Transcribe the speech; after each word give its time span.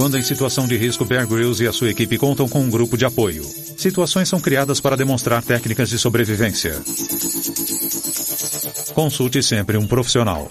Quando 0.00 0.16
em 0.16 0.22
situação 0.22 0.66
de 0.66 0.78
risco, 0.78 1.04
Bear 1.04 1.26
Grylls 1.26 1.62
e 1.62 1.68
a 1.68 1.74
sua 1.74 1.90
equipe 1.90 2.16
contam 2.16 2.48
com 2.48 2.62
um 2.62 2.70
grupo 2.70 2.96
de 2.96 3.04
apoio. 3.04 3.44
Situações 3.76 4.30
são 4.30 4.40
criadas 4.40 4.80
para 4.80 4.96
demonstrar 4.96 5.42
técnicas 5.42 5.90
de 5.90 5.98
sobrevivência. 5.98 6.72
Consulte 8.94 9.42
sempre 9.42 9.76
um 9.76 9.86
profissional. 9.86 10.50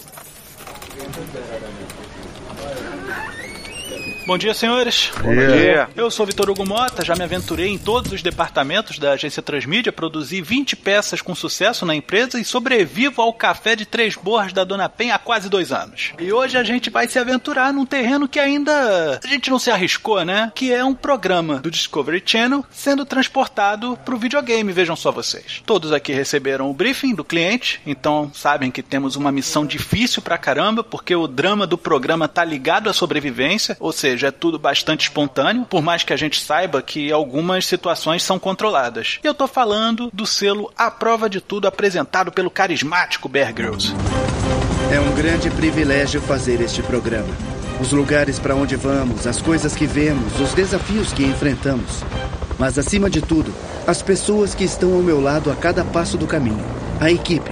Bom 4.30 4.38
dia, 4.38 4.54
senhores. 4.54 5.12
Bom 5.24 5.34
dia. 5.34 5.90
Eu 5.96 6.12
sou 6.12 6.24
Vitor 6.24 6.52
Hugo 6.52 6.64
Mota, 6.64 7.04
já 7.04 7.16
me 7.16 7.24
aventurei 7.24 7.70
em 7.70 7.80
todos 7.80 8.12
os 8.12 8.22
departamentos 8.22 9.00
da 9.00 9.14
agência 9.14 9.42
Transmídia, 9.42 9.92
produzi 9.92 10.40
20 10.40 10.76
peças 10.76 11.20
com 11.20 11.34
sucesso 11.34 11.84
na 11.84 11.96
empresa 11.96 12.40
e 12.40 12.46
sobrevivo 12.46 13.24
ao 13.24 13.34
café 13.34 13.76
de 13.76 13.88
Três 13.88 14.16
Borras 14.16 14.54
da 14.54 14.64
Dona 14.64 14.88
Penha 14.88 15.16
há 15.16 15.18
quase 15.18 15.50
dois 15.50 15.72
anos. 15.72 16.14
E 16.20 16.32
hoje 16.32 16.60
a 16.60 16.64
gente 16.64 16.92
vai 16.92 17.08
se 17.08 17.18
aventurar 17.18 17.74
num 17.74 17.88
terreno 17.88 18.28
que 18.28 18.40
ainda 18.40 19.20
a 19.24 19.28
gente 19.28 19.50
não 19.50 19.58
se 19.58 19.72
arriscou, 19.72 20.24
né? 20.24 20.52
Que 20.54 20.72
é 20.72 20.86
um 20.86 20.94
programa 20.94 21.56
do 21.56 21.72
Discovery 21.72 22.22
Channel 22.24 22.64
sendo 22.70 23.06
transportado 23.06 23.98
pro 24.06 24.20
videogame, 24.20 24.72
vejam 24.72 24.96
só 24.96 25.12
vocês. 25.12 25.64
Todos 25.66 25.92
aqui 25.92 26.14
receberam 26.14 26.70
o 26.70 26.74
briefing 26.76 27.16
do 27.16 27.24
cliente, 27.24 27.82
então 27.84 28.30
sabem 28.32 28.70
que 28.70 28.84
temos 28.84 29.16
uma 29.16 29.32
missão 29.32 29.66
difícil 29.66 30.22
pra 30.22 30.38
caramba, 30.38 30.84
porque 30.84 31.16
o 31.16 31.26
drama 31.26 31.66
do 31.66 31.80
programa 31.80 32.28
tá 32.28 32.46
ligado 32.46 32.92
à 32.92 32.94
sobrevivência, 32.94 33.76
ou 33.80 33.92
seja, 33.92 34.19
é 34.26 34.32
tudo 34.32 34.60
bastante 34.60 35.02
espontâneo, 35.04 35.66
por 35.66 35.82
mais 35.82 36.04
que 36.04 36.14
a 36.14 36.18
gente 36.18 36.42
saiba 36.42 36.82
que 36.82 37.12
algumas 37.12 37.66
situações 37.66 38.24
são 38.24 38.40
controladas. 38.40 39.20
Eu 39.24 39.34
tô 39.34 39.48
falando 39.48 40.10
do 40.14 40.26
selo 40.26 40.72
A 40.78 40.90
Prova 40.90 41.30
de 41.30 41.42
Tudo 41.42 41.68
apresentado 41.68 42.32
pelo 42.32 42.50
carismático 42.50 43.30
Bear 43.30 43.54
Grylls. 43.54 43.94
É 44.92 45.00
um 45.00 45.14
grande 45.14 45.50
privilégio 45.52 46.22
fazer 46.22 46.62
este 46.62 46.82
programa. 46.82 47.30
Os 47.80 47.92
lugares 47.92 48.40
para 48.40 48.56
onde 48.56 48.76
vamos, 48.76 49.26
as 49.28 49.42
coisas 49.42 49.76
que 49.76 49.86
vemos, 49.86 50.40
os 50.40 50.54
desafios 50.54 51.14
que 51.14 51.24
enfrentamos. 51.24 52.04
Mas 52.58 52.78
acima 52.78 53.10
de 53.10 53.22
tudo, 53.22 53.54
as 53.88 54.02
pessoas 54.02 54.54
que 54.54 54.64
estão 54.64 54.94
ao 54.94 55.02
meu 55.02 55.22
lado 55.22 55.50
a 55.50 55.56
cada 55.56 55.86
passo 55.86 56.18
do 56.18 56.28
caminho. 56.28 56.64
A 57.00 57.10
equipe. 57.10 57.52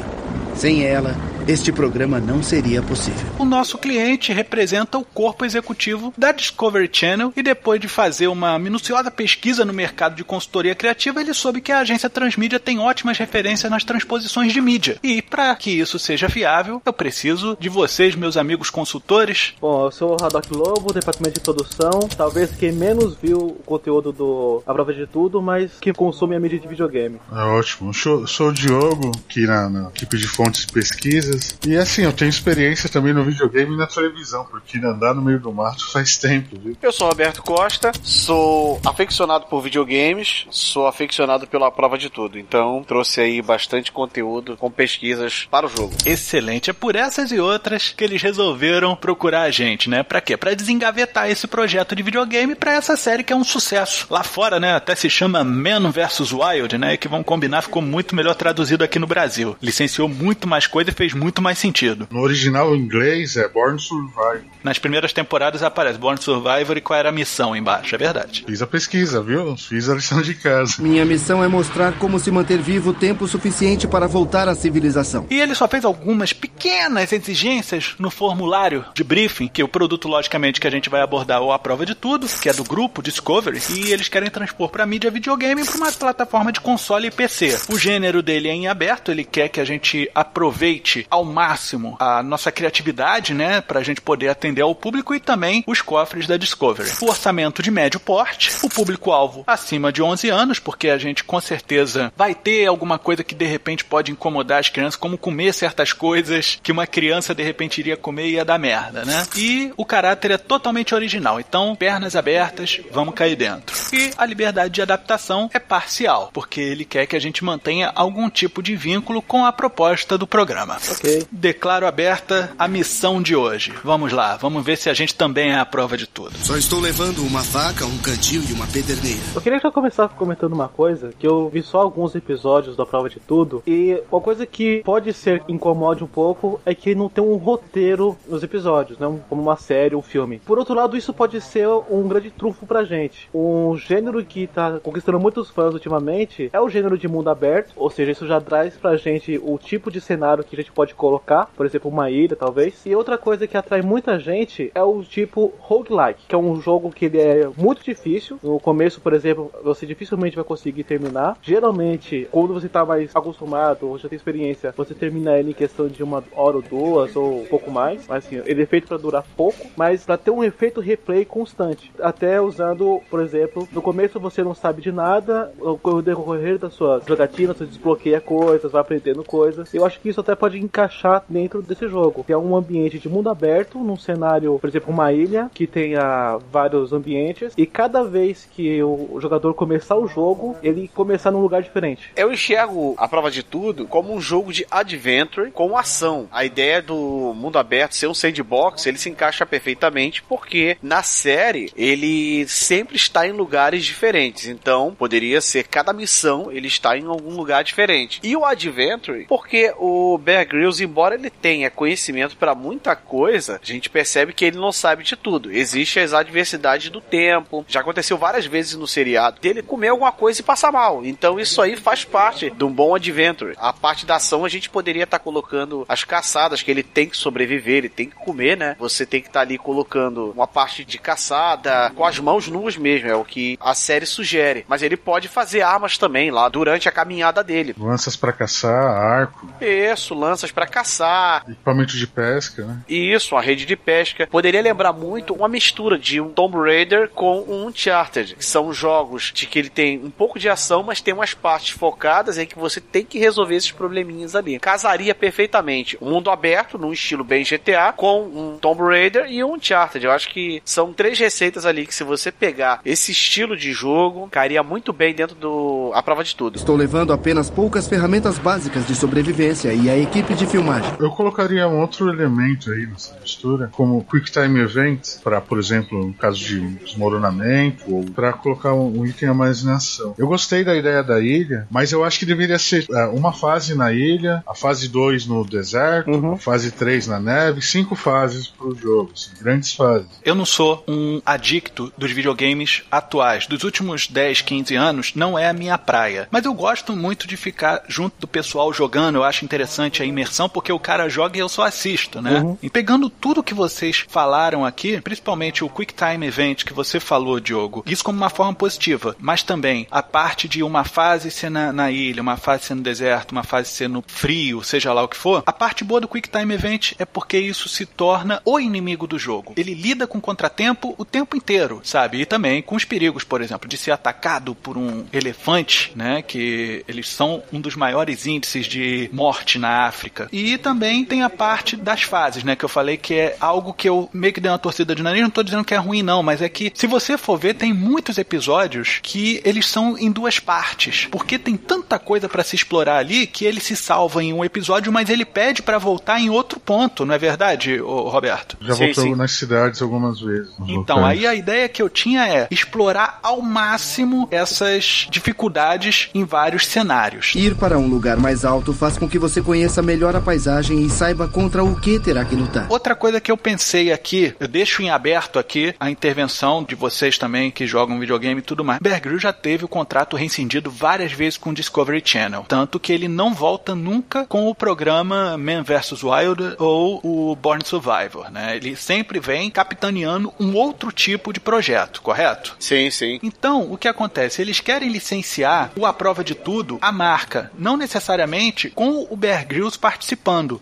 Sem 0.56 0.84
ela, 0.84 1.16
este 1.48 1.72
programa 1.72 2.20
não 2.20 2.44
seria 2.44 2.82
possível. 2.82 3.26
O 3.40 3.46
nosso 3.46 3.78
cliente 3.78 4.34
representa 4.34 4.98
o 4.98 5.06
corpo 5.06 5.46
executivo 5.46 6.14
da 6.18 6.34
Discovery 6.34 6.90
Channel 6.92 7.32
e 7.38 7.42
depois 7.42 7.80
de 7.80 7.88
fazer 7.88 8.28
uma 8.28 8.60
minuciosa 8.60 9.10
pesquisa 9.10 9.64
no 9.64 9.74
mercado 9.74 10.16
de 10.16 10.26
consultoria 10.26 10.76
criativa, 10.76 11.22
ele 11.22 11.34
soube 11.34 11.62
que 11.62 11.72
a 11.72 11.80
agência 11.80 12.10
Transmídia 12.10 12.60
tem 12.60 12.80
ótimas 12.80 13.18
referências 13.18 13.72
nas 13.72 13.84
transposições 13.84 14.52
de 14.52 14.60
mídia. 14.60 14.98
E 15.02 15.22
para 15.22 15.56
que 15.56 15.72
isso 15.72 15.98
seja 15.98 16.28
viável, 16.28 16.82
eu 16.86 16.92
preciso 16.92 17.56
de 17.60 17.70
vocês, 17.70 18.16
meus 18.16 18.36
amigos 18.36 18.70
consultores. 18.70 19.54
Bom, 19.62 19.86
eu 19.86 19.92
sou 19.92 20.18
o 20.20 20.26
Haddock 20.26 20.54
Lobo, 20.54 20.94
departamento 20.94 21.36
de 21.36 21.42
produção. 21.42 22.10
Talvez 22.18 22.52
quem 22.52 22.74
menos 22.74 23.16
viu 23.22 23.38
o 23.38 23.64
conteúdo 23.66 24.12
do 24.12 24.62
A 24.66 24.74
Prova 24.74 24.94
de 24.94 25.08
Tudo, 25.08 25.42
mas 25.42 25.72
que 25.80 25.94
consome 25.94 26.36
a 26.36 26.40
mídia 26.40 26.60
de 26.60 26.68
videogame. 26.68 27.22
É 27.32 27.42
ótimo. 27.42 27.94
Sou, 27.94 28.28
sou 28.28 28.50
o 28.50 28.54
Diogo, 28.54 29.12
aqui 29.30 29.46
na, 29.46 29.70
na 29.70 29.90
equipe 29.90 30.18
de 30.18 30.28
fontes 30.28 30.64
e 30.64 31.37
E 31.66 31.76
assim, 31.76 32.04
eu 32.04 32.14
tenho 32.14 32.30
experiência 32.30 32.90
também 32.90 33.14
no 33.14 33.24
videogame 33.24 33.74
e 33.74 33.78
na 33.78 33.88
televisão, 33.88 34.46
porque 34.46 34.78
andar 34.78 35.14
no 35.14 35.22
meio 35.22 35.40
do 35.40 35.52
mato 35.52 35.86
faz 35.92 36.18
tempo, 36.18 36.58
viu? 36.60 36.78
Eu 36.82 36.92
sou 36.92 37.08
o 37.08 37.10
Roberto 37.10 37.42
Costa, 37.42 37.92
sou 38.02 38.80
aficionado 38.86 39.46
por 39.48 39.62
videogames, 39.62 40.46
sou 40.50 40.88
aficionado 40.88 41.48
pela 41.48 41.72
prova 41.72 41.98
de 41.98 42.10
tudo. 42.10 42.38
Então, 42.38 42.84
trouxe 42.88 43.22
aí 43.22 43.42
bastante 43.42 43.92
conteúdo 43.92 44.58
com 44.58 44.72
pesquisas 44.72 45.48
para 45.50 45.66
o 45.66 45.70
jogo. 45.70 45.94
Excelente. 46.06 46.70
É 46.70 46.74
por 46.74 46.96
essas 46.96 47.32
e 47.32 47.40
outras 47.40 47.94
que 47.96 48.04
eles 48.04 48.22
resolveram 48.22 48.96
procurar 48.96 49.44
a 49.44 49.52
gente, 49.52 49.90
né? 49.90 50.04
Pra 50.04 50.22
quê? 50.22 50.38
Pra 50.38 50.54
desengavetar 50.54 51.30
esse 51.30 51.48
projeto 51.48 51.96
de 51.96 52.04
videogame 52.04 52.56
pra 52.56 52.74
essa 52.74 52.96
série 52.96 53.24
que 53.24 53.34
é 53.34 53.36
um 53.36 53.44
sucesso. 53.44 54.08
Lá 54.10 54.24
fora, 54.24 54.60
né? 54.60 54.74
Até 54.76 54.96
se 54.96 55.10
chama 55.10 55.44
Man 55.44 55.92
vs 55.92 56.32
Wild, 56.32 56.78
né? 56.78 56.98
Que 56.98 57.08
vão 57.08 57.24
combinar, 57.24 57.62
ficou 57.62 57.82
muito 57.82 58.16
melhor 58.16 58.36
traduzido 58.36 58.84
aqui 58.84 59.00
no 59.00 59.08
Brasil. 59.08 59.56
Licenciou 59.62 60.08
muito 60.08 60.48
mais 60.48 60.68
coisa 60.68 60.90
e 60.90 60.94
fez 60.94 61.14
muito 61.14 61.27
muito 61.28 61.42
mais 61.42 61.58
sentido. 61.58 62.08
No 62.10 62.22
original 62.22 62.74
inglês 62.74 63.36
é 63.36 63.50
Born 63.50 63.78
Survivor. 63.78 64.44
Nas 64.64 64.80
primeiras 64.80 65.12
temporadas 65.12 65.62
aparece 65.62 66.00
Born 66.00 66.22
Survivor 66.22 66.78
e 66.78 66.82
qual 66.82 66.98
era 66.98 67.10
a 67.10 67.12
missão 67.12 67.54
embaixo, 67.54 67.94
é 67.94 67.98
verdade. 67.98 68.46
Fiz 68.48 68.62
a 68.62 68.68
pesquisa, 68.68 69.22
viu? 69.22 69.58
Fiz 69.58 69.90
a 69.90 69.96
lição 69.96 70.22
de 70.22 70.34
casa. 70.34 70.82
Minha 70.82 71.04
missão 71.04 71.44
é 71.44 71.48
mostrar 71.50 71.94
como 72.00 72.18
se 72.18 72.32
manter 72.32 72.60
vivo 72.60 72.94
tempo 72.94 73.28
suficiente 73.28 73.88
para 73.88 74.08
voltar 74.08 74.48
à 74.48 74.56
civilização. 74.56 75.28
E 75.30 75.40
ele 75.40 75.54
só 75.54 75.68
fez 75.68 75.84
algumas 75.84 76.32
pequenas 76.32 77.12
exigências 77.12 77.96
no 78.00 78.10
formulário 78.10 78.86
de 78.94 79.04
briefing, 79.04 79.50
que 79.50 79.62
o 79.62 79.68
produto, 79.68 80.08
logicamente, 80.08 80.62
que 80.62 80.68
a 80.68 80.72
gente 80.72 80.90
vai 80.90 81.02
abordar 81.02 81.42
ou 81.42 81.52
a 81.52 81.60
prova 81.60 81.86
de 81.86 81.94
tudo, 81.94 82.26
que 82.42 82.48
é 82.48 82.54
do 82.54 82.64
grupo 82.64 83.02
Discovery, 83.02 83.62
e 83.70 83.92
eles 83.92 84.08
querem 84.08 84.30
transpor 84.30 84.70
para 84.70 84.86
mídia 84.86 85.12
videogame 85.12 85.66
para 85.66 85.76
uma 85.76 85.92
plataforma 85.92 86.54
de 86.54 86.62
console 86.62 87.08
e 87.08 87.12
PC. 87.12 87.58
O 87.70 87.78
gênero 87.78 88.24
dele 88.24 88.48
é 88.48 88.54
em 88.54 88.68
aberto, 88.68 89.12
ele 89.12 89.26
quer 89.26 89.50
que 89.50 89.60
a 89.60 89.66
gente 89.66 90.10
aproveite 90.16 91.06
ao 91.18 91.26
máximo 91.26 91.98
a 92.00 92.22
nossa 92.22 92.52
criatividade, 92.52 93.34
né, 93.34 93.62
pra 93.62 93.84
gente 93.84 94.02
poder 94.02 94.30
atender 94.30 94.62
ao 94.62 94.76
público 94.76 95.14
e 95.16 95.20
também 95.20 95.64
os 95.68 95.82
cofres 95.82 96.28
da 96.28 96.38
Discovery. 96.38 96.92
O 97.02 97.10
orçamento 97.10 97.62
de 97.62 97.72
médio 97.72 98.00
porte, 98.00 98.52
o 98.64 98.70
público-alvo 98.70 99.44
acima 99.48 99.92
de 99.92 100.02
11 100.02 100.30
anos, 100.30 100.60
porque 100.60 100.90
a 100.90 100.98
gente 100.98 101.24
com 101.24 101.40
certeza 101.42 102.12
vai 102.16 102.36
ter 102.36 102.66
alguma 102.68 103.00
coisa 103.00 103.24
que 103.24 103.36
de 103.36 103.46
repente 103.46 103.84
pode 103.84 104.12
incomodar 104.12 104.60
as 104.60 104.70
crianças, 104.70 104.96
como 104.96 105.18
comer 105.18 105.54
certas 105.54 105.92
coisas 105.92 106.60
que 106.62 106.72
uma 106.72 106.86
criança 106.86 107.34
de 107.34 107.44
repente 107.44 107.80
iria 107.80 107.98
comer 107.98 108.28
e 108.28 108.34
ia 108.34 108.46
dar 108.46 108.60
merda, 108.60 109.04
né? 109.04 109.26
E 109.36 109.74
o 109.76 109.86
caráter 109.86 110.32
é 110.32 110.38
totalmente 110.38 110.94
original, 110.94 111.40
então 111.40 111.76
pernas 111.76 112.16
abertas, 112.16 112.80
vamos 112.92 113.16
cair 113.16 113.36
dentro. 113.36 113.76
E 113.92 114.12
a 114.18 114.26
liberdade 114.26 114.74
de 114.74 114.82
adaptação 114.82 115.50
é 115.54 115.60
parcial, 115.60 116.30
porque 116.34 116.62
ele 116.62 116.86
quer 116.86 117.06
que 117.06 117.16
a 117.16 117.22
gente 117.22 117.44
mantenha 117.44 117.92
algum 117.96 118.30
tipo 118.30 118.62
de 118.62 118.76
vínculo 118.76 119.22
com 119.22 119.46
a 119.46 119.52
proposta 119.52 120.18
do 120.18 120.28
programa. 120.28 120.78
Ok. 120.98 121.28
Declaro 121.32 121.86
aberta 121.86 122.52
a 122.58 122.68
missão 122.68 123.22
de 123.22 123.36
hoje. 123.36 123.72
Vamos 123.84 124.12
lá, 124.12 124.36
vamos 124.36 124.66
ver 124.66 124.78
se 124.78 124.90
a 124.90 124.94
gente 124.94 125.14
também 125.14 125.52
é 125.52 125.60
a 125.60 125.66
prova 125.66 125.96
de 125.96 126.08
tudo. 126.08 126.36
Só 126.40 126.58
estou 126.58 126.80
levando 126.80 127.20
uma 127.20 127.44
faca, 127.44 127.86
um 127.86 127.98
cantil 128.00 128.42
e 128.50 128.54
uma 128.54 128.66
pederneira. 128.66 129.20
Eu 129.36 129.42
queria 129.42 129.60
já 129.60 129.70
começar 129.70 130.10
comentando 130.10 130.54
uma 130.54 130.68
coisa, 130.68 131.14
que 131.18 131.28
eu 131.28 131.50
vi 131.50 131.62
só 131.62 131.82
alguns 131.82 132.16
episódios 132.16 132.76
da 132.76 132.86
prova 132.86 133.10
de 133.10 133.20
tudo, 133.20 133.62
e 133.68 134.02
uma 134.12 134.20
coisa 134.20 134.46
que 134.46 134.82
pode 134.84 135.14
ser 135.14 135.44
incomode 135.48 136.04
um 136.04 136.08
pouco 136.08 136.60
é 136.66 136.74
que 136.74 136.96
não 136.96 137.10
tem 137.10 137.24
um 137.24 137.36
roteiro 137.36 138.18
nos 138.28 138.42
episódios, 138.42 138.98
né? 138.98 139.08
Como 139.30 139.42
uma 139.42 139.56
série, 139.56 139.96
um 139.96 140.02
filme. 140.02 140.42
Por 140.46 140.58
outro 140.58 140.74
lado, 140.74 140.98
isso 140.98 141.14
pode 141.14 141.40
ser 141.42 141.68
um 141.68 142.08
grande 142.08 142.32
trunfo 142.32 142.66
pra 142.66 142.84
gente. 142.84 143.30
Um 143.34 143.78
gênero 143.78 144.24
que 144.26 144.48
tá 144.48 144.80
conquistando 144.82 145.20
muitos 145.20 145.50
fãs 145.50 145.74
ultimamente 145.74 146.50
é 146.52 146.60
o 146.60 146.70
gênero 146.70 146.98
de 146.98 147.08
mundo 147.08 147.30
aberto, 147.30 147.74
ou 147.76 147.90
seja, 147.90 148.12
isso 148.12 148.26
já 148.26 148.42
traz 148.42 148.74
pra 148.76 148.98
gente 148.98 149.40
o 149.44 149.58
tipo 149.58 149.92
de 149.92 150.02
cenário 150.02 150.44
que 150.44 150.56
a 150.56 150.60
gente 150.60 150.72
pode 150.72 150.87
colocar, 150.94 151.50
por 151.56 151.66
exemplo, 151.66 151.90
uma 151.90 152.10
ilha, 152.10 152.36
talvez. 152.36 152.86
E 152.86 152.96
outra 152.96 153.18
coisa 153.18 153.48
que 153.48 153.58
atrai 153.58 153.82
muita 153.82 154.20
gente 154.20 154.72
é 154.74 154.84
o 154.84 155.04
tipo 155.04 155.54
roguelike, 155.60 156.26
que 156.28 156.36
é 156.36 156.38
um 156.38 156.60
jogo 156.62 156.92
que 156.92 157.06
ele 157.06 157.20
é 157.20 157.50
muito 157.58 157.84
difícil. 157.84 158.40
No 158.42 158.60
começo, 158.60 159.02
por 159.02 159.14
exemplo, 159.14 159.52
você 159.64 159.86
dificilmente 159.86 160.36
vai 160.36 160.46
conseguir 160.46 160.84
terminar. 160.84 161.38
Geralmente, 161.42 162.28
quando 162.32 162.54
você 162.54 162.70
tá 162.70 162.86
mais 162.86 163.16
acostumado 163.16 163.88
ou 163.88 163.98
já 163.98 164.10
tem 164.10 164.16
experiência, 164.16 164.74
você 164.76 164.94
termina 164.94 165.38
ele 165.38 165.52
em 165.52 165.54
questão 165.54 165.88
de 165.88 166.04
uma 166.04 166.24
hora 166.34 166.58
ou 166.58 166.62
duas 166.62 167.16
ou 167.16 167.42
um 167.42 167.46
pouco 167.46 167.72
mais. 167.72 168.06
Mas 168.08 168.26
assim, 168.26 168.42
ele 168.46 168.64
é 168.64 168.66
feito 168.66 168.88
para 168.88 168.98
durar 168.98 169.24
pouco, 169.36 169.68
mas 169.76 170.04
para 170.04 170.18
ter 170.18 170.32
um 170.32 170.44
efeito 170.44 170.82
replay 170.82 171.26
constante. 171.26 171.92
Até 172.00 172.40
usando, 172.42 173.02
por 173.10 173.20
exemplo, 173.20 173.68
no 173.72 173.82
começo 173.82 174.20
você 174.20 174.44
não 174.44 174.54
sabe 174.54 174.82
de 174.82 174.92
nada, 174.92 175.52
o 175.60 176.02
decorrer 176.02 176.58
das 176.58 176.74
suas 176.74 177.06
jogatinas, 177.06 177.58
você 177.58 177.66
desbloqueia 177.66 178.22
coisas, 178.22 178.72
vai 178.72 178.82
aprendendo 178.82 179.24
coisas. 179.24 179.74
Eu 179.74 179.86
acho 179.86 180.00
que 180.00 180.10
isso 180.10 180.22
até 180.22 180.36
pode 180.36 180.58
encaixar 180.78 181.24
dentro 181.28 181.62
desse 181.62 181.88
jogo. 181.88 182.24
Que 182.24 182.34
é 182.34 182.38
um 182.38 182.56
ambiente 182.56 183.00
de 183.00 183.10
mundo 183.10 183.30
aberto, 183.30 183.80
num 183.80 183.98
cenário, 183.98 184.60
por 184.60 184.70
exemplo, 184.70 184.94
uma 184.94 185.12
ilha 185.12 185.50
que 185.54 185.66
tenha 185.66 186.38
vários 186.52 186.94
ambientes 186.94 187.54
e 187.58 187.66
cada 187.66 188.04
vez 188.04 188.48
que 188.52 188.82
o 188.84 189.20
jogador 189.20 189.54
começar 189.54 189.96
o 189.96 190.08
jogo, 190.08 190.56
ele 190.62 190.90
começar 190.94 191.32
num 191.32 191.42
lugar 191.42 191.62
diferente. 191.62 192.12
Eu 192.16 192.32
enxergo 192.32 192.96
a 192.98 193.08
prova 193.08 193.32
de 193.32 193.44
tudo 193.44 193.88
como 193.88 194.14
um 194.14 194.22
jogo 194.22 194.54
de 194.54 194.66
adventure 194.70 195.52
com 195.52 195.78
ação. 195.78 196.28
A 196.32 196.46
ideia 196.46 196.82
do 196.82 197.34
mundo 197.36 197.58
aberto 197.58 197.94
ser 197.94 198.08
um 198.08 198.14
sandbox, 198.14 198.86
ele 198.86 198.98
se 198.98 199.10
encaixa 199.10 199.46
perfeitamente 199.46 200.22
porque 200.22 200.78
na 200.82 201.02
série 201.02 201.72
ele 201.76 202.48
sempre 202.48 202.96
está 202.96 203.28
em 203.28 203.32
lugares 203.32 203.84
diferentes. 203.84 204.48
Então, 204.48 204.96
poderia 204.98 205.42
ser 205.42 205.68
cada 205.68 205.94
missão 205.94 206.52
ele 206.52 206.68
está 206.68 206.98
em 206.98 207.06
algum 207.06 207.36
lugar 207.36 207.64
diferente. 207.64 208.20
E 208.24 208.36
o 208.36 208.46
adventure, 208.46 209.26
porque 209.28 209.74
o 209.78 210.18
Bear 210.18 210.46
Grylls, 210.48 210.67
embora 210.80 211.16
ele 211.16 211.30
tenha 211.30 211.70
conhecimento 211.70 212.38
para 212.38 212.56
muita 212.56 212.96
coisa, 212.96 213.60
a 213.62 213.66
gente 213.66 213.90
percebe 213.90 214.34
que 214.34 214.46
ele 214.46 214.58
não 214.58 214.72
sabe 214.72 215.04
de 215.04 215.16
tudo. 215.16 215.52
Existe 215.52 216.00
as 216.00 216.14
adversidades 216.14 216.90
do 216.90 217.02
tempo. 217.02 217.66
Já 217.68 217.82
aconteceu 217.82 218.18
várias 218.18 218.46
vezes 218.46 218.76
no 218.76 218.88
seriado 218.88 219.40
dele 219.40 219.62
comer 219.62 219.90
alguma 219.90 220.12
coisa 220.12 220.42
e 220.42 220.44
passar 220.44 220.72
mal. 220.72 221.06
Então 221.06 221.40
isso 221.40 221.62
aí 221.62 221.76
faz 221.76 222.04
parte 222.04 222.50
de 222.50 222.64
um 222.64 222.72
bom 222.72 222.96
adventure. 222.96 223.56
A 223.58 223.74
parte 223.74 224.06
da 224.06 224.16
ação 224.16 224.46
a 224.46 224.50
gente 224.50 224.70
poderia 224.70 225.04
estar 225.04 225.20
tá 225.20 225.24
colocando 225.24 225.86
as 225.88 226.04
caçadas 226.04 226.62
que 226.62 226.72
ele 226.72 226.84
tem 226.84 227.08
que 227.08 227.18
sobreviver, 227.18 227.78
ele 227.78 227.90
tem 227.90 228.10
que 228.10 228.16
comer, 228.16 228.58
né? 228.58 228.76
Você 228.80 229.06
tem 229.06 229.22
que 229.22 229.28
estar 229.28 229.40
tá 229.40 229.46
ali 229.46 229.58
colocando 229.58 230.32
uma 230.32 230.48
parte 230.48 230.84
de 230.84 230.98
caçada 230.98 231.92
com 231.96 232.06
as 232.06 232.20
mãos 232.20 232.48
nuas 232.48 232.78
mesmo, 232.78 233.10
é 233.10 233.16
o 233.16 233.24
que 233.24 233.58
a 233.62 233.74
série 233.74 234.06
sugere. 234.06 234.66
Mas 234.68 234.82
ele 234.82 234.98
pode 234.98 235.28
fazer 235.28 235.62
armas 235.62 235.98
também 235.98 236.32
lá 236.32 236.50
durante 236.50 236.88
a 236.88 236.92
caminhada 236.92 237.44
dele. 237.44 237.76
Lanças 237.78 238.16
para 238.16 238.34
caçar, 238.34 238.74
arco. 238.74 239.48
Isso, 239.62 240.14
lanças 240.14 240.52
para 240.58 240.66
caçar. 240.66 241.44
Equipamento 241.48 241.96
de 241.96 242.08
pesca, 242.08 242.66
né? 242.66 242.80
Isso, 242.90 243.36
uma 243.36 243.44
rede 243.44 243.64
de 243.64 243.76
pesca. 243.76 244.26
Poderia 244.26 244.60
lembrar 244.60 244.92
muito 244.92 245.36
uma 245.36 245.48
mistura 245.48 246.00
de 246.00 246.20
um 246.20 246.30
Tomb 246.30 246.58
Raider 246.58 247.10
com 247.10 247.42
um 247.48 247.68
Uncharted, 247.68 248.34
que 248.34 248.44
são 248.44 248.74
jogos 248.74 249.32
de 249.36 249.46
que 249.46 249.60
ele 249.60 249.70
tem 249.70 250.04
um 250.04 250.10
pouco 250.10 250.40
de 250.40 250.50
ação, 250.50 250.82
mas 250.82 251.00
tem 251.00 251.14
umas 251.14 251.36
partes 251.36 251.78
focadas 251.78 252.40
em 252.40 252.48
que 252.48 252.58
você 252.58 252.82
tem 252.82 253.06
que 253.06 253.20
resolver 253.20 253.54
esses 253.54 253.72
probleminhas 253.72 254.36
ali. 254.36 254.58
Casaria 254.58 255.14
perfeitamente 255.14 255.96
um 256.02 256.10
mundo 256.10 256.32
aberto, 256.32 256.80
num 256.80 256.92
estilo 256.92 257.24
bem 257.24 257.44
GTA, 257.44 257.94
com 257.96 258.24
um 258.24 258.58
Tomb 258.58 258.82
Raider 258.82 259.28
e 259.30 259.44
um 259.44 259.54
Uncharted. 259.54 260.04
Eu 260.04 260.12
acho 260.12 260.30
que 260.30 260.60
são 260.66 260.92
três 260.92 261.20
receitas 261.20 261.68
ali 261.68 261.86
que 261.86 261.94
se 261.94 262.04
você 262.04 262.32
pegar 262.32 262.82
esse 262.84 263.12
estilo 263.12 263.56
de 263.56 263.72
jogo, 263.74 264.28
cairia 264.32 264.64
muito 264.64 264.92
bem 264.92 265.14
dentro 265.14 265.36
do 265.36 265.92
a 265.94 266.02
prova 266.02 266.24
de 266.24 266.36
tudo. 266.36 266.56
Estou 266.56 266.76
levando 266.76 267.14
apenas 267.14 267.48
poucas 267.48 267.88
ferramentas 267.88 268.40
básicas 268.40 268.88
de 268.88 268.96
sobrevivência 268.96 269.72
e 269.72 269.88
a 269.88 269.96
equipe 269.96 270.34
de 270.34 270.47
filmagem. 270.48 270.92
Eu 271.00 271.12
colocaria 271.12 271.68
um 271.68 271.82
outro 271.82 272.10
elemento 272.10 272.72
aí 272.72 272.86
nessa 272.86 273.18
mistura, 273.20 273.70
como 273.72 274.04
Quick 274.04 274.32
Time 274.32 274.60
Event, 274.60 275.20
para, 275.24 275.42
por 275.42 275.60
exemplo, 275.60 276.08
no 276.08 276.14
caso 276.14 276.40
de 276.40 276.60
desmoronamento, 276.60 277.84
ou 277.94 278.04
para 278.04 278.34
colocar 278.34 278.74
um, 278.74 279.00
um 279.02 279.06
item 279.06 279.30
a 279.30 279.34
mais 279.34 279.64
na 279.64 279.76
ação. 279.76 280.16
Eu 280.18 280.28
gostei 280.28 280.64
da 280.64 280.76
ideia 280.76 281.04
da 281.04 281.20
ilha, 281.20 281.68
mas 281.70 281.92
eu 281.92 282.04
acho 282.04 282.20
que 282.20 282.26
deveria 282.26 282.58
ser 282.58 282.86
uh, 282.90 283.16
uma 283.16 283.34
fase 283.34 283.76
na 283.76 283.92
ilha, 283.92 284.44
a 284.48 284.56
fase 284.56 284.88
2 284.88 285.28
no 285.28 285.46
deserto, 285.46 286.12
uhum. 286.12 286.34
a 286.34 286.38
fase 286.38 286.72
3 286.72 287.08
na 287.08 287.20
neve, 287.20 287.62
cinco 287.62 287.96
fases 287.96 288.48
pro 288.48 288.76
jogo, 288.76 289.12
assim, 289.14 289.32
grandes 289.42 289.74
fases. 289.74 290.08
Eu 290.24 290.36
não 290.36 290.46
sou 290.46 290.84
um 290.88 291.22
adicto 291.26 291.92
dos 291.98 292.12
videogames 292.12 292.84
atuais. 292.92 293.48
Dos 293.48 293.64
últimos 293.64 294.08
10, 294.08 294.42
15 294.42 294.76
anos, 294.76 295.12
não 295.16 295.38
é 295.38 295.50
a 295.50 295.54
minha 295.54 295.78
praia. 295.78 296.28
Mas 296.32 296.46
eu 296.46 296.54
gosto 296.54 296.96
muito 296.96 297.28
de 297.28 297.36
ficar 297.36 297.84
junto 297.88 298.16
do 298.20 298.28
pessoal 298.28 298.72
jogando, 298.74 299.16
eu 299.16 299.24
acho 299.24 299.46
interessante 299.46 300.02
a 300.02 300.06
imersão, 300.06 300.37
porque 300.50 300.72
o 300.72 300.80
cara 300.80 301.08
joga 301.08 301.38
e 301.38 301.40
eu 301.40 301.48
só 301.48 301.64
assisto, 301.64 302.22
né? 302.22 302.42
Uhum. 302.42 302.58
E 302.62 302.70
pegando 302.70 303.10
tudo 303.10 303.42
que 303.42 303.54
vocês 303.54 304.06
falaram 304.08 304.66
aqui, 304.66 305.00
principalmente 305.02 305.64
o 305.64 305.70
Quick 305.70 305.94
Time 305.94 306.28
Event 306.28 306.66
que 306.66 306.74
você 306.74 307.00
falou, 307.00 307.40
Diogo, 307.40 307.84
isso 307.86 308.04
como 308.04 308.18
uma 308.18 308.30
forma 308.30 308.54
positiva, 308.54 309.16
mas 309.20 309.42
também 309.42 309.88
a 309.90 310.04
parte 310.04 310.48
de 310.48 310.62
uma 310.62 310.84
fase 310.84 311.32
ser 311.32 311.50
na, 311.50 311.72
na 311.72 311.90
ilha, 311.90 312.22
uma 312.22 312.36
fase 312.36 312.66
ser 312.66 312.76
no 312.76 312.82
deserto, 312.82 313.32
uma 313.32 313.44
fase 313.44 313.70
ser 313.70 313.88
no 313.88 314.04
frio, 314.06 314.62
seja 314.64 314.92
lá 314.92 315.04
o 315.04 315.08
que 315.08 315.16
for, 315.16 315.44
a 315.46 315.54
parte 315.54 315.84
boa 315.84 316.02
do 316.02 316.08
Quick 316.08 316.30
Time 316.30 316.54
Event 316.54 316.94
é 317.00 317.06
porque 317.06 317.38
isso 317.38 317.70
se 317.70 317.86
torna 317.86 318.42
o 318.44 318.60
inimigo 318.60 319.08
do 319.08 319.18
jogo. 319.18 319.54
Ele 319.56 319.74
lida 319.74 320.06
com 320.06 320.20
contratempo 320.20 320.94
o 320.98 321.06
tempo 321.06 321.38
inteiro, 321.38 321.82
sabe? 321.84 322.22
E 322.22 322.26
também 322.26 322.62
com 322.62 322.76
os 322.76 322.86
perigos, 322.86 323.24
por 323.24 323.42
exemplo, 323.42 323.68
de 323.68 323.78
ser 323.78 323.92
atacado 323.92 324.54
por 324.54 324.78
um 324.78 325.06
elefante, 325.14 325.92
né? 325.96 326.22
Que 326.22 326.84
eles 326.88 327.10
são 327.10 327.44
um 327.52 327.62
dos 327.62 327.76
maiores 327.76 328.26
índices 328.26 328.66
de 328.66 329.10
morte 329.14 329.58
na 329.58 329.86
África. 329.86 330.27
E 330.32 330.58
também 330.58 331.06
tem 331.06 331.24
a 331.24 331.30
parte 331.30 331.76
das 331.76 332.04
fases, 332.04 332.44
né? 332.44 332.56
Que 332.56 332.66
eu 332.66 332.70
falei 332.70 332.98
que 332.98 333.14
é 333.14 333.38
algo 333.40 333.74
que 333.74 333.88
eu 333.88 334.10
meio 334.14 334.34
que 334.34 334.42
dei 334.42 334.52
uma 334.52 334.60
torcida 334.60 334.96
de 334.96 335.04
nariz. 335.04 335.22
Não 335.22 335.30
tô 335.30 335.44
dizendo 335.44 335.64
que 335.64 335.74
é 335.74 335.78
ruim, 335.78 336.04
não, 336.04 336.24
mas 336.24 336.42
é 336.42 336.50
que 336.50 336.72
se 336.74 336.88
você 336.88 337.18
for 337.18 337.38
ver, 337.38 337.56
tem 337.56 337.74
muitos 337.74 338.18
episódios 338.18 339.00
que 339.02 339.42
eles 339.44 339.66
são 339.68 339.98
em 339.98 340.12
duas 340.12 340.40
partes. 340.40 341.08
Porque 341.12 341.38
tem 341.38 341.56
tanta 341.56 342.00
coisa 342.00 342.28
para 342.30 342.44
se 342.44 342.56
explorar 342.56 342.98
ali 342.98 343.28
que 343.28 343.46
ele 343.46 343.60
se 343.60 343.76
salva 343.76 344.24
em 344.24 344.34
um 344.34 344.44
episódio, 344.44 344.92
mas 344.92 345.10
ele 345.10 345.26
pede 345.26 345.62
para 345.62 345.78
voltar 345.78 346.20
em 346.20 346.30
outro 346.30 346.60
ponto, 346.60 347.06
não 347.06 347.14
é 347.14 347.18
verdade, 347.18 347.78
Roberto? 347.78 348.58
Já 348.62 348.76
sim, 348.76 348.86
voltou 348.86 349.04
sim. 349.04 349.16
nas 349.16 349.32
cidades 349.32 349.82
algumas 349.82 350.20
vezes. 350.20 350.52
Então, 350.68 351.06
aí 351.06 351.26
a 351.26 351.36
ideia 351.36 351.70
que 351.70 351.82
eu 351.82 351.90
tinha 351.90 352.28
é 352.28 352.48
explorar 352.50 353.20
ao 353.22 353.42
máximo 353.42 354.28
essas 354.32 355.08
dificuldades 355.10 356.10
em 356.14 356.24
vários 356.24 356.66
cenários. 356.66 357.34
Ir 357.36 357.56
para 357.56 357.78
um 357.78 357.88
lugar 357.88 358.18
mais 358.18 358.46
alto 358.46 358.74
faz 358.74 358.98
com 358.98 359.08
que 359.08 359.20
você 359.20 359.42
conheça 359.42 359.82
melhor 359.82 360.07
a 360.16 360.22
paisagem 360.22 360.84
e 360.84 360.90
saiba 360.90 361.28
contra 361.28 361.64
o 361.64 361.80
que 361.80 362.00
terá 362.00 362.24
que 362.24 362.36
lutar. 362.36 362.68
Outra 362.70 362.96
coisa 362.96 363.20
que 363.20 363.32
eu 363.32 363.38
pensei 363.38 363.92
aqui, 363.92 364.36
eu 364.40 364.48
deixo 364.48 364.82
em 364.82 364.90
aberto 364.90 365.40
aqui 365.40 365.74
a 365.80 365.90
intervenção 365.90 366.64
de 366.64 366.76
vocês 366.76 367.18
também 367.18 367.52
que 367.52 367.68
jogam 367.68 368.00
videogame 368.00 368.40
e 368.40 368.44
tudo 368.44 368.64
mais. 368.64 368.80
Bear 368.80 369.02
Grylls 369.02 369.24
já 369.24 369.34
teve 369.34 369.66
o 369.66 369.68
contrato 369.68 370.16
rescindido 370.16 370.72
várias 370.72 371.12
vezes 371.12 371.38
com 371.38 371.50
o 371.50 371.54
Discovery 371.54 372.02
Channel, 372.04 372.46
tanto 372.48 372.80
que 372.80 372.94
ele 372.94 373.08
não 373.08 373.34
volta 373.34 373.76
nunca 373.76 374.26
com 374.26 374.48
o 374.48 374.56
programa 374.56 375.38
Man 375.38 375.64
vs 375.64 376.04
Wild 376.04 376.56
ou 376.58 377.00
o 377.04 377.36
Born 377.36 377.64
Survivor, 377.66 378.32
né? 378.32 378.56
Ele 378.56 378.76
sempre 378.76 379.20
vem 379.20 379.50
capitaneando 379.50 380.34
um 380.40 380.56
outro 380.56 380.92
tipo 380.92 381.34
de 381.34 381.40
projeto, 381.40 382.02
correto? 382.02 382.56
Sim, 382.60 382.90
sim. 382.90 383.20
Então, 383.24 383.72
o 383.72 383.78
que 383.78 383.88
acontece? 383.88 384.42
Eles 384.42 384.60
querem 384.60 384.90
licenciar 384.90 385.72
o 385.76 385.86
A 385.86 385.94
Prova 385.94 386.24
de 386.24 386.36
Tudo, 386.36 386.78
a 386.82 386.92
marca, 386.92 387.52
não 387.58 387.78
necessariamente 387.78 388.70
com 388.70 389.08
o 389.10 389.16
Bear 389.16 389.48
Grylls 389.48 389.78
participando. 389.78 389.97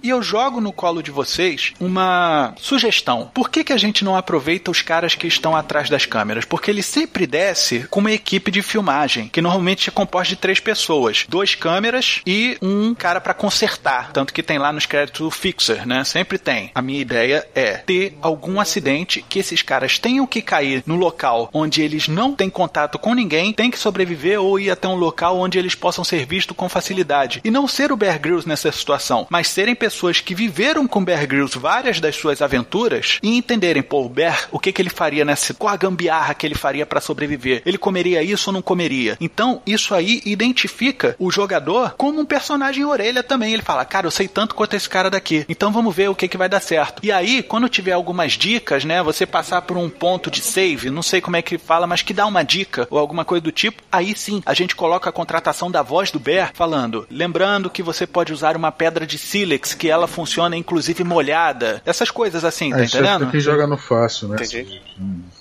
E 0.04 0.10
eu 0.10 0.22
jogo 0.22 0.62
no 0.62 0.74
colo 0.74 1.02
de 1.02 1.12
vocês 1.12 1.74
uma 1.80 2.54
sugestão. 2.58 3.32
Por 3.34 3.50
que, 3.50 3.64
que 3.64 3.74
a 3.74 3.78
gente 3.78 4.04
não 4.04 4.16
aproveita 4.16 4.72
os 4.72 4.82
caras 4.82 5.16
que 5.16 5.28
estão 5.28 5.56
atrás 5.56 5.90
das 5.90 6.06
câmeras? 6.06 6.46
Porque 6.46 6.72
ele 6.72 6.84
sempre 6.84 7.28
desce 7.28 7.88
com 7.90 8.00
uma 8.00 8.12
equipe 8.12 8.52
de 8.52 8.62
filmagem, 8.62 9.28
que 9.28 9.42
normalmente 9.42 9.90
é 9.90 9.92
composta 9.92 10.30
de 10.30 10.36
três 10.36 10.60
pessoas: 10.60 11.26
dois 11.28 11.56
câmeras 11.56 12.22
e 12.26 12.58
um 12.62 12.94
cara 12.94 13.22
para 13.22 13.34
consertar. 13.34 14.12
Tanto 14.12 14.34
que 14.34 14.44
tem 14.44 14.58
lá 14.58 14.72
nos 14.72 14.86
créditos 14.86 15.22
o 15.22 15.32
fixer, 15.32 15.86
né? 15.88 16.04
Sempre 16.04 16.38
tem. 16.38 16.72
A 16.74 16.82
minha 16.82 17.02
ideia 17.02 17.48
é 17.54 17.74
ter 17.78 18.18
algum 18.22 18.60
acidente 18.60 19.24
que 19.28 19.40
esses 19.40 19.62
caras 19.62 20.00
tenham 20.00 20.28
que 20.28 20.42
cair 20.42 20.84
no 20.86 20.96
local 20.96 21.50
onde 21.54 21.82
eles 21.82 22.08
não 22.08 22.34
têm 22.34 22.50
contato 22.50 22.98
com 22.98 23.13
ninguém, 23.13 23.54
têm 23.54 23.72
que 23.72 23.80
sobreviver 23.80 24.42
ou 24.42 24.60
ir 24.60 24.70
até 24.70 24.88
um 24.88 24.96
local 24.96 25.38
onde 25.39 25.58
eles 25.58 25.75
possam 25.75 26.04
ser 26.04 26.25
vistos 26.25 26.56
com 26.56 26.70
facilidade. 26.70 27.42
E 27.44 27.51
não 27.51 27.68
ser 27.68 27.92
o 27.92 27.98
Bear 27.98 28.20
Grylls 28.20 28.48
nessa 28.48 28.72
situação, 28.72 29.25
mas 29.29 29.48
serem 29.48 29.75
pessoas 29.75 30.20
que 30.20 30.36
viveram 30.36 30.88
com 30.88 31.03
Bear 31.03 31.27
Grylls 31.27 31.58
várias 31.58 32.00
das 32.00 32.15
suas 32.15 32.41
aventuras 32.41 33.20
e 33.22 33.38
entenderem, 33.38 33.84
pô, 33.84 34.05
o 34.05 34.10
Bear, 34.10 34.48
o 34.51 34.60
que, 34.60 34.72
que 34.72 34.82
ele 34.82 34.89
faria 34.89 35.25
nessa. 35.25 35.53
qual 35.53 35.74
a 35.74 35.77
gambiarra 35.77 36.34
que 36.34 36.46
ele 36.46 36.55
faria 36.55 36.86
para 36.86 37.01
sobreviver? 37.01 37.62
Ele 37.65 37.77
comeria 37.77 38.24
isso 38.24 38.50
ou 38.50 38.53
não 38.53 38.62
comeria? 38.62 39.17
Então, 39.20 39.62
isso 39.65 39.94
aí 39.94 40.22
identifica 40.25 41.15
o 41.20 41.32
jogador 41.32 41.96
como 41.98 42.20
um 42.20 42.25
personagem 42.25 42.86
orelha 42.86 43.24
também. 43.24 43.53
Ele 43.53 43.62
fala, 43.62 43.86
cara, 43.86 44.08
eu 44.08 44.12
sei 44.12 44.27
tanto 44.27 44.55
quanto 44.55 44.75
esse 44.75 44.89
cara 44.89 45.10
daqui, 45.10 45.46
então 45.48 45.72
vamos 45.72 45.96
ver 45.96 46.10
o 46.10 46.15
que, 46.15 46.27
que 46.27 46.38
vai 46.38 46.50
dar 46.50 46.60
certo. 46.60 47.03
E 47.03 47.12
aí, 47.12 47.44
quando 47.44 47.70
tiver 47.70 47.94
algumas 47.94 48.34
dicas, 48.34 48.86
né, 48.86 49.01
você 49.01 49.25
passar 49.25 49.62
por 49.62 49.77
um 49.77 49.89
ponto 49.89 50.29
de 50.32 50.41
save, 50.41 50.89
não 50.89 51.03
sei 51.03 51.22
como 51.22 51.38
é 51.38 51.41
que 51.41 51.58
fala, 51.58 51.88
mas 51.88 52.01
que 52.01 52.13
dá 52.13 52.25
uma 52.25 52.44
dica 52.44 52.88
ou 52.89 53.00
alguma 53.00 53.25
coisa 53.25 53.44
do 53.44 53.51
tipo, 53.51 53.82
aí 53.91 54.15
sim 54.15 54.41
a 54.46 54.53
gente 54.53 54.75
coloca 54.75 55.10
a 55.10 55.13
contratação 55.13 55.70
da 55.70 55.82
voz 55.82 56.12
do 56.12 56.20
Bear 56.20 56.51
falando, 56.53 57.08
lembrando 57.10 57.70
que 57.70 57.84
você 57.84 58.05
pode 58.05 58.34
usar 58.34 58.55
uma 58.55 58.72
pedra 58.72 59.05
de 59.05 59.14
sílex 59.17 59.74
que 59.74 59.89
ela 59.89 60.07
funciona 60.07 60.55
inclusive 60.55 61.03
molhada. 61.03 61.81
Essas 61.86 62.12
coisas 62.12 62.43
assim, 62.43 62.72
tá 62.72 62.81
é, 62.81 62.86
entendendo? 62.86 63.22
Isso 63.22 63.29
é 63.29 63.31
quem 63.31 63.39
joga 63.39 63.67
no 63.67 63.77
fácil, 63.77 64.29
né? 64.29 64.36
Entendi. 64.36 64.81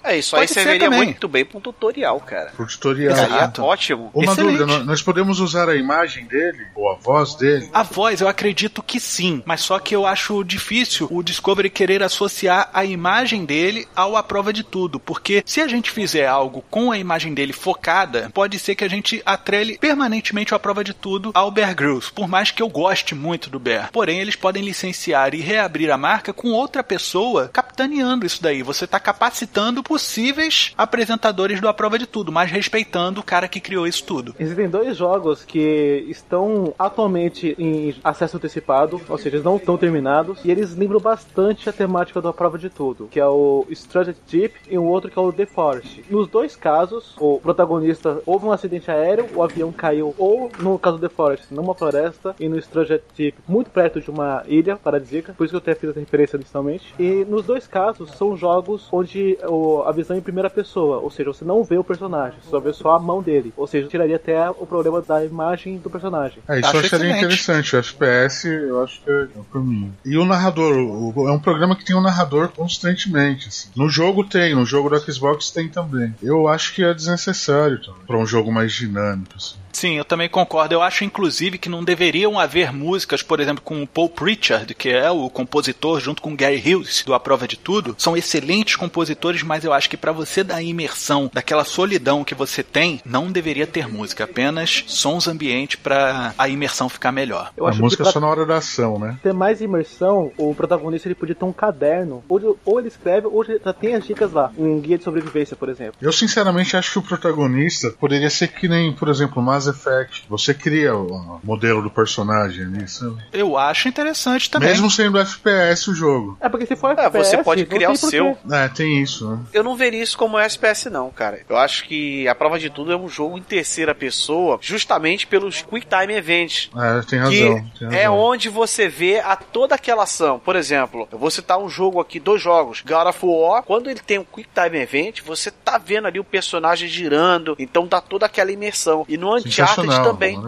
É, 0.05 0.19
isso 0.19 0.33
Pode 0.33 0.43
aí 0.43 0.49
serviria 0.49 0.91
muito 0.91 1.27
bem 1.27 1.45
para 1.45 1.59
um 1.59 1.61
tutorial, 1.61 2.21
cara. 2.21 2.53
Pro 2.55 2.67
tutorial. 2.67 3.13
Exato. 3.13 3.63
ótimo. 3.63 4.11
Uma 4.15 4.33
Excelente. 4.33 4.59
dúvida, 4.59 4.85
nós 4.85 5.03
podemos 5.03 5.41
usar 5.41 5.69
a 5.69 5.77
imagem 5.77 6.27
dele 6.27 6.67
ou 6.75 6.91
a 6.91 6.95
voz 6.95 7.35
dele? 7.35 7.69
A 7.73 7.83
voz, 7.83 8.21
eu 8.21 8.29
acredito 8.29 8.83
que 8.83 9.01
sim, 9.01 9.43
mas 9.47 9.63
só 9.63 9.79
que 9.79 9.97
eu 9.97 10.07
acho 10.07 10.45
difícil 10.45 11.09
o 11.11 11.23
Discovery 11.23 11.71
querer 11.71 12.03
associar 12.03 12.69
a 12.73 12.85
imagem 12.85 13.45
dele 13.45 13.89
ao 13.97 14.17
A 14.17 14.23
Prova 14.23 14.53
de 14.53 14.63
Tudo, 14.63 15.01
porque 15.01 15.43
se 15.47 15.61
a 15.61 15.69
gente 15.69 15.91
fizer 15.91 16.27
algo 16.27 16.63
com 16.71 16.93
a 16.93 16.99
imagem 16.99 17.33
dele 17.33 17.53
focada, 17.53 18.31
pode 18.33 18.59
ser 18.59 18.75
que 18.75 18.85
a 18.85 18.89
gente 18.89 19.23
atrele 19.25 19.79
permanentemente 19.79 20.53
o 20.53 20.57
A 20.57 20.61
Prova 20.61 20.85
de 20.85 20.93
Tudo 20.93 21.31
ao 21.35 21.51
Bear 21.51 21.75
Grylls. 21.75 22.13
Por 22.13 22.29
mais 22.29 22.51
que 22.51 22.63
eu 22.63 22.69
goste 22.69 23.15
muito 23.15 23.49
do 23.49 23.59
Bear. 23.59 23.91
Porém, 23.91 24.21
eles 24.21 24.37
podem 24.37 24.63
licenciar 24.63 25.35
e 25.35 25.41
reabrir 25.41 25.91
a 25.91 25.97
marca 25.97 26.33
com 26.33 26.49
outra 26.49 26.83
pessoa 26.83 27.49
capitaneando 27.53 28.27
isso 28.27 28.43
daí. 28.43 28.63
Você 28.63 28.85
está 28.85 29.01
capacitando 29.01 29.83
possíveis 29.95 30.75
apresentadores 30.77 31.61
do 31.61 31.69
A 31.69 31.73
Prova 31.73 31.97
de 31.97 32.05
Tudo, 32.05 32.33
mas 32.33 32.51
respeitando 32.51 33.21
o 33.21 33.23
cara 33.23 33.47
que 33.47 33.61
criou 33.61 33.87
isso 33.87 34.05
tudo. 34.05 34.35
Existem 34.41 34.69
dois 34.69 34.97
jogos 34.97 35.45
que 35.45 36.05
estão 36.09 36.75
atualmente 36.77 37.55
em 37.57 37.95
acesso 38.03 38.37
antecipado, 38.37 39.01
ou 39.09 39.17
seja, 39.17 39.37
eles 39.37 39.45
não 39.45 39.55
estão 39.57 39.79
terminados, 39.79 40.45
e 40.45 40.51
eles 40.51 40.75
lembram 40.75 40.99
bastante 40.99 41.69
a 41.69 41.73
temática 41.73 42.21
do 42.21 42.27
A 42.27 42.33
Prova 42.33 42.59
de 42.59 42.69
Tudo, 42.69 43.07
que 43.09 43.21
é 43.21 43.27
o 43.29 43.65
Stranger 43.73 44.17
Deep 44.29 44.57
e 44.69 44.77
o 44.77 44.83
outro 44.83 45.09
que 45.09 45.17
é 45.17 45.23
o 45.23 45.33
The 45.33 45.47
Forest. 45.47 46.05
Nos 46.11 46.27
dois 46.27 46.57
casos, 46.57 47.15
o 47.17 47.39
protagonista 47.39 48.21
houve 48.27 48.47
um 48.47 48.53
acidente 48.53 48.91
aéreo, 48.91 49.29
o 49.33 49.45
avião 49.45 49.71
caiu, 49.71 50.13
ou 50.19 50.51
no 50.59 50.77
caso 50.77 50.99
do 50.99 51.09
The 51.09 51.15
Forest, 51.15 51.55
numa 51.55 51.73
floresta, 51.73 52.35
e 52.41 52.49
no 52.49 52.61
Stranger 52.61 53.01
Deep, 53.17 53.39
muito 53.47 53.71
perto 53.71 54.01
de 54.01 54.11
uma 54.11 54.43
ilha 54.49 54.75
paradisíaca, 54.75 55.35
por 55.35 55.45
isso 55.45 55.53
que 55.53 55.57
eu 55.57 55.61
tenho 55.61 55.77
feito 55.77 55.91
essa 55.93 56.01
referência 56.01 56.37
inicialmente. 56.37 56.93
E 56.99 57.25
nos 57.29 57.47
dois 57.47 57.69
casos, 57.69 58.11
são 58.11 58.37
jogos 58.37 58.89
onde 58.91 59.39
o, 59.45 59.84
a 59.87 59.93
visão 59.93 60.17
em 60.17 60.21
primeira 60.21 60.49
pessoa, 60.51 60.99
ou 60.99 61.11
seja, 61.11 61.33
você 61.33 61.45
não 61.45 61.63
vê 61.65 61.77
o 61.79 61.85
personagem, 61.85 62.39
você 62.43 62.51
só 62.51 62.61
vê 62.61 62.73
só 62.73 62.93
a 62.95 62.99
mão 62.99 63.23
dele, 63.23 63.53
ou 63.57 63.67
seja, 63.67 63.89
tiraria 63.89 64.17
até 64.17 64.49
o 64.51 64.67
problema 64.67 65.01
da 65.03 65.25
imagem 65.25 65.79
do 65.79 65.91
personagem. 65.91 66.39
É, 66.49 66.59
isso 66.61 66.69
Acho 66.69 66.77
eu 66.77 66.81
acharia 66.81 67.07
excelente. 67.07 67.25
interessante. 67.25 67.77
O 67.77 67.79
FPS, 67.79 68.49
eu 68.49 68.83
acho 68.83 69.01
que 69.03 69.11
é 69.11 69.15
é 69.15 69.39
o 69.39 69.45
caminho. 69.45 69.95
E 70.05 70.17
o 70.17 70.25
narrador, 70.25 70.75
o- 70.77 71.29
é 71.29 71.33
um 71.33 71.39
programa 71.39 71.77
que 71.77 71.85
tem 71.85 71.97
um 71.97 72.01
narrador 72.01 72.49
constantemente. 72.49 73.49
assim. 73.49 73.69
No 73.77 73.89
jogo 73.89 74.25
tem, 74.25 74.55
no 74.55 74.65
jogo 74.67 74.89
do 74.91 74.99
Xbox 75.13 75.51
tem 75.51 75.69
também. 75.69 76.15
Eu 76.23 76.49
acho 76.49 76.75
que 76.75 76.83
é 76.85 76.93
desnecessário 76.95 77.81
também, 77.83 78.01
pra 78.07 78.19
um 78.19 78.27
jogo 78.27 78.53
mais 78.53 78.73
dinâmico. 78.73 79.33
Assim. 79.37 79.57
Sim, 79.75 79.95
eu 79.95 80.05
também 80.05 80.29
concordo. 80.29 80.75
Eu 80.75 80.83
acho, 80.83 81.05
inclusive, 81.05 81.59
que 81.59 81.69
não 81.69 81.85
deveriam 81.85 82.39
haver 82.39 82.73
músicas, 82.73 83.23
por 83.23 83.41
exemplo, 83.41 83.63
com 83.63 83.83
o 83.83 83.87
Paul 83.87 84.09
Pritchard, 84.09 84.73
que 84.75 84.89
é 84.89 85.11
o 85.11 85.29
compositor, 85.29 86.01
junto 86.01 86.23
com 86.23 86.33
o 86.33 86.37
Gary 86.37 86.63
Hughes, 86.75 87.03
do 87.05 87.13
A 87.13 87.21
Prova 87.21 87.49
de 87.49 87.57
Tudo. 87.57 87.95
São 87.99 88.17
excelentes 88.17 88.77
compositores, 88.77 89.43
mas 89.43 89.65
eu 89.65 89.73
acho 89.73 89.91
que 89.91 89.97
para 89.97 90.13
você 90.13 90.45
dar 90.45 90.57
a 90.57 90.63
imersão 90.63 91.31
daquela 91.33 91.65
solidão 91.65 92.25
que 92.25 92.35
você 92.35 92.63
tem, 92.63 93.01
não 93.05 93.31
deveria 93.31 93.67
ter 93.67 93.89
música, 93.89 94.25
apenas 94.25 94.85
sons 94.87 95.27
ambientes 95.27 95.77
para 95.77 96.33
a 96.39 96.49
imersão 96.49 96.89
ficar 96.89 97.13
melhor. 97.13 97.51
Eu 97.57 97.67
a 97.67 97.71
acho 97.71 97.83
música 97.83 98.03
que 98.05 98.09
é 98.09 98.13
só 98.13 98.21
na 98.21 98.29
hora 98.29 98.47
da 98.47 98.57
ação, 98.59 98.99
né? 98.99 99.19
ter 99.23 99.33
mais 99.33 99.61
imersão, 99.61 100.31
o 100.39 100.55
protagonista 100.55 101.09
ele 101.09 101.15
podia 101.15 101.35
ter 101.35 101.45
um 101.45 101.53
caderno, 101.53 102.23
ou, 102.29 102.59
ou 102.65 102.79
ele 102.79 102.89
escreve, 102.89 103.27
ou 103.27 103.45
já 103.45 103.73
tem 103.73 103.95
as 103.95 104.07
dicas 104.07 104.33
lá, 104.33 104.53
um 104.57 104.81
guia 104.81 104.99
de 104.99 105.05
sobrevivência, 105.05 105.57
por 105.57 105.69
exemplo. 105.69 105.95
Eu 106.01 106.13
sinceramente 106.13 106.77
acho 106.77 106.93
que 106.93 106.99
o 106.99 107.03
protagonista 107.03 107.91
poderia 107.91 108.31
ser 108.31 108.49
que 108.49 108.69
nem, 108.69 108.93
por 108.93 109.09
exemplo, 109.09 109.43
Mass 109.65 109.67
Effect. 109.67 110.25
Você 110.29 110.53
cria 110.55 110.95
o 110.95 111.41
modelo 111.43 111.83
do 111.83 111.91
personagem 111.91 112.65
ali, 112.65 112.89
sabe? 112.89 113.17
Eu 113.33 113.57
acho 113.57 113.89
interessante 113.89 114.51
também. 114.51 114.69
Mesmo 114.69 114.91
sendo 114.91 115.19
FPS 115.19 115.89
o 115.91 115.95
jogo. 115.95 116.37
É 116.41 116.49
porque 116.49 116.67
se 116.67 116.77
for 116.77 116.91
É, 116.99 117.09
você 117.11 117.37
FPS, 117.37 117.45
pode 117.45 117.63
não 117.63 117.69
criar 117.69 117.91
o 117.91 117.97
seu. 117.97 118.37
É, 118.51 118.69
tem 118.69 119.01
isso, 119.03 119.29
né? 119.31 119.39
Eu 119.53 119.63
não 119.63 119.77
veria 119.77 120.03
isso 120.03 120.17
como 120.17 120.39
SPS, 120.39 120.87
não, 120.91 121.11
cara. 121.11 121.41
Eu 121.49 121.57
acho 121.57 121.85
que 121.85 122.27
a 122.29 122.35
prova 122.35 122.59
de 122.59 122.71
tudo 122.71 122.93
é 122.93 122.97
um 122.97 123.09
jogo 123.09 123.39
em 123.39 123.43
terceira 123.43 123.95
pessoa, 123.95 124.59
justamente 124.61 125.27
pelos 125.27 125.63
Quick 125.63 125.87
Time 125.87 126.15
Events. 126.15 126.71
É, 126.77 127.01
tem 127.03 127.19
Que 127.29 127.43
razão. 127.49 127.71
tem 127.79 127.89
é 127.99 128.03
razão. 128.05 128.19
onde 128.19 128.49
você 128.49 128.89
vê 128.89 129.21
a 129.21 129.37
toda 129.37 129.75
aquela 129.75 130.05
ação. 130.05 130.39
Por 130.39 130.57
exemplo, 130.57 131.09
eu 131.11 131.19
vou 131.19 131.31
citar 131.31 131.59
um 131.59 131.69
jogo 131.69 132.01
aqui, 132.01 132.19
dois 132.21 132.43
jogos. 132.43 132.83
God 132.87 133.07
of 133.09 133.19
War, 133.23 133.63
quando 133.63 133.91
ele 133.91 134.01
tem 134.01 134.19
um 134.19 134.25
Quick 134.25 134.49
Time 134.55 134.79
Event, 134.79 135.21
você 135.23 135.51
tá 135.51 135.79
vendo 135.79 136.07
ali 136.07 136.19
o 136.21 136.25
personagem 136.25 136.89
girando, 136.89 137.55
então 137.59 137.87
dá 137.87 138.01
toda 138.01 138.27
aquela 138.27 138.51
imersão. 138.53 139.05
E 139.09 139.17
no 139.17 139.29
Uncharted 139.63 140.03
também. 140.03 140.39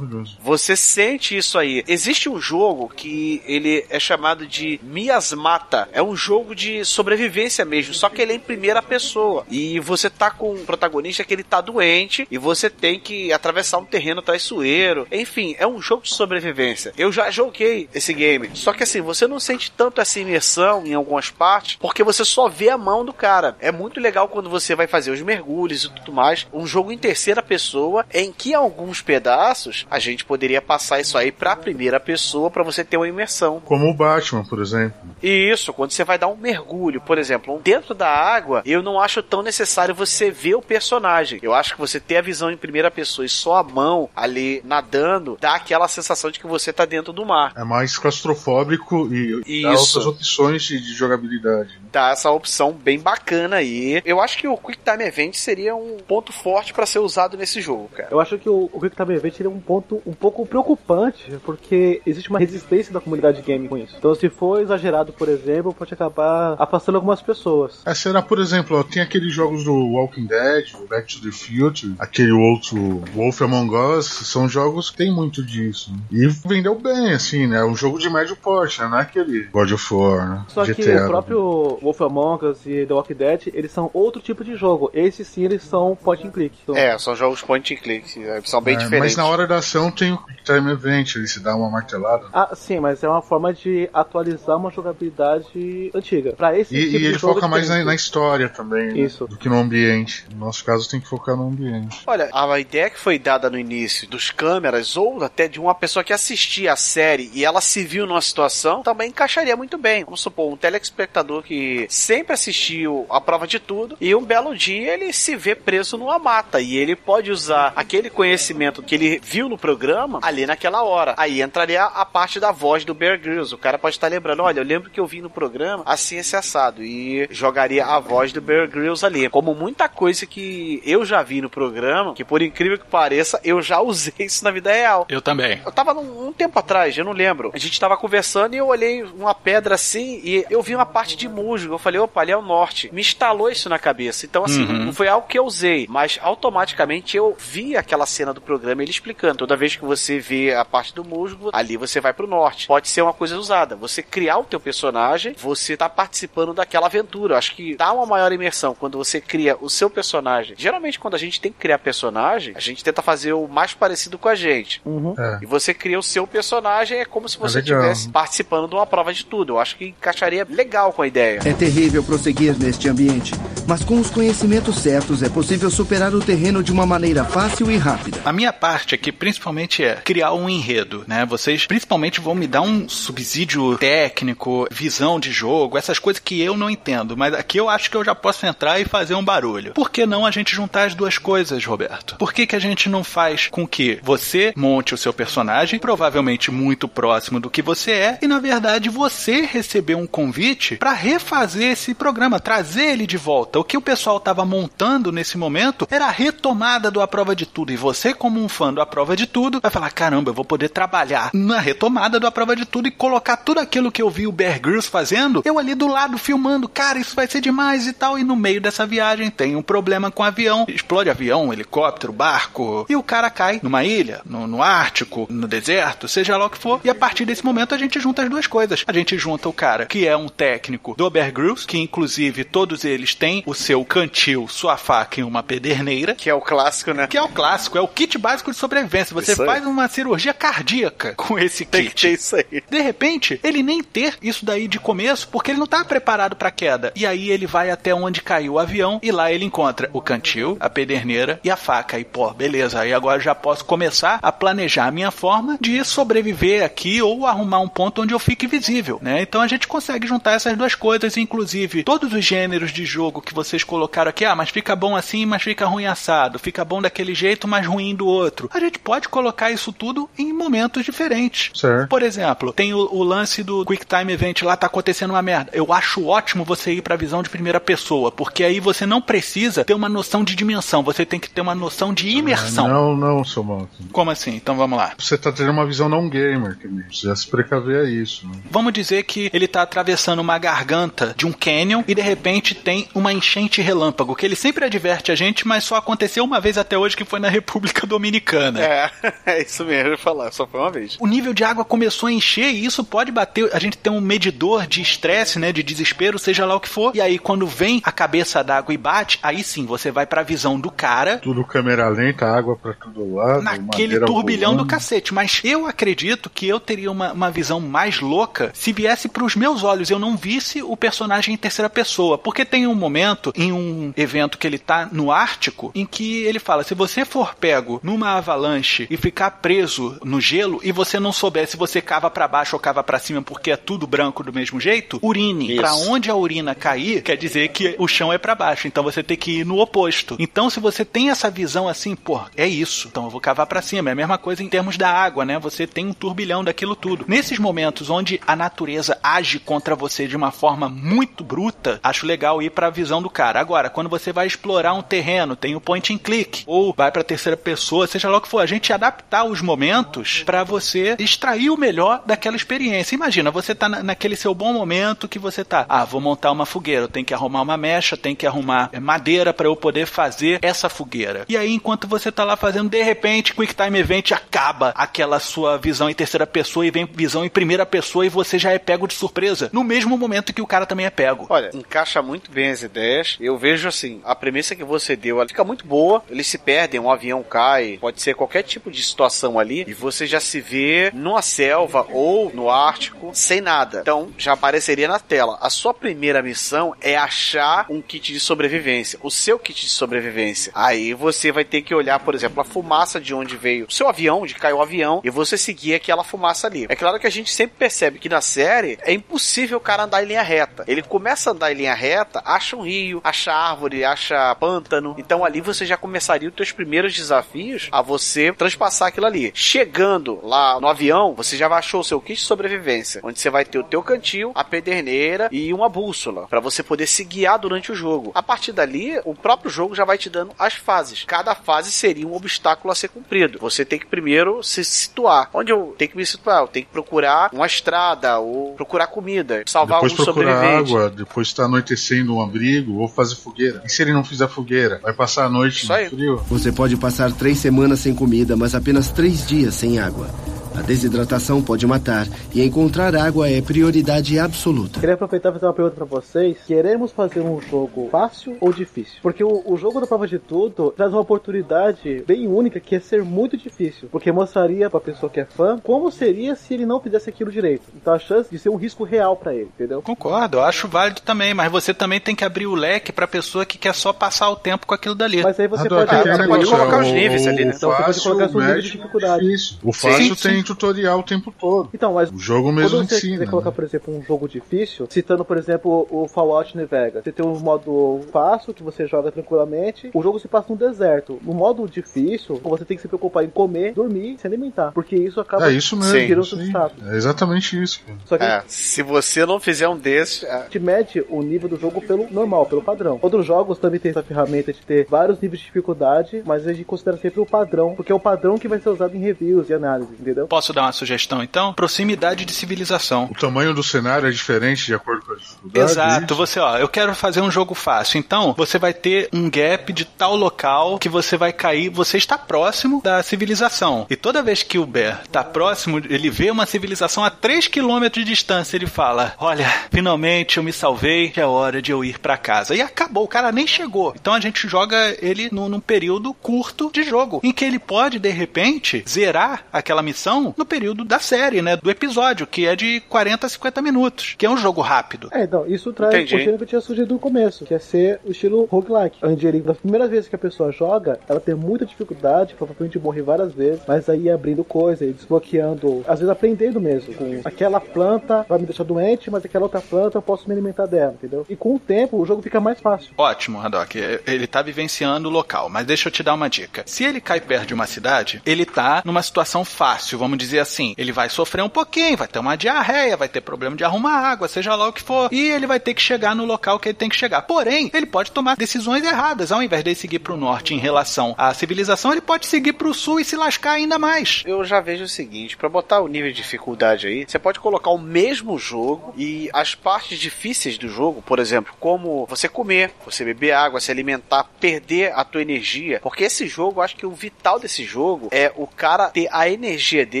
Você 0.43 0.75
sente 0.75 1.37
isso 1.37 1.57
aí. 1.57 1.83
Existe 1.87 2.29
um 2.29 2.39
jogo 2.39 2.89
que 2.89 3.41
ele 3.45 3.85
é 3.89 3.99
chamado 3.99 4.45
de 4.45 4.79
Miasmata. 4.83 5.89
É 5.91 6.01
um 6.01 6.15
jogo 6.15 6.55
de 6.55 6.83
sobrevivência 6.85 7.65
mesmo, 7.65 7.93
só 7.93 8.09
que 8.09 8.21
ele 8.21 8.33
é 8.33 8.35
em 8.35 8.39
primeira 8.39 8.81
pessoa. 8.81 9.45
E 9.49 9.79
você 9.79 10.09
tá 10.09 10.29
com 10.31 10.53
um 10.53 10.65
protagonista 10.65 11.23
que 11.23 11.33
ele 11.33 11.43
tá 11.43 11.61
doente 11.61 12.27
e 12.29 12.37
você 12.37 12.69
tem 12.69 12.99
que 12.99 13.31
atravessar 13.31 13.77
um 13.77 13.85
terreno 13.85 14.21
traiçoeiro. 14.21 15.07
Enfim, 15.11 15.55
é 15.57 15.67
um 15.67 15.81
jogo 15.81 16.03
de 16.03 16.13
sobrevivência. 16.13 16.93
Eu 16.97 17.11
já 17.11 17.29
joguei 17.29 17.89
esse 17.93 18.13
game. 18.13 18.49
Só 18.53 18.73
que 18.73 18.83
assim, 18.83 19.01
você 19.01 19.27
não 19.27 19.39
sente 19.39 19.71
tanto 19.71 20.01
essa 20.01 20.19
imersão 20.19 20.85
em 20.85 20.93
algumas 20.93 21.29
partes, 21.29 21.77
porque 21.79 22.03
você 22.03 22.23
só 22.25 22.47
vê 22.47 22.69
a 22.69 22.77
mão 22.77 23.05
do 23.05 23.13
cara. 23.13 23.55
É 23.59 23.71
muito 23.71 23.99
legal 23.99 24.27
quando 24.27 24.49
você 24.49 24.75
vai 24.75 24.87
fazer 24.87 25.11
os 25.11 25.21
mergulhos 25.21 25.83
e 25.83 25.89
tudo 25.89 26.11
mais. 26.11 26.47
Um 26.53 26.65
jogo 26.65 26.91
em 26.91 26.97
terceira 26.97 27.41
pessoa, 27.41 28.05
em 28.13 28.31
que 28.31 28.53
alguns 28.53 28.90
pedaços 28.99 29.85
a 29.89 29.99
gente 29.99 30.25
poderia 30.25 30.61
passar 30.61 30.99
isso 30.99 31.17
aí 31.17 31.31
pra 31.31 31.55
primeira 31.55 31.99
pessoa 31.99 32.49
pra 32.49 32.63
você 32.63 32.83
ter 32.83 32.97
uma 32.97 33.07
imersão. 33.07 33.61
Como 33.63 33.87
o 33.87 33.93
Batman, 33.93 34.43
por 34.43 34.59
exemplo. 34.59 34.99
E 35.21 35.29
isso, 35.51 35.71
quando 35.71 35.91
você 35.91 36.03
vai 36.03 36.17
dar 36.17 36.27
um 36.27 36.35
mergulho, 36.35 36.99
por 36.99 37.19
exemplo, 37.19 37.61
dentro 37.63 37.93
da 37.93 38.09
água, 38.09 38.63
eu 38.65 38.81
não 38.81 38.99
acho 38.99 39.21
tão 39.21 39.43
necessário 39.43 39.93
você 39.93 40.31
ver 40.31 40.55
o 40.55 40.61
personagem. 40.61 41.39
Eu 41.43 41.53
acho 41.53 41.73
que 41.75 41.79
você 41.79 41.99
ter 41.99 42.17
a 42.17 42.21
visão 42.21 42.49
em 42.49 42.57
primeira 42.57 42.89
pessoa 42.89 43.25
e 43.25 43.29
só 43.29 43.57
a 43.57 43.63
mão 43.63 44.09
ali 44.15 44.61
nadando, 44.65 45.37
dá 45.39 45.55
aquela 45.55 45.87
sensação 45.87 46.31
de 46.31 46.39
que 46.39 46.47
você 46.47 46.73
tá 46.73 46.85
dentro 46.85 47.13
do 47.13 47.25
mar. 47.25 47.53
É 47.55 47.63
mais 47.63 47.97
claustrofóbico 47.97 49.07
e 49.13 49.61
dá 49.61 49.73
Isso. 49.73 49.99
outras 49.99 50.05
opções 50.05 50.63
de, 50.63 50.79
de 50.79 50.93
jogabilidade. 50.93 51.73
né? 51.75 51.89
Dá 51.91 52.09
essa 52.11 52.31
opção 52.31 52.71
bem 52.71 52.99
bacana 52.99 53.57
aí. 53.57 54.01
Eu 54.05 54.21
acho 54.21 54.37
que 54.37 54.47
o 54.47 54.57
Quick 54.57 54.79
Time 54.83 55.03
Event 55.03 55.35
seria 55.35 55.75
um 55.75 55.97
ponto 55.97 56.31
forte 56.31 56.73
pra 56.73 56.85
ser 56.85 56.99
usado 56.99 57.37
nesse 57.37 57.61
jogo, 57.61 57.89
cara. 57.89 58.09
Eu 58.09 58.19
acho 58.19 58.37
que 58.37 58.49
o, 58.49 58.69
o 58.73 58.79
Quick 58.79 58.95
Time 58.95 59.13
Event 59.15 59.39
ele 59.39 59.47
é 59.47 59.51
um 59.51 59.59
ponto 59.59 60.01
um 60.05 60.13
pouco 60.13 60.45
preocupante, 60.45 61.31
porque 61.45 62.01
existe 62.05 62.29
uma 62.29 62.39
resistência 62.39 62.93
da 62.93 62.99
comunidade 63.01 63.41
game 63.41 63.67
com 63.67 63.77
isso. 63.77 63.95
Então, 63.97 64.13
se 64.15 64.29
for 64.29 64.61
exagerado, 64.61 65.13
por 65.13 65.27
exemplo, 65.29 65.73
pode 65.73 65.93
acabar 65.93 66.55
afastando 66.59 66.97
algumas 66.97 67.21
pessoas. 67.21 67.81
É, 67.85 67.93
será, 67.93 68.21
por 68.21 68.39
exemplo, 68.39 68.83
tem 68.83 69.01
aqueles 69.01 69.33
jogos 69.33 69.63
do 69.63 69.73
Walking 69.73 70.25
Dead, 70.25 70.73
o 70.75 70.87
Back 70.87 71.13
to 71.15 71.21
the 71.21 71.31
Future, 71.31 71.93
aquele 71.99 72.31
outro 72.31 73.01
Wolf 73.13 73.41
Among 73.41 73.75
Us, 73.75 74.05
são 74.07 74.47
jogos 74.47 74.89
que 74.89 74.97
tem 74.97 75.11
muito 75.13 75.43
disso. 75.43 75.91
né? 75.91 75.97
E 76.11 76.27
vendeu 76.27 76.75
bem, 76.75 77.11
assim, 77.13 77.47
né? 77.47 77.57
É 77.59 77.65
um 77.65 77.75
jogo 77.75 77.99
de 77.99 78.09
médio 78.09 78.35
porte, 78.35 78.81
né? 78.81 78.87
Não 78.87 78.97
é 78.97 79.01
aquele 79.01 79.43
God 79.45 79.71
of 79.71 79.93
War, 79.93 80.29
né? 80.29 80.45
Só 80.47 80.65
que 80.65 80.73
GTA. 80.73 81.05
o 81.05 81.07
próprio 81.09 81.79
Wolf 81.81 82.01
Among 82.01 82.45
Us 82.45 82.65
e 82.65 82.85
The 82.85 82.93
Walking 82.93 83.13
Dead, 83.15 83.47
eles 83.53 83.71
são 83.71 83.89
outro 83.93 84.21
tipo 84.21 84.43
de 84.43 84.55
jogo. 84.55 84.89
Esses 84.93 85.27
sim, 85.27 85.43
eles 85.43 85.63
são 85.63 85.95
point 85.95 86.25
and 86.27 86.31
click. 86.31 86.55
Então, 86.63 86.75
É, 86.75 86.97
são 86.97 87.15
jogos 87.15 87.41
point 87.41 87.73
and 87.73 87.77
click, 87.77 88.23
é, 88.23 88.41
são 88.61 88.63
bem 88.63 88.75
É, 88.75 88.77
diferentes. 88.77 89.15
mas 89.15 89.17
na 89.17 89.25
hora 89.29 89.47
da 89.47 89.57
ação 89.57 89.89
tem 89.91 90.11
o 90.13 90.17
Quick 90.17 90.43
Time 90.43 90.71
Event, 90.71 91.15
ele 91.15 91.27
se 91.27 91.39
dá 91.39 91.55
uma 91.55 91.69
martelada. 91.69 92.25
Ah, 92.33 92.49
sim, 92.55 92.79
mas 92.79 93.03
é 93.03 93.09
uma 93.09 93.21
forma 93.21 93.53
de 93.53 93.89
atualizar 93.93 94.57
uma 94.57 94.71
jogabilidade 94.71 95.91
antiga. 95.93 96.33
Pra 96.33 96.57
esse 96.57 96.75
E, 96.75 96.79
tipo 96.85 96.95
e 96.95 96.99
de 96.99 97.05
ele 97.05 97.17
jogo 97.17 97.33
foca 97.35 97.47
mais 97.47 97.69
na, 97.69 97.83
na 97.83 97.95
história 97.95 98.49
também, 98.49 98.87
né? 98.93 98.99
Isso. 98.99 99.27
do 99.27 99.37
que 99.37 99.49
no 99.49 99.57
ambiente. 99.59 100.25
No 100.33 100.45
nosso 100.45 100.63
caso, 100.63 100.89
tem 100.89 100.99
que 100.99 101.07
focar 101.07 101.35
no 101.35 101.47
ambiente. 101.47 102.01
Olha, 102.05 102.29
a 102.31 102.59
ideia 102.59 102.89
que 102.89 102.99
foi 102.99 103.17
dada 103.17 103.49
no 103.49 103.57
início 103.57 104.07
dos 104.07 104.29
câmeras, 104.31 104.95
ou 104.97 105.23
até 105.23 105.47
de 105.47 105.59
uma 105.59 105.73
pessoa 105.75 106.03
que 106.03 106.13
assistia 106.13 106.73
a 106.73 106.75
série 106.75 107.29
e 107.33 107.43
ela 107.45 107.61
se 107.61 107.83
viu 107.83 108.05
numa 108.05 108.21
situação, 108.21 108.83
também 108.83 109.09
encaixaria 109.09 109.55
muito 109.55 109.77
bem. 109.77 110.03
Vamos 110.03 110.21
supor, 110.21 110.51
um 110.51 110.57
telespectador 110.57 111.43
que 111.43 111.85
sempre 111.89 112.33
assistiu 112.33 113.05
a 113.09 113.19
prova 113.21 113.47
de 113.47 113.59
tudo 113.59 113.97
e 113.99 114.13
um 114.15 114.23
belo 114.23 114.55
dia 114.55 114.93
ele 114.93 115.13
se 115.13 115.35
vê 115.35 115.55
preso 115.55 115.97
numa 115.97 116.19
mata 116.19 116.59
e 116.59 116.75
ele 116.75 116.95
pode 116.95 117.31
usar 117.31 117.73
aquele 117.75 118.09
conhecimento 118.09 118.50
que 118.83 118.95
ele 118.95 119.19
viu 119.23 119.47
no 119.49 119.57
programa 119.57 120.19
ali 120.21 120.45
naquela 120.45 120.83
hora. 120.83 121.13
Aí 121.17 121.41
entraria 121.41 121.83
a 121.83 122.05
parte 122.05 122.39
da 122.39 122.51
voz 122.51 122.83
do 122.85 122.93
Bear 122.93 123.19
Grylls. 123.19 123.53
O 123.53 123.57
cara 123.57 123.77
pode 123.77 123.95
estar 123.95 124.07
lembrando, 124.07 124.43
olha, 124.43 124.59
eu 124.59 124.63
lembro 124.65 124.89
que 124.89 124.99
eu 124.99 125.05
vi 125.05 125.21
no 125.21 125.29
programa 125.29 125.83
assim 125.85 126.17
esse 126.17 126.35
assado 126.35 126.83
e 126.83 127.27
jogaria 127.31 127.85
a 127.85 127.99
voz 127.99 128.31
do 128.33 128.41
Bear 128.41 128.67
Grylls 128.69 129.05
ali. 129.05 129.29
Como 129.29 129.53
muita 129.55 129.87
coisa 129.89 130.25
que 130.25 130.81
eu 130.85 131.05
já 131.05 131.21
vi 131.23 131.41
no 131.41 131.49
programa, 131.49 132.13
que 132.13 132.23
por 132.23 132.41
incrível 132.41 132.77
que 132.77 132.85
pareça, 132.85 133.39
eu 133.43 133.61
já 133.61 133.79
usei 133.81 134.13
isso 134.19 134.43
na 134.43 134.51
vida 134.51 134.71
real. 134.71 135.05
Eu 135.09 135.21
também. 135.21 135.61
Eu 135.65 135.71
tava 135.71 135.93
num, 135.93 136.27
um 136.27 136.33
tempo 136.33 136.57
atrás, 136.59 136.97
eu 136.97 137.05
não 137.05 137.11
lembro. 137.13 137.51
A 137.53 137.57
gente 137.57 137.79
tava 137.79 137.97
conversando 137.97 138.53
e 138.53 138.57
eu 138.57 138.67
olhei 138.67 139.03
uma 139.03 139.33
pedra 139.33 139.75
assim 139.75 140.21
e 140.23 140.45
eu 140.49 140.61
vi 140.61 140.75
uma 140.75 140.85
parte 140.85 141.15
de 141.15 141.27
musgo. 141.27 141.73
Eu 141.73 141.79
falei, 141.79 141.99
opa, 141.99 142.21
ali 142.21 142.31
é 142.31 142.37
o 142.37 142.41
norte. 142.41 142.89
Me 142.93 143.01
instalou 143.01 143.49
isso 143.49 143.69
na 143.69 143.79
cabeça. 143.79 144.25
Então, 144.25 144.43
assim, 144.45 144.61
Uhum. 144.61 144.85
não 144.85 144.93
foi 144.93 145.07
algo 145.07 145.27
que 145.27 145.37
eu 145.39 145.45
usei, 145.45 145.87
mas 145.89 146.19
automaticamente 146.21 147.15
eu 147.17 147.35
vi 147.39 147.75
aquela 147.77 148.05
cena 148.05 148.33
do 148.33 148.40
programa 148.41 148.81
ele 148.81 148.91
explicando. 148.91 149.37
Toda 149.37 149.55
vez 149.55 149.75
que 149.75 149.85
você 149.85 150.19
vê 150.19 150.53
a 150.53 150.65
parte 150.65 150.93
do 150.93 151.03
musgo, 151.03 151.49
ali 151.53 151.77
você 151.77 151.99
vai 151.99 152.13
pro 152.13 152.27
norte. 152.27 152.67
Pode 152.67 152.87
ser 152.87 153.01
uma 153.01 153.13
coisa 153.13 153.37
usada. 153.37 153.75
Você 153.75 154.01
criar 154.01 154.37
o 154.37 154.43
teu 154.43 154.59
personagem, 154.59 155.35
você 155.37 155.77
tá 155.77 155.87
participando 155.87 156.53
daquela 156.53 156.87
aventura. 156.87 157.33
Eu 157.33 157.37
acho 157.37 157.55
que 157.55 157.75
dá 157.75 157.91
uma 157.93 158.05
maior 158.05 158.31
imersão 158.31 158.75
quando 158.75 158.97
você 158.97 159.21
cria 159.21 159.57
o 159.59 159.69
seu 159.69 159.89
personagem. 159.89 160.55
Geralmente, 160.57 160.99
quando 160.99 161.15
a 161.15 161.19
gente 161.19 161.39
tem 161.39 161.51
que 161.51 161.59
criar 161.59 161.79
personagem, 161.79 162.53
a 162.55 162.59
gente 162.59 162.83
tenta 162.83 163.01
fazer 163.01 163.33
o 163.33 163.47
mais 163.47 163.73
parecido 163.73 164.17
com 164.17 164.27
a 164.27 164.35
gente. 164.35 164.81
Uhum. 164.85 165.15
É. 165.17 165.39
E 165.41 165.45
você 165.45 165.73
cria 165.73 165.99
o 165.99 166.03
seu 166.03 166.25
personagem, 166.27 166.99
é 166.99 167.05
como 167.05 167.27
se 167.29 167.37
você 167.37 167.61
legal. 167.61 167.79
estivesse 167.79 168.09
participando 168.09 168.67
de 168.67 168.75
uma 168.75 168.85
prova 168.85 169.13
de 169.13 169.25
tudo. 169.25 169.53
Eu 169.53 169.59
acho 169.59 169.77
que 169.77 169.85
encaixaria 169.85 170.45
legal 170.49 170.93
com 170.93 171.01
a 171.01 171.07
ideia. 171.07 171.39
É 171.45 171.53
terrível 171.53 172.03
prosseguir 172.03 172.57
neste 172.57 172.89
ambiente, 172.89 173.33
mas 173.67 173.83
com 173.83 173.99
os 173.99 174.09
conhecimentos 174.09 174.75
certos 174.77 175.23
é 175.23 175.29
possível 175.29 175.69
superar 175.69 176.13
o 176.13 176.19
terreno 176.19 176.63
de 176.63 176.71
uma 176.71 176.85
maneira 176.85 177.23
fácil 177.23 177.69
e 177.69 177.77
rápida. 177.77 178.19
A 178.31 178.33
minha 178.33 178.53
parte 178.53 178.95
aqui, 178.95 179.11
principalmente, 179.11 179.83
é 179.83 179.95
criar 179.95 180.31
um 180.31 180.47
enredo, 180.47 181.03
né? 181.05 181.25
Vocês, 181.25 181.65
principalmente 181.65 182.21
vão 182.21 182.33
me 182.33 182.47
dar 182.47 182.61
um 182.61 182.87
subsídio 182.87 183.77
técnico, 183.77 184.65
visão 184.71 185.19
de 185.19 185.33
jogo, 185.33 185.77
essas 185.77 185.99
coisas 185.99 186.23
que 186.23 186.41
eu 186.41 186.55
não 186.55 186.69
entendo. 186.69 187.17
Mas 187.17 187.33
aqui 187.33 187.57
eu 187.57 187.69
acho 187.69 187.91
que 187.91 187.97
eu 187.97 188.05
já 188.05 188.15
posso 188.15 188.45
entrar 188.45 188.79
e 188.79 188.85
fazer 188.85 189.15
um 189.15 189.23
barulho. 189.23 189.73
Por 189.73 189.91
que 189.91 190.05
não 190.05 190.25
a 190.25 190.31
gente 190.31 190.55
juntar 190.55 190.85
as 190.85 190.95
duas 190.95 191.17
coisas, 191.17 191.65
Roberto? 191.65 192.15
Por 192.15 192.31
que, 192.31 192.47
que 192.47 192.55
a 192.55 192.59
gente 192.59 192.87
não 192.87 193.03
faz 193.03 193.47
com 193.47 193.67
que 193.67 193.99
você 194.01 194.53
monte 194.55 194.93
o 194.93 194.97
seu 194.97 195.11
personagem, 195.11 195.77
provavelmente 195.77 196.49
muito 196.51 196.87
próximo 196.87 197.37
do 197.37 197.49
que 197.49 197.61
você 197.61 197.91
é, 197.91 198.19
e 198.21 198.27
na 198.27 198.39
verdade 198.39 198.87
você 198.87 199.41
recebeu 199.41 199.97
um 199.97 200.07
convite 200.07 200.77
para 200.77 200.93
refazer 200.93 201.71
esse 201.71 201.93
programa, 201.93 202.39
trazer 202.39 202.93
ele 202.93 203.05
de 203.05 203.17
volta? 203.17 203.59
O 203.59 203.63
que 203.65 203.75
o 203.75 203.81
pessoal 203.81 204.15
estava 204.15 204.45
montando 204.45 205.11
nesse 205.11 205.37
momento 205.37 205.85
era 205.91 206.05
a 206.05 206.11
retomada 206.11 206.89
do 206.89 207.01
A 207.01 207.07
Prova 207.09 207.35
de 207.35 207.45
Tudo. 207.45 207.73
E 207.73 207.75
você, 207.75 208.13
como 208.21 208.39
um 208.39 208.47
fã 208.47 208.71
do 208.71 208.79
A 208.79 208.85
Prova 208.85 209.15
de 209.15 209.25
Tudo, 209.25 209.59
vai 209.59 209.71
falar: 209.71 209.89
caramba, 209.89 210.29
eu 210.29 210.33
vou 210.35 210.45
poder 210.45 210.69
trabalhar 210.69 211.31
na 211.33 211.59
retomada 211.59 212.19
do 212.19 212.27
A 212.27 212.31
Prova 212.31 212.55
de 212.55 212.65
Tudo 212.65 212.87
e 212.87 212.91
colocar 212.91 213.35
tudo 213.35 213.59
aquilo 213.59 213.91
que 213.91 213.99
eu 213.99 214.11
vi 214.11 214.27
o 214.27 214.31
Bear 214.31 214.61
Grylls 214.61 214.87
fazendo, 214.87 215.41
eu 215.43 215.57
ali 215.57 215.73
do 215.73 215.87
lado 215.87 216.19
filmando, 216.19 216.69
cara, 216.69 216.99
isso 216.99 217.15
vai 217.15 217.25
ser 217.25 217.41
demais 217.41 217.87
e 217.87 217.93
tal. 217.93 218.19
E 218.19 218.23
no 218.23 218.35
meio 218.35 218.61
dessa 218.61 218.85
viagem 218.85 219.31
tem 219.31 219.55
um 219.55 219.63
problema 219.63 220.11
com 220.11 220.21
o 220.21 220.25
avião, 220.27 220.67
explode 220.67 221.09
avião, 221.09 221.51
helicóptero, 221.51 222.13
barco, 222.13 222.85
e 222.87 222.95
o 222.95 223.01
cara 223.01 223.27
cai 223.31 223.59
numa 223.63 223.83
ilha, 223.83 224.21
no, 224.23 224.45
no 224.45 224.61
Ártico, 224.61 225.25
no 225.27 225.47
deserto, 225.47 226.07
seja 226.07 226.37
lá 226.37 226.45
o 226.45 226.49
que 226.51 226.59
for. 226.59 226.79
E 226.83 226.91
a 226.91 226.95
partir 226.95 227.25
desse 227.25 227.43
momento 227.43 227.73
a 227.73 227.77
gente 227.79 227.99
junta 227.99 228.21
as 228.21 228.29
duas 228.29 228.45
coisas. 228.45 228.83
A 228.85 228.93
gente 228.93 229.17
junta 229.17 229.49
o 229.49 229.53
cara 229.53 229.87
que 229.87 230.07
é 230.07 230.15
um 230.15 230.29
técnico 230.29 230.93
do 230.95 231.09
Bear 231.09 231.33
Grylls, 231.33 231.65
que 231.65 231.79
inclusive 231.79 232.43
todos 232.43 232.85
eles 232.85 233.15
têm 233.15 233.41
o 233.47 233.55
seu 233.55 233.83
cantil, 233.83 234.47
sua 234.47 234.77
faca 234.77 235.19
e 235.19 235.23
uma 235.23 235.41
pederneira. 235.41 236.13
Que 236.13 236.29
é 236.29 236.35
o 236.35 236.41
clássico, 236.41 236.93
né? 236.93 237.07
Que 237.07 237.17
é 237.17 237.21
o 237.23 237.27
clássico, 237.27 237.79
é 237.79 237.81
o 237.81 237.87
kit 237.87 238.10
básico 238.17 238.51
de 238.51 238.57
sobrevivência. 238.57 239.13
Você 239.13 239.35
faz 239.35 239.65
uma 239.65 239.87
cirurgia 239.87 240.33
cardíaca 240.33 241.13
com 241.17 241.37
esse 241.37 241.65
Tem 241.65 241.83
kit. 241.83 241.93
que 241.95 242.01
ter 242.01 242.13
isso 242.13 242.35
aí. 242.35 242.63
De 242.69 242.81
repente, 242.81 243.39
ele 243.43 243.63
nem 243.63 243.83
ter 243.83 244.15
isso 244.21 244.45
daí 244.45 244.67
de 244.67 244.79
começo, 244.79 245.27
porque 245.27 245.51
ele 245.51 245.59
não 245.59 245.67
tá 245.67 245.83
preparado 245.83 246.35
pra 246.35 246.51
queda. 246.51 246.91
E 246.95 247.05
aí 247.05 247.29
ele 247.29 247.47
vai 247.47 247.69
até 247.69 247.93
onde 247.93 248.21
caiu 248.21 248.53
o 248.53 248.59
avião 248.59 248.99
e 249.01 249.11
lá 249.11 249.31
ele 249.31 249.45
encontra 249.45 249.89
o 249.93 250.01
cantil, 250.01 250.57
a 250.59 250.69
pederneira 250.69 251.39
e 251.43 251.49
a 251.49 251.55
faca. 251.55 251.99
E 251.99 252.03
pô, 252.03 252.31
beleza, 252.31 252.79
aí 252.79 252.93
agora 252.93 253.19
já 253.19 253.35
posso 253.35 253.65
começar 253.65 254.19
a 254.21 254.31
planejar 254.31 254.85
a 254.87 254.91
minha 254.91 255.11
forma 255.11 255.57
de 255.59 255.83
sobreviver 255.83 256.63
aqui 256.63 257.01
ou 257.01 257.25
arrumar 257.25 257.59
um 257.59 257.67
ponto 257.67 258.01
onde 258.01 258.13
eu 258.13 258.19
fique 258.19 258.47
visível, 258.47 258.99
né? 259.01 259.21
Então 259.21 259.41
a 259.41 259.47
gente 259.47 259.67
consegue 259.67 260.07
juntar 260.07 260.33
essas 260.33 260.57
duas 260.57 260.75
coisas, 260.75 261.17
inclusive 261.17 261.83
todos 261.83 262.13
os 262.13 262.23
gêneros 262.25 262.71
de 262.71 262.85
jogo 262.85 263.21
que 263.21 263.33
vocês 263.33 263.63
colocaram 263.63 264.09
aqui, 264.09 264.25
ah, 264.25 264.35
mas 264.35 264.49
fica 264.49 264.75
bom 264.75 264.95
assim, 264.95 265.25
mas 265.25 265.41
fica 265.41 265.65
ruim 265.65 265.85
assado, 265.85 266.39
fica 266.39 266.63
bom 266.65 266.81
daquele 266.81 267.13
jeito, 267.13 267.47
mas 267.47 267.65
ruim 267.65 267.95
do 268.01 268.07
outro. 268.07 268.49
A 268.51 268.59
gente 268.59 268.79
pode 268.79 269.07
colocar 269.07 269.51
isso 269.51 269.71
tudo 269.71 270.09
em 270.17 270.33
momentos 270.33 270.83
diferentes. 270.83 271.51
Certo. 271.53 271.87
Por 271.87 272.01
exemplo, 272.01 272.51
tem 272.51 272.73
o, 272.73 272.79
o 272.91 273.03
lance 273.03 273.43
do 273.43 273.63
Quick 273.63 273.85
Time 273.85 274.11
Event 274.11 274.41
lá, 274.41 274.57
tá 274.57 274.65
acontecendo 274.65 275.11
uma 275.11 275.21
merda. 275.21 275.51
Eu 275.53 275.71
acho 275.71 276.07
ótimo 276.07 276.43
você 276.43 276.73
ir 276.73 276.81
pra 276.81 276.95
visão 276.95 277.21
de 277.21 277.29
primeira 277.29 277.59
pessoa, 277.59 278.11
porque 278.11 278.43
aí 278.43 278.59
você 278.59 278.87
não 278.87 278.99
precisa 278.99 279.63
ter 279.63 279.75
uma 279.75 279.87
noção 279.87 280.23
de 280.23 280.35
dimensão, 280.35 280.81
você 280.81 281.05
tem 281.05 281.19
que 281.19 281.29
ter 281.29 281.41
uma 281.41 281.53
noção 281.53 281.93
de 281.93 282.09
imersão. 282.09 282.67
Não, 282.67 282.95
não, 282.97 283.23
seu 283.23 283.43
Malcolm. 283.43 283.69
Como 283.91 284.09
assim? 284.09 284.35
Então 284.35 284.57
vamos 284.57 284.77
lá. 284.77 284.93
Você 284.97 285.15
tá 285.15 285.31
tendo 285.31 285.51
uma 285.51 285.65
visão 285.65 285.87
não 285.87 286.09
gamer 286.09 286.57
também. 286.57 286.85
Precisa 286.85 287.15
se 287.15 287.27
precaver 287.27 287.85
a 287.85 287.89
isso, 287.89 288.27
né? 288.27 288.33
Vamos 288.49 288.73
dizer 288.73 289.03
que 289.03 289.29
ele 289.31 289.47
tá 289.47 289.61
atravessando 289.61 290.19
uma 290.19 290.39
garganta 290.39 291.13
de 291.15 291.27
um 291.27 291.31
canyon 291.31 291.83
e 291.87 291.93
de 291.93 292.01
repente 292.01 292.55
tem 292.55 292.89
uma 292.95 293.13
enchente 293.13 293.61
relâmpago, 293.61 294.15
que 294.15 294.25
ele 294.25 294.35
sempre 294.35 294.65
adverte 294.65 295.11
a 295.11 295.15
gente, 295.15 295.47
mas 295.47 295.63
só 295.63 295.75
aconteceu 295.75 296.23
uma 296.23 296.39
vez 296.39 296.57
até 296.57 296.75
hoje 296.75 296.97
que 296.97 297.05
foi 297.05 297.19
na 297.19 297.29
República 297.29 297.85
Dominicana. 297.91 298.61
É, 298.61 298.91
é 299.25 299.41
isso 299.41 299.65
mesmo, 299.65 299.89
eu 299.89 299.91
ia 299.91 299.97
falar, 299.97 300.31
só 300.31 300.47
foi 300.47 300.59
uma 300.59 300.71
vez. 300.71 300.97
O 300.99 301.07
nível 301.07 301.33
de 301.33 301.43
água 301.43 301.65
começou 301.65 302.07
a 302.07 302.11
encher 302.11 302.49
e 302.49 302.65
isso 302.65 302.83
pode 302.83 303.11
bater. 303.11 303.49
A 303.53 303.59
gente 303.59 303.77
tem 303.77 303.91
um 303.91 303.99
medidor 303.99 304.65
de 304.65 304.81
estresse, 304.81 305.37
né? 305.37 305.51
De 305.51 305.61
desespero, 305.61 306.17
seja 306.17 306.45
lá 306.45 306.55
o 306.55 306.59
que 306.59 306.69
for. 306.69 306.95
E 306.95 307.01
aí, 307.01 307.19
quando 307.19 307.45
vem 307.45 307.81
a 307.83 307.91
cabeça 307.91 308.43
d'água 308.43 308.73
e 308.73 308.77
bate, 308.77 309.19
aí 309.21 309.43
sim 309.43 309.65
você 309.65 309.91
vai 309.91 310.05
pra 310.05 310.23
visão 310.23 310.59
do 310.59 310.71
cara. 310.71 311.17
Tudo 311.17 311.43
câmera 311.43 311.89
lenta, 311.89 312.25
água 312.25 312.55
pra 312.55 312.73
todo 312.73 313.15
lado. 313.15 313.43
Naquele 313.43 313.99
turbilhão 313.99 314.51
do 314.51 314.57
voando. 314.57 314.69
cacete. 314.69 315.13
Mas 315.13 315.41
eu 315.43 315.67
acredito 315.67 316.29
que 316.29 316.47
eu 316.47 316.59
teria 316.59 316.91
uma, 316.91 317.11
uma 317.11 317.29
visão 317.29 317.59
mais 317.59 317.99
louca 317.99 318.51
se 318.53 318.71
viesse 318.71 319.09
pros 319.09 319.35
meus 319.35 319.63
olhos 319.63 319.89
eu 319.89 319.99
não 319.99 320.15
visse 320.15 320.61
o 320.61 320.77
personagem 320.77 321.33
em 321.33 321.37
terceira 321.37 321.69
pessoa. 321.69 322.17
Porque 322.17 322.45
tem 322.45 322.65
um 322.67 322.75
momento 322.75 323.33
em 323.35 323.51
um 323.51 323.93
evento 323.97 324.37
que 324.37 324.47
ele 324.47 324.57
tá 324.57 324.87
no 324.91 325.11
Ártico 325.11 325.71
em 325.75 325.85
que 325.85 326.23
ele 326.23 326.39
fala: 326.39 326.63
se 326.63 326.73
você 326.73 327.03
for 327.03 327.35
pego 327.35 327.70
numa 327.83 328.17
avalanche 328.17 328.87
e 328.89 328.97
ficar 328.97 329.31
preso 329.31 329.97
no 330.03 330.19
gelo 330.19 330.59
e 330.63 330.71
você 330.71 330.99
não 330.99 331.11
souber 331.11 331.47
se 331.47 331.57
você 331.57 331.81
cava 331.81 332.09
pra 332.09 332.27
baixo 332.27 332.55
ou 332.55 332.59
cava 332.59 332.83
pra 332.83 332.99
cima 332.99 333.21
porque 333.21 333.51
é 333.51 333.57
tudo 333.57 333.87
branco 333.87 334.23
do 334.23 334.33
mesmo 334.33 334.59
jeito, 334.59 334.99
urine. 335.01 335.55
Pra 335.55 335.73
onde 335.75 336.09
a 336.09 336.15
urina 336.15 336.55
cair, 336.55 337.01
quer 337.01 337.17
dizer 337.17 337.49
que 337.49 337.75
o 337.77 337.87
chão 337.87 338.11
é 338.11 338.17
pra 338.17 338.35
baixo. 338.35 338.67
Então 338.67 338.83
você 338.83 339.03
tem 339.03 339.17
que 339.17 339.39
ir 339.39 339.45
no 339.45 339.59
oposto. 339.59 340.15
Então, 340.19 340.49
se 340.49 340.59
você 340.59 340.83
tem 340.85 341.09
essa 341.09 341.29
visão 341.29 341.67
assim, 341.67 341.95
pô, 341.95 342.21
é 342.35 342.47
isso. 342.47 342.87
Então 342.87 343.05
eu 343.05 343.09
vou 343.09 343.21
cavar 343.21 343.45
pra 343.45 343.61
cima. 343.61 343.89
É 343.89 343.93
a 343.93 343.95
mesma 343.95 344.17
coisa 344.17 344.43
em 344.43 344.49
termos 344.49 344.77
da 344.77 344.89
água, 344.89 345.25
né? 345.25 345.39
Você 345.39 345.67
tem 345.67 345.87
um 345.87 345.93
turbilhão 345.93 346.43
daquilo 346.43 346.75
tudo. 346.75 347.05
Nesses 347.07 347.39
momentos 347.39 347.89
onde 347.89 348.19
a 348.25 348.35
natureza 348.35 348.97
age 349.03 349.39
contra 349.39 349.75
você 349.75 350.07
de 350.07 350.15
uma 350.15 350.31
forma 350.31 350.69
muito 350.69 351.23
bruta, 351.23 351.79
acho 351.83 352.05
legal 352.05 352.41
ir 352.41 352.51
pra 352.51 352.69
visão 352.69 353.01
do 353.01 353.09
cara. 353.09 353.39
Agora, 353.39 353.69
quando 353.69 353.89
você 353.89 354.11
vai 354.11 354.27
explorar 354.27 354.73
um 354.73 354.81
terreno, 354.81 355.35
tem 355.35 355.55
o 355.55 355.61
point 355.61 355.93
and 355.93 355.97
click, 355.97 356.43
ou 356.45 356.73
vai 356.75 356.91
pra 356.91 357.03
terceira 357.03 357.37
pessoa, 357.37 357.60
seja 357.87 358.09
lá 358.09 358.17
o 358.17 358.21
que 358.21 358.27
for, 358.27 358.39
a 358.39 358.45
gente 358.45 358.71
adaptar 358.73 359.23
os 359.23 359.41
momentos 359.41 360.23
pra 360.25 360.43
você 360.43 360.95
extrair 360.99 361.49
o 361.49 361.57
melhor 361.57 362.01
daquela 362.05 362.35
experiência. 362.35 362.95
Imagina, 362.95 363.31
você 363.31 363.53
tá 363.55 363.67
na- 363.69 363.83
naquele 363.83 364.15
seu 364.15 364.33
bom 364.33 364.53
momento 364.53 365.07
que 365.07 365.19
você 365.19 365.43
tá, 365.43 365.65
ah, 365.69 365.85
vou 365.85 366.01
montar 366.01 366.31
uma 366.31 366.45
fogueira, 366.45 366.83
eu 366.83 366.87
tenho 366.89 367.05
que 367.05 367.13
arrumar 367.13 367.41
uma 367.41 367.57
mecha, 367.57 367.95
tenho 367.97 368.15
que 368.15 368.25
arrumar 368.27 368.69
é, 368.71 368.79
madeira 368.79 369.33
pra 369.33 369.47
eu 369.47 369.55
poder 369.55 369.85
fazer 369.85 370.39
essa 370.41 370.69
fogueira. 370.69 371.25
E 371.27 371.37
aí, 371.37 371.51
enquanto 371.53 371.87
você 371.87 372.11
tá 372.11 372.23
lá 372.23 372.35
fazendo, 372.35 372.69
de 372.69 372.81
repente, 372.81 373.33
Quick 373.33 373.53
Time 373.55 373.79
Event 373.79 374.11
acaba 374.11 374.73
aquela 374.75 375.19
sua 375.19 375.57
visão 375.57 375.89
em 375.89 375.93
terceira 375.93 376.25
pessoa 376.25 376.65
e 376.65 376.71
vem 376.71 376.85
visão 376.85 377.23
em 377.25 377.29
primeira 377.29 377.65
pessoa 377.65 378.05
e 378.05 378.09
você 378.09 378.37
já 378.39 378.51
é 378.51 378.59
pego 378.59 378.87
de 378.87 378.93
surpresa, 378.93 379.49
no 379.53 379.63
mesmo 379.63 379.97
momento 379.97 380.33
que 380.33 380.41
o 380.41 380.47
cara 380.47 380.65
também 380.65 380.85
é 380.85 380.89
pego. 380.89 381.25
Olha, 381.29 381.49
encaixa 381.53 382.01
muito 382.01 382.31
bem 382.31 382.49
as 382.51 382.61
ideias. 382.63 383.17
Eu 383.19 383.37
vejo 383.37 383.67
assim, 383.67 384.01
a 384.03 384.15
premissa 384.15 384.55
que 384.55 384.63
você 384.63 384.95
deu, 384.95 385.17
ela 385.19 385.27
fica 385.27 385.43
muito 385.43 385.65
boa. 385.65 386.03
Eles 386.09 386.27
se 386.27 386.37
perdem, 386.37 386.79
um 386.79 386.89
avião 386.91 387.21
cai, 387.23 387.50
pode 387.79 388.01
ser 388.01 388.15
qualquer 388.15 388.43
tipo 388.43 388.71
de 388.71 388.81
situação 388.83 389.39
ali, 389.39 389.65
e 389.67 389.73
você 389.73 390.05
já 390.05 390.19
se 390.19 390.39
vê 390.39 390.91
numa 390.93 391.21
selva 391.21 391.85
ou 391.89 392.31
no 392.33 392.49
Ártico 392.49 393.11
sem 393.13 393.41
nada. 393.41 393.79
Então, 393.81 394.11
já 394.17 394.33
apareceria 394.33 394.87
na 394.87 394.99
tela. 394.99 395.37
A 395.41 395.49
sua 395.49 395.73
primeira 395.73 396.21
missão 396.21 396.75
é 396.81 396.95
achar 396.95 397.65
um 397.69 397.81
kit 397.81 398.11
de 398.11 398.19
sobrevivência, 398.19 398.99
o 399.01 399.09
seu 399.09 399.37
kit 399.39 399.61
de 399.61 399.69
sobrevivência. 399.69 400.51
Aí 400.55 400.93
você 400.93 401.31
vai 401.31 401.43
ter 401.43 401.61
que 401.61 401.73
olhar, 401.73 401.99
por 401.99 402.15
exemplo, 402.15 402.41
a 402.41 402.45
fumaça 402.45 402.99
de 402.99 403.13
onde 403.13 403.35
veio 403.35 403.65
o 403.67 403.71
seu 403.71 403.87
avião, 403.87 404.25
de 404.25 404.35
caiu 404.35 404.57
o 404.57 404.61
avião, 404.61 405.01
e 405.03 405.09
você 405.09 405.37
seguir 405.37 405.73
aquela 405.73 406.03
fumaça 406.03 406.47
ali. 406.47 406.65
É 406.69 406.75
claro 406.75 406.99
que 406.99 407.07
a 407.07 407.11
gente 407.11 407.31
sempre 407.31 407.57
percebe 407.57 407.99
que 407.99 408.09
na 408.09 408.21
série 408.21 408.77
é 408.81 408.93
impossível 408.93 409.57
o 409.57 409.61
cara 409.61 409.83
andar 409.83 410.03
em 410.03 410.07
linha 410.07 410.21
reta. 410.21 410.63
Ele 410.67 410.81
começa 410.81 411.29
a 411.29 411.33
andar 411.33 411.51
em 411.51 411.55
linha 411.55 411.73
reta, 411.73 412.21
acha 412.25 412.55
um 412.55 412.61
rio, 412.61 413.01
acha 413.03 413.33
árvore, 413.33 413.83
acha 413.83 414.35
pântano. 414.35 414.95
Então 414.97 415.23
ali 415.23 415.41
você 415.41 415.65
já 415.65 415.77
começaria 415.77 416.29
os 416.29 416.35
teus 416.35 416.51
primeiros 416.51 416.93
desafios 416.93 417.40
a 417.71 417.81
você 417.81 418.31
transpassar 418.33 418.87
aquilo 418.89 419.05
ali. 419.05 419.31
Chegando 419.33 420.19
lá 420.23 420.59
no 420.59 420.67
avião, 420.67 421.13
você 421.15 421.37
já 421.37 421.47
achou 421.47 421.81
o 421.81 421.83
seu 421.83 421.99
kit 421.99 422.19
de 422.19 422.25
sobrevivência, 422.25 423.01
onde 423.03 423.19
você 423.19 423.29
vai 423.29 423.43
ter 423.45 423.59
o 423.59 423.63
teu 423.63 423.81
cantil, 423.83 424.31
a 424.33 424.43
pederneira 424.43 425.27
e 425.31 425.53
uma 425.53 425.69
bússola 425.69 426.27
para 426.27 426.39
você 426.39 426.63
poder 426.63 426.87
se 426.87 427.03
guiar 427.03 427.37
durante 427.39 427.71
o 427.71 427.75
jogo. 427.75 428.11
A 428.15 428.23
partir 428.23 428.51
dali, 428.51 428.99
o 429.05 429.13
próprio 429.13 429.49
jogo 429.51 429.75
já 429.75 429.85
vai 429.85 429.97
te 429.97 430.09
dando 430.09 430.31
as 430.39 430.53
fases. 430.53 431.03
Cada 431.05 431.35
fase 431.35 431.71
seria 431.71 432.07
um 432.07 432.15
obstáculo 432.15 432.71
a 432.71 432.75
ser 432.75 432.89
cumprido. 432.89 433.39
Você 433.39 433.65
tem 433.65 433.79
que 433.79 433.85
primeiro 433.85 434.41
se 434.43 434.63
situar. 434.63 435.29
Onde 435.33 435.51
eu 435.51 435.75
tenho 435.77 435.91
que 435.91 435.97
me 435.97 436.05
situar? 436.05 436.41
Eu 436.41 436.47
tenho 436.47 436.65
que 436.65 436.71
procurar 436.71 437.29
uma 437.33 437.45
estrada 437.45 438.19
ou 438.19 438.53
procurar 438.53 438.87
comida, 438.87 439.43
salvar 439.45 439.81
Depois 439.81 439.91
algum 439.93 440.03
procurar 440.03 440.33
sobrevivente. 440.41 440.71
água, 440.71 440.89
depois 440.89 441.27
está 441.27 441.43
anoitecendo 441.45 442.15
um 442.15 442.21
abrigo, 442.21 442.79
ou 442.79 442.87
fazer 442.87 443.15
fogueira. 443.15 443.61
E 443.65 443.69
se 443.69 443.81
ele 443.81 443.93
não 443.93 444.03
fizer 444.03 444.27
fogueira? 444.27 444.79
Vai 444.81 444.93
passar 444.93 445.25
a 445.25 445.29
noite 445.29 445.57
Isso 445.63 445.67
no 445.67 445.73
aí. 445.73 445.89
frio? 445.89 446.17
Você 446.27 446.51
pode 446.51 446.75
passar 446.77 447.11
três 447.11 447.30
semanas 447.39 447.79
sem 447.81 447.93
comida, 447.93 448.35
mas 448.35 448.55
apenas 448.55 448.91
três 448.91 449.27
dias 449.27 449.55
sem 449.55 449.79
água. 449.79 450.09
A 450.57 450.61
desidratação 450.61 451.41
pode 451.41 451.65
matar 451.65 452.07
e 452.33 452.43
encontrar 452.43 452.95
água 452.95 453.29
é 453.29 453.41
prioridade 453.41 454.19
absoluta. 454.19 454.79
Queria 454.79 454.95
aproveitar 454.95 455.29
e 455.29 455.33
fazer 455.33 455.45
uma 455.45 455.53
pergunta 455.53 455.75
pra 455.75 455.85
vocês. 455.85 456.37
Queremos 456.45 456.91
fazer 456.91 457.21
um 457.21 457.39
jogo 457.41 457.87
fácil 457.91 458.35
ou 458.39 458.51
difícil? 458.53 458.95
Porque 459.01 459.23
o, 459.23 459.41
o 459.45 459.57
jogo 459.57 459.79
da 459.79 459.87
prova 459.87 460.07
de 460.07 460.19
tudo 460.19 460.71
traz 460.75 460.91
uma 460.91 461.01
oportunidade 461.01 462.03
bem 462.05 462.27
única 462.27 462.59
que 462.59 462.75
é 462.75 462.79
ser 462.79 463.03
muito 463.03 463.37
difícil. 463.37 463.87
Porque 463.91 464.11
mostraria 464.11 464.69
pra 464.69 464.79
pessoa 464.79 465.09
que 465.09 465.19
é 465.19 465.25
fã 465.25 465.57
como 465.57 465.89
seria 465.91 466.35
se 466.35 466.53
ele 466.53 466.65
não 466.65 466.79
fizesse 466.79 467.09
aquilo 467.09 467.31
direito. 467.31 467.63
Então 467.75 467.93
a 467.93 467.99
chance 467.99 468.29
de 468.29 468.37
ser 468.37 468.49
um 468.49 468.55
risco 468.55 468.83
real 468.83 469.15
pra 469.15 469.33
ele, 469.33 469.49
entendeu? 469.55 469.81
Concordo, 469.81 470.37
eu 470.37 470.43
acho 470.43 470.67
válido 470.67 471.01
também, 471.01 471.33
mas 471.33 471.51
você 471.51 471.73
também 471.73 471.99
tem 471.99 472.15
que 472.15 472.25
abrir 472.25 472.45
o 472.47 472.55
leque 472.55 472.91
pra 472.91 473.07
pessoa 473.07 473.45
que 473.45 473.57
quer 473.57 473.73
só 473.73 473.91
passar 473.93 474.29
o 474.29 474.35
tempo 474.35 474.67
com 474.67 474.73
aquilo 474.75 474.95
dali. 474.95 475.23
Mas 475.23 475.39
aí 475.39 475.47
você 475.47 475.65
Adoro, 475.65 475.87
pode, 475.87 475.95
aquele 475.99 476.15
você 476.15 476.21
abrir- 476.21 476.35
pode 476.37 476.45
colocar 476.49 476.81
os 476.81 476.91
níveis 476.91 477.25
ali, 477.27 477.45
né? 477.45 477.53
Então 477.55 477.71
você 477.71 477.83
pode 477.83 478.01
colocar 478.01 478.29
seu 478.29 478.39
nível 478.41 478.55
de 478.61 478.71
dificuldade. 478.71 479.23
difícil. 479.25 479.57
O 479.63 479.71
fácil 479.73 480.01
Sim, 480.01 480.15
sim. 480.15 480.29
tem 480.29 480.40
tem 480.41 480.55
tutorial 480.55 480.99
o 480.99 481.03
tempo 481.03 481.33
todo. 481.37 481.69
Então, 481.73 481.93
mas 481.93 482.11
O 482.11 482.17
jogo 482.17 482.51
mesmo 482.51 482.77
quando 482.77 482.89
você 482.89 482.95
ensina. 482.95 483.13
quiser 483.19 483.29
colocar, 483.29 483.49
né? 483.49 483.55
por 483.55 483.63
exemplo, 483.63 483.95
um 483.97 484.01
jogo 484.03 484.27
difícil, 484.27 484.87
citando, 484.89 485.23
por 485.25 485.37
exemplo, 485.37 485.87
o 485.89 486.07
Fallout 486.07 486.55
New 486.57 486.67
Vegas, 486.67 487.03
você 487.03 487.11
tem 487.11 487.25
um 487.25 487.39
modo 487.39 488.01
fácil 488.11 488.53
que 488.53 488.63
você 488.63 488.85
joga 488.87 489.11
tranquilamente, 489.11 489.89
o 489.93 490.01
jogo 490.01 490.19
se 490.19 490.27
passa 490.27 490.47
no 490.49 490.55
deserto. 490.57 491.19
No 491.23 491.33
modo 491.33 491.67
difícil, 491.67 492.39
você 492.43 492.65
tem 492.65 492.75
que 492.77 492.81
se 492.81 492.87
preocupar 492.87 493.23
em 493.23 493.29
comer, 493.29 493.73
dormir, 493.73 494.17
se 494.19 494.27
alimentar, 494.27 494.71
porque 494.71 494.95
isso 494.95 495.19
acaba 495.19 495.49
É 495.49 495.53
isso 495.53 495.75
mesmo. 495.75 495.91
Sim. 495.91 496.07
tirando 496.07 496.39
aí. 496.39 496.47
status. 496.47 496.87
É 496.87 496.95
exatamente 496.95 497.61
isso. 497.61 497.81
cara. 497.85 497.97
Só 498.05 498.17
que 498.17 498.23
É, 498.23 498.43
se 498.47 498.81
você 498.83 499.25
não 499.25 499.39
fizer 499.39 499.67
um 499.67 499.77
desses, 499.77 500.23
é, 500.23 500.43
te 500.49 500.59
mede 500.59 501.03
o 501.09 501.21
nível 501.21 501.49
do 501.49 501.57
jogo 501.57 501.81
pelo 501.81 502.07
normal, 502.11 502.45
pelo 502.45 502.61
padrão. 502.61 502.99
Outros 503.01 503.25
jogos 503.25 503.57
também 503.59 503.79
tem 503.79 503.91
essa 503.91 504.03
ferramenta 504.03 504.51
de 504.53 504.59
ter 504.61 504.85
vários 504.89 505.19
níveis 505.19 505.39
de 505.39 505.45
dificuldade, 505.45 506.21
mas 506.25 506.47
a 506.47 506.53
gente 506.53 506.65
considera 506.65 506.97
sempre 506.97 507.19
o 507.19 507.25
padrão, 507.25 507.73
porque 507.75 507.91
é 507.91 507.95
o 507.95 507.99
padrão 507.99 508.37
que 508.37 508.47
vai 508.47 508.59
ser 508.59 508.69
usado 508.69 508.95
em 508.95 508.99
reviews 508.99 509.49
e 509.49 509.53
análises, 509.53 509.99
entendeu? 509.99 510.27
Posso 510.31 510.53
dar 510.53 510.61
uma 510.61 510.71
sugestão 510.71 511.21
então? 511.21 511.51
Proximidade 511.53 512.23
de 512.23 512.31
civilização. 512.31 513.09
O 513.11 513.13
tamanho 513.13 513.53
do 513.53 513.61
cenário 513.61 514.07
é 514.07 514.11
diferente 514.11 514.65
de 514.65 514.73
acordo 514.73 515.05
com 515.05 515.11
a 515.11 515.15
dificuldade. 515.17 515.71
Exato, 515.71 516.15
você, 516.15 516.39
ó, 516.39 516.57
eu 516.57 516.69
quero 516.69 516.95
fazer 516.95 517.19
um 517.19 517.29
jogo 517.29 517.53
fácil. 517.53 517.97
Então, 517.97 518.33
você 518.37 518.57
vai 518.57 518.73
ter 518.73 519.09
um 519.11 519.29
gap 519.29 519.73
de 519.73 519.83
tal 519.83 520.15
local 520.15 520.79
que 520.79 520.87
você 520.87 521.17
vai 521.17 521.33
cair, 521.33 521.67
você 521.67 521.97
está 521.97 522.17
próximo 522.17 522.81
da 522.81 523.03
civilização. 523.03 523.85
E 523.89 523.97
toda 523.97 524.23
vez 524.23 524.41
que 524.41 524.57
o 524.57 524.65
Bear 524.65 525.01
está 525.03 525.21
próximo, 525.21 525.79
ele 525.79 526.09
vê 526.09 526.31
uma 526.31 526.45
civilização 526.45 527.03
a 527.03 527.09
3 527.09 527.49
km 527.49 527.89
de 527.91 528.05
distância, 528.05 528.55
ele 528.55 528.67
fala: 528.67 529.13
"Olha, 529.19 529.49
finalmente 529.69 530.37
eu 530.37 530.43
me 530.43 530.53
salvei, 530.53 531.11
é 531.13 531.25
hora 531.25 531.61
de 531.61 531.73
eu 531.73 531.83
ir 531.83 531.99
para 531.99 532.15
casa". 532.15 532.55
E 532.55 532.61
acabou, 532.61 533.03
o 533.03 533.09
cara 533.09 533.33
nem 533.33 533.45
chegou. 533.45 533.93
Então 533.99 534.13
a 534.13 534.19
gente 534.21 534.47
joga 534.47 534.95
ele 535.01 535.27
num, 535.29 535.49
num 535.49 535.59
período 535.59 536.13
curto 536.13 536.71
de 536.73 536.83
jogo, 536.83 537.19
em 537.21 537.33
que 537.33 537.43
ele 537.43 537.59
pode 537.59 537.99
de 537.99 538.09
repente 538.09 538.81
zerar 538.87 539.43
aquela 539.51 539.83
missão 539.83 540.20
no 540.37 540.45
período 540.45 540.83
da 540.83 540.99
série, 540.99 541.41
né, 541.41 541.57
do 541.57 541.69
episódio, 541.69 542.27
que 542.27 542.47
é 542.47 542.55
de 542.55 542.79
40 542.81 543.25
a 543.25 543.29
50 543.29 543.61
minutos, 543.61 544.15
que 544.17 544.25
é 544.25 544.29
um 544.29 544.37
jogo 544.37 544.61
rápido. 544.61 545.09
É, 545.11 545.23
então, 545.23 545.45
isso 545.47 545.73
traz 545.73 545.93
Entendi. 545.93 546.15
o 546.15 546.19
gênero 546.19 546.37
que 546.37 546.43
eu 546.43 546.47
tinha 546.47 546.61
sugerido 546.61 546.93
no 546.93 546.99
começo, 546.99 547.45
que 547.45 547.53
é 547.53 547.59
ser 547.59 547.99
o 548.05 548.11
estilo 548.11 548.45
roguelike. 548.45 548.97
Onde 549.03 549.27
ele, 549.27 549.41
das 549.41 549.57
primeiras 549.57 549.89
vezes 549.89 550.07
que 550.07 550.15
a 550.15 550.19
pessoa 550.19 550.51
joga, 550.51 550.99
ela 551.07 551.19
tem 551.19 551.35
muita 551.35 551.65
dificuldade, 551.65 552.35
provavelmente 552.35 552.79
morre 552.79 553.01
várias 553.01 553.33
vezes, 553.33 553.61
mas 553.67 553.89
aí 553.89 554.09
abrindo 554.09 554.43
coisa 554.43 554.85
e 554.85 554.93
desbloqueando, 554.93 555.83
às 555.87 555.99
vezes 555.99 556.09
aprendendo 556.09 556.59
mesmo. 556.59 556.93
Com 556.93 557.21
aquela 557.23 557.59
planta 557.59 558.25
vai 558.27 558.39
me 558.39 558.45
deixar 558.45 558.63
doente, 558.63 559.09
mas 559.09 559.25
aquela 559.25 559.45
outra 559.45 559.61
planta 559.61 559.97
eu 559.97 560.01
posso 560.01 560.27
me 560.27 560.33
alimentar 560.33 560.65
dela, 560.65 560.93
entendeu? 560.93 561.25
E 561.29 561.35
com 561.35 561.55
o 561.55 561.59
tempo 561.59 561.97
o 561.97 562.05
jogo 562.05 562.21
fica 562.21 562.39
mais 562.39 562.59
fácil. 562.59 562.93
Ótimo, 562.97 563.39
Haddock. 563.39 563.77
Ele 564.05 564.27
tá 564.27 564.41
vivenciando 564.41 565.09
o 565.09 565.11
local, 565.11 565.49
mas 565.49 565.65
deixa 565.65 565.87
eu 565.87 565.91
te 565.91 566.03
dar 566.03 566.13
uma 566.13 566.29
dica. 566.29 566.63
Se 566.65 566.83
ele 566.83 567.01
cai 567.01 567.19
perto 567.19 567.47
de 567.47 567.53
uma 567.53 567.65
cidade, 567.65 568.21
ele 568.25 568.45
tá 568.45 568.81
numa 568.85 569.01
situação 569.01 569.43
fácil, 569.43 569.97
vamos 569.97 570.10
dizer 570.17 570.39
assim. 570.39 570.73
Ele 570.77 570.91
vai 570.91 571.09
sofrer 571.09 571.43
um 571.43 571.49
pouquinho, 571.49 571.97
vai 571.97 572.07
ter 572.07 572.19
uma 572.19 572.35
diarreia, 572.35 572.97
vai 572.97 573.09
ter 573.09 573.21
problema 573.21 573.55
de 573.55 573.63
arrumar 573.63 573.97
água, 573.97 574.27
seja 574.27 574.55
lá 574.55 574.67
o 574.67 574.73
que 574.73 574.81
for, 574.81 575.09
e 575.11 575.29
ele 575.29 575.47
vai 575.47 575.59
ter 575.59 575.73
que 575.73 575.81
chegar 575.81 576.15
no 576.15 576.25
local 576.25 576.59
que 576.59 576.69
ele 576.69 576.77
tem 576.77 576.89
que 576.89 576.95
chegar. 576.95 577.21
Porém, 577.23 577.69
ele 577.73 577.85
pode 577.85 578.11
tomar 578.11 578.35
decisões 578.35 578.83
erradas. 578.83 579.31
Ao 579.31 579.41
invés 579.41 579.63
de 579.63 579.75
seguir 579.75 579.99
pro 579.99 580.17
norte 580.17 580.53
em 580.53 580.57
relação 580.57 581.15
à 581.17 581.33
civilização, 581.33 581.91
ele 581.91 582.01
pode 582.01 582.25
seguir 582.25 582.53
pro 582.53 582.73
sul 582.73 582.99
e 582.99 583.05
se 583.05 583.15
lascar 583.15 583.53
ainda 583.53 583.77
mais. 583.77 584.23
eu 584.25 584.43
já 584.43 584.59
vejo 584.59 584.83
o 584.83 584.89
seguinte, 584.89 585.37
pra 585.37 585.49
botar 585.49 585.81
o 585.81 585.87
nível 585.87 586.09
de 586.09 586.17
dificuldade 586.17 586.87
aí, 586.87 587.05
você 587.07 587.19
pode 587.19 587.39
colocar 587.39 587.69
o 587.69 587.77
mesmo 587.77 588.37
jogo 588.37 588.93
e 588.97 589.29
as 589.33 589.55
partes 589.55 589.99
difíceis 589.99 590.57
do 590.57 590.67
jogo, 590.67 591.01
por 591.01 591.19
exemplo, 591.19 591.53
como 591.59 592.05
você 592.07 592.27
comer, 592.27 592.71
você 592.85 593.03
beber 593.03 593.31
água, 593.31 593.59
se 593.59 593.71
alimentar, 593.71 594.23
perder 594.39 594.93
a 594.95 595.03
tua 595.03 595.21
energia, 595.21 595.79
porque 595.81 596.03
esse 596.03 596.27
jogo, 596.27 596.59
eu 596.59 596.63
acho 596.63 596.75
que 596.75 596.85
o 596.85 596.91
vital 596.91 597.39
desse 597.39 597.63
jogo 597.63 598.09
é 598.11 598.31
o 598.35 598.47
cara 598.47 598.89
ter 598.89 599.07
a 599.11 599.29
energia 599.29 599.85
dele 599.85 600.00